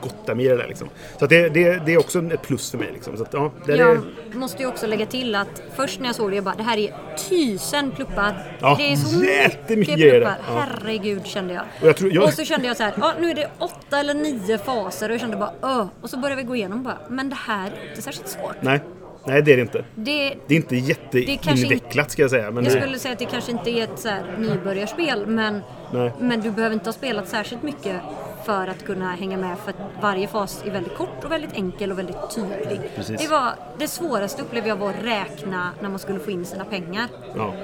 Gotham 0.00 0.40
i 0.40 0.48
det 0.48 0.56
där 0.56 0.66
liksom. 0.68 0.88
Så 1.18 1.26
det, 1.26 1.48
det, 1.48 1.82
det 1.86 1.94
är 1.94 1.98
också 1.98 2.18
ett 2.18 2.42
plus 2.42 2.70
för 2.70 2.78
mig. 2.78 2.90
Liksom. 2.92 3.16
Så 3.16 3.22
att, 3.22 3.32
ja, 3.32 3.52
det 3.66 3.72
är, 3.72 3.76
Jag 3.78 4.02
måste 4.34 4.62
ju 4.62 4.68
också 4.68 4.86
lägga 4.86 5.06
till 5.06 5.34
att 5.34 5.62
först 5.76 6.00
när 6.00 6.06
jag 6.06 6.14
såg 6.14 6.30
det, 6.30 6.34
jag 6.34 6.44
bara 6.44 6.54
det 6.54 6.62
här 6.62 6.76
är 6.78 6.94
tusen 7.28 7.90
pluppar. 7.90 8.56
Ja, 8.60 8.74
det 8.78 8.92
är 8.92 8.96
så 8.96 9.24
jättemycket 9.24 9.94
pluppar. 9.96 10.36
Ja. 10.48 10.58
Herregud 10.60 11.26
kände 11.26 11.54
jag. 11.54 11.62
Och 11.80 11.88
jag 11.88 11.96
tror- 11.96 12.12
jag- 12.12 12.24
Och 12.24 12.32
så 12.32 12.44
kände 12.44 12.66
jag 12.66 12.76
så 12.76 12.82
här, 12.82 12.94
ja, 13.00 13.12
nu 13.20 13.30
är 13.30 13.34
det 13.34 13.50
åtta 13.58 14.00
eller 14.00 14.14
nio 14.14 14.58
faser 14.58 15.08
och 15.08 15.14
jag 15.14 15.20
kände 15.20 15.36
bara 15.36 15.52
öh. 15.62 15.86
Och 16.00 16.10
så 16.10 16.16
började 16.18 16.42
vi 16.42 16.48
gå 16.48 16.56
igenom 16.56 16.82
bara, 16.82 16.98
men 17.08 17.28
det 17.28 17.36
här 17.46 17.66
är 17.66 17.88
inte 17.90 18.02
särskilt 18.02 18.28
svårt. 18.28 18.56
nej, 18.60 18.80
nej, 19.26 19.42
det 19.42 19.52
är 19.52 19.56
det 19.56 19.62
inte. 19.62 19.84
Det, 19.94 20.34
Det 20.46 20.54
är 20.54 20.56
inte 20.56 20.76
jätteinvecklat 20.76 22.10
ska 22.10 22.22
jag 22.22 22.30
säga. 22.30 22.50
Men 22.50 22.64
jag 22.64 22.72
det, 22.74 22.80
skulle 22.80 22.98
säga 22.98 23.12
att 23.12 23.18
det 23.18 23.24
kanske 23.24 23.52
inte 23.52 23.70
är 23.70 23.84
ett 23.84 23.98
så 23.98 24.08
här 24.08 24.22
nybörjarspel 24.38 25.26
men, 25.26 25.60
Nej. 25.92 26.12
men 26.20 26.40
du 26.40 26.50
behöver 26.50 26.74
inte 26.74 26.88
ha 26.88 26.92
spelat 26.92 27.28
särskilt 27.28 27.62
mycket 27.62 27.96
för 28.44 28.66
att 28.66 28.84
kunna 28.84 29.10
hänga 29.14 29.36
med 29.36 29.58
för 29.58 29.70
att 29.70 29.76
varje 30.02 30.28
fas 30.28 30.62
är 30.66 30.70
väldigt 30.70 30.96
kort 30.96 31.24
och 31.24 31.32
väldigt 31.32 31.52
enkel 31.52 31.92
och 31.92 31.98
väldigt 31.98 32.30
tydlig. 32.34 32.80
Precis. 32.96 33.20
Det, 33.20 33.28
var, 33.28 33.52
det 33.78 33.88
svåraste 33.88 34.42
upplevde 34.42 34.68
jag 34.68 34.76
var 34.76 34.90
att 34.90 35.04
räkna 35.04 35.70
när 35.80 35.88
man 35.88 35.98
skulle 35.98 36.18
få 36.18 36.30
in 36.30 36.44
sina 36.44 36.64
pengar. 36.64 37.08
ja. 37.36 37.54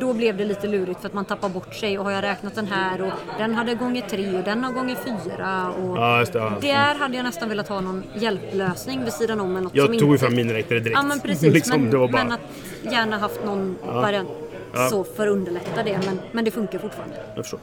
Då 0.00 0.12
blev 0.12 0.36
det 0.36 0.44
lite 0.44 0.66
lurigt 0.66 1.00
för 1.00 1.06
att 1.08 1.14
man 1.14 1.24
tappar 1.24 1.48
bort 1.48 1.74
sig 1.74 1.98
och 1.98 2.04
har 2.04 2.12
jag 2.12 2.22
räknat 2.24 2.54
den 2.54 2.66
här 2.66 3.02
och 3.02 3.12
den 3.38 3.54
hade 3.54 3.74
gånger 3.74 4.02
tre 4.02 4.38
och 4.38 4.44
den 4.44 4.64
har 4.64 4.72
gånger 4.72 4.94
fyra. 4.94 5.70
Och 5.72 5.96
Ja, 5.98 6.24
det. 6.32 6.38
Ja. 6.38 6.52
Där 6.60 6.94
hade 6.94 7.16
jag 7.16 7.24
nästan 7.24 7.48
velat 7.48 7.68
ha 7.68 7.80
någon 7.80 8.04
hjälplösning 8.14 9.04
vid 9.04 9.12
sidan 9.12 9.40
om. 9.40 9.54
Något 9.54 9.74
Jag 9.74 9.86
som 9.86 9.98
tog 9.98 10.08
ju 10.08 10.12
inte... 10.14 10.24
fram 10.24 10.34
miniräknare 10.34 10.80
direkt. 10.80 10.98
Ja 10.98 11.02
men 11.02 11.20
precis, 11.20 11.54
liksom, 11.54 11.82
men, 11.82 11.90
bara... 11.90 12.10
men 12.10 12.32
att 12.32 12.40
gärna 12.82 13.18
haft 13.18 13.44
någon 13.44 13.76
variant 13.86 14.28
så 14.90 15.04
för 15.04 15.26
att 15.26 15.32
underlätta 15.32 15.82
det. 15.82 15.98
Men, 16.06 16.20
men 16.32 16.44
det 16.44 16.50
funkar 16.50 16.78
fortfarande. 16.78 17.16
Jag 17.34 17.44
förstår. 17.44 17.60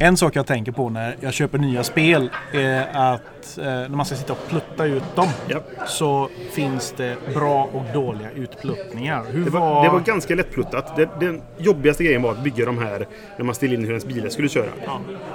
En 0.00 0.16
sak 0.16 0.36
jag 0.36 0.46
tänker 0.46 0.72
på 0.72 0.88
när 0.90 1.16
jag 1.20 1.32
köper 1.32 1.58
nya 1.58 1.84
spel 1.84 2.30
är 2.52 2.80
att 3.14 3.58
eh, 3.58 3.64
när 3.64 3.88
man 3.88 4.06
ska 4.06 4.16
sitta 4.16 4.32
och 4.32 4.48
plutta 4.48 4.84
ut 4.84 5.02
dem 5.16 5.28
Ja. 5.48 5.58
så 5.86 6.28
finns 6.52 6.94
det 6.96 7.16
bra 7.34 7.68
och 7.72 7.82
dåliga 7.94 8.30
utpluttningar. 8.30 9.24
Hur 9.30 9.44
Det 9.44 9.50
var, 9.50 9.84
det 9.84 9.90
var 9.90 10.00
ganska 10.00 10.34
lättpluttat. 10.34 10.96
Det, 10.96 11.08
den 11.20 11.42
jobbigaste 11.58 12.04
grejen 12.04 12.22
var 12.22 12.30
att 12.30 12.42
bygga 12.44 12.64
de 12.66 12.78
här 12.78 13.06
när 13.36 13.44
man 13.44 13.54
ställde 13.54 13.74
in 13.76 13.80
hur 13.82 13.88
ens 13.90 14.06
bilar 14.06 14.28
skulle 14.28 14.48
köra. 14.48 14.68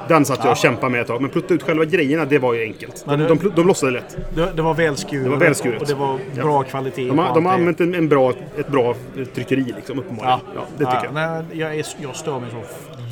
Den 0.08 0.26
satt 0.26 0.40
jag 0.44 0.52
och 0.52 0.58
kämpade 0.58 0.92
med 0.92 1.02
ett 1.02 1.08
tag. 1.08 1.22
Men 1.22 1.30
plutta 1.30 1.54
ut 1.54 1.64
själva 1.64 1.86
grejerna, 1.86 2.26
det 2.26 2.40
var 2.40 2.54
ju 2.54 2.64
enkelt. 2.64 3.04
De, 3.06 3.18
Men 3.18 3.28
de, 3.28 3.38
det- 3.38 3.56
de, 3.56 3.68
lossade 3.68 3.92
lätt. 3.92 4.18
det, 4.36 4.52
det 4.56 4.62
var 4.62 4.74
välskuret. 4.74 5.24
Det 5.24 5.30
var 5.30 5.38
välskuret. 5.38 5.82
Och 5.82 5.88
det 5.88 5.96
var 5.96 6.20
Ja. 6.36 6.44
bra 6.44 6.64
kvalitet. 6.64 7.08
De 7.08 7.20
har, 7.20 7.34
de 7.36 7.46
har 7.46 7.54
det. 7.54 7.60
använt 7.60 7.80
en, 7.82 7.96
en 7.96 8.10
bra, 8.10 8.34
ett 8.60 8.68
bra 8.68 8.96
tryckeri 9.36 9.74
liksom, 9.78 10.00
uppenbarligen. 10.00 10.40
Ja, 10.56 10.62
det 10.78 10.86
tycker 10.86 11.04
jag. 11.06 11.14
Nej, 11.14 11.44
jag, 11.60 11.76
är, 11.76 11.86
jag 12.02 12.16
stör 12.16 12.40
mig 12.40 12.50
så 12.52 12.58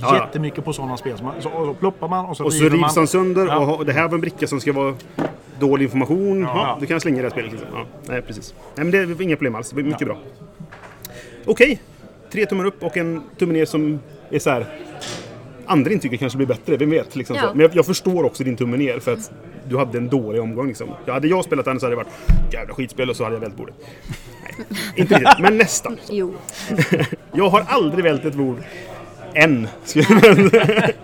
Ja, 0.02 0.16
ja. 0.16 0.26
jättemycket 0.26 0.66
på 0.66 0.74
sådana 0.74 0.98
spel. 0.98 1.18
Så, 1.18 1.24
man, 1.24 1.34
så, 1.42 1.50
och 1.50 1.66
så 1.66 1.74
ploppar 1.74 2.08
man 2.08 2.26
och 2.26 2.38
så 2.38 2.46
Och 2.46 2.54
så 2.54 2.58
river 2.64 2.70
rivs 2.70 2.82
man. 2.82 2.90
han 2.96 3.08
sönder 3.08 3.46
Ja. 3.46 3.58
och 3.76 3.86
det 3.86 3.94
här 3.94 4.08
var 4.08 4.16
en 4.16 4.22
bricka 4.22 4.48
som 4.48 4.60
ska 4.62 4.74
vara 4.74 4.94
dålig 5.60 5.86
information. 5.86 6.42
Ja, 6.42 6.52
ja. 6.56 6.78
Du 6.80 6.86
kan 6.86 7.00
slänga 7.02 7.18
det 7.18 7.24
här 7.24 7.30
spelet. 7.30 7.52
Liksom. 7.52 7.70
Ja, 7.74 7.86
nej, 8.08 8.22
precis. 8.22 8.54
Nej, 8.76 8.86
men 8.86 8.92
det 8.92 8.98
är 8.98 9.22
inga 9.22 9.36
problem 9.36 9.56
alls. 9.56 9.70
Det 9.70 9.76
blir 9.76 9.86
mycket 9.86 10.08
bra. 10.08 10.18
Okej. 11.46 11.82
Tre 12.32 12.46
tummar 12.46 12.66
upp 12.66 12.84
och 12.84 12.98
en 12.98 13.22
tumme 13.40 13.54
ner 13.54 13.66
som 13.66 14.00
är 14.30 14.40
så 14.40 14.50
här. 14.50 14.66
Andra 15.66 15.92
intrycket 15.92 16.20
kanske 16.20 16.38
blir 16.38 16.48
bättre, 16.48 16.78
vem 16.78 16.90
vet? 16.90 17.16
Liksom 17.16 17.36
Ja. 17.36 17.42
så. 17.42 17.48
Men 17.54 17.60
jag, 17.60 17.76
jag 17.76 17.86
förstår 17.86 18.24
också 18.24 18.44
din 18.44 18.58
tumme 18.58 18.78
ner 18.78 19.00
för 19.00 19.14
att 19.14 19.32
du 19.70 19.78
hade 19.78 19.98
en 19.98 20.10
dålig 20.10 20.42
omgång. 20.42 20.68
Liksom. 20.68 20.88
Ja, 21.06 21.14
hade 21.14 21.28
jag 21.28 21.44
spelat 21.46 21.66
den 21.66 21.80
så 21.80 21.86
hade 21.86 21.96
det 21.96 22.04
varit 22.04 22.54
jävla 22.54 22.74
skitspel 22.74 23.10
och 23.10 23.16
så 23.16 23.24
hade 23.24 23.36
jag 23.36 23.42
vält 23.42 23.58
bordet. 23.58 23.76
Nej, 24.44 24.66
inte 24.96 25.16
riktigt, 25.16 25.40
men 25.40 25.58
nästan. 25.58 25.98
Jo. 26.10 26.34
Jag 27.34 27.50
har 27.50 27.66
aldrig 27.68 28.04
vält 28.04 28.26
ett 28.26 28.36
bord. 28.36 28.58
Än. 29.34 29.68
skulle 29.84 30.06
jag. 30.24 30.52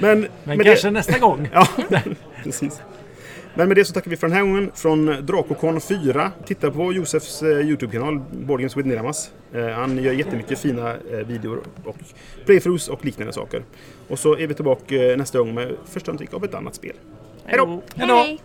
Men, 0.00 0.26
Men 0.44 0.58
kanske 0.58 0.86
det, 0.86 0.90
nästa 0.90 1.18
gång. 1.18 1.48
Ja, 1.52 1.68
precis. 2.42 2.80
Men 3.56 3.68
med 3.68 3.76
det 3.76 3.84
så 3.84 3.92
tackar 3.92 4.10
vi 4.10 4.16
för 4.16 4.26
den 4.26 4.36
här 4.36 4.42
gången 4.42 4.70
från 4.74 5.06
Drakokon 5.06 5.80
4. 5.80 6.32
Titta 6.46 6.70
på 6.70 6.92
Josefs 6.92 7.42
eh, 7.42 7.48
YouTube-kanal, 7.48 8.18
Board 8.18 8.60
Games 8.60 8.76
with 8.76 8.88
Niramas. 8.88 9.30
Eh, 9.52 9.68
han 9.68 9.98
gör 9.98 10.12
jättemycket 10.12 10.58
fina 10.58 10.90
eh, 10.90 11.26
videor 11.26 11.62
och 11.84 11.96
playthroughs 12.46 12.88
och 12.88 13.04
liknande 13.04 13.32
saker. 13.32 13.64
Och 14.08 14.18
så 14.18 14.36
är 14.36 14.46
vi 14.46 14.54
tillbaka 14.54 14.94
nästa 14.94 15.38
gång 15.38 15.54
med 15.54 15.76
första 15.84 16.12
intryck 16.12 16.34
av 16.34 16.44
ett 16.44 16.54
annat 16.54 16.74
spel. 16.74 16.96
Hej 17.44 17.58
då! 17.58 17.82
Hej. 17.96 18.40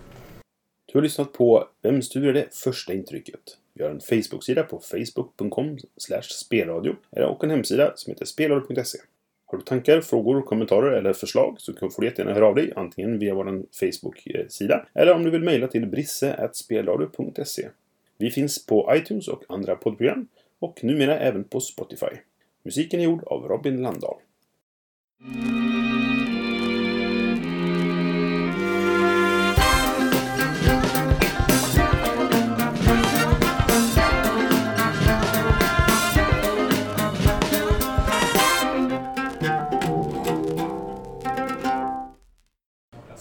Du 0.91 0.97
har 0.97 1.01
lyssnat 1.01 1.33
på 1.33 1.67
Vem 1.83 1.99
det 2.13 2.55
första 2.63 2.93
intrycket? 2.93 3.39
Vi 3.79 3.85
har 3.85 3.91
en 3.91 3.99
Facebook-sida 3.99 4.63
på 4.63 4.79
facebook.com 4.79 5.77
spelradio 6.21 6.95
och 7.11 7.43
en 7.43 7.49
hemsida 7.49 7.91
som 7.95 8.11
heter 8.11 8.25
spelradio.se. 8.25 8.97
Har 9.45 9.57
du 9.57 9.63
tankar, 9.63 10.01
frågor, 10.01 10.41
kommentarer 10.41 10.91
eller 10.91 11.13
förslag 11.13 11.55
så 11.59 11.73
får 11.73 12.01
du 12.01 12.07
jättegärna 12.07 12.33
höra 12.33 12.47
av 12.47 12.55
dig 12.55 12.73
antingen 12.75 13.19
via 13.19 13.35
vår 13.35 13.63
Facebook-sida 13.79 14.85
eller 14.93 15.13
om 15.13 15.23
du 15.23 15.29
vill 15.29 15.43
mejla 15.43 15.67
till 15.67 15.87
brisse.spelradio.se. 15.87 17.69
Vi 18.17 18.31
finns 18.31 18.65
på 18.65 18.93
iTunes 18.95 19.27
och 19.27 19.43
andra 19.49 19.75
poddprogram 19.75 20.27
och 20.59 20.83
numera 20.83 21.19
även 21.19 21.43
på 21.43 21.59
Spotify. 21.59 22.17
Musiken 22.63 22.99
är 22.99 23.03
gjord 23.03 23.23
av 23.23 23.47
Robin 23.47 23.81
Landahl. 23.81 24.17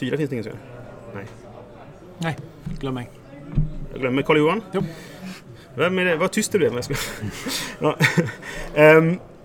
Fyra 0.08 0.16
finns 0.16 0.30
det 0.30 0.36
ingen 0.36 0.46
gör. 0.46 0.56
Nej. 1.14 1.26
Nej, 2.18 2.36
glöm 2.80 2.94
mig. 2.94 3.10
Jag 3.92 4.00
glömmer 4.00 4.22
Karl-Johan. 4.22 4.62
Jo. 4.72 4.82
Vem 5.74 5.98
är 5.98 6.04
det? 6.04 6.16
Vad 6.16 6.30
tyst 6.32 6.52
du 6.52 6.58
blev. 6.58 6.74
Jag 6.74 6.84
ska... 6.84 6.94
ja. 7.78 7.96
Ehm, 8.74 9.18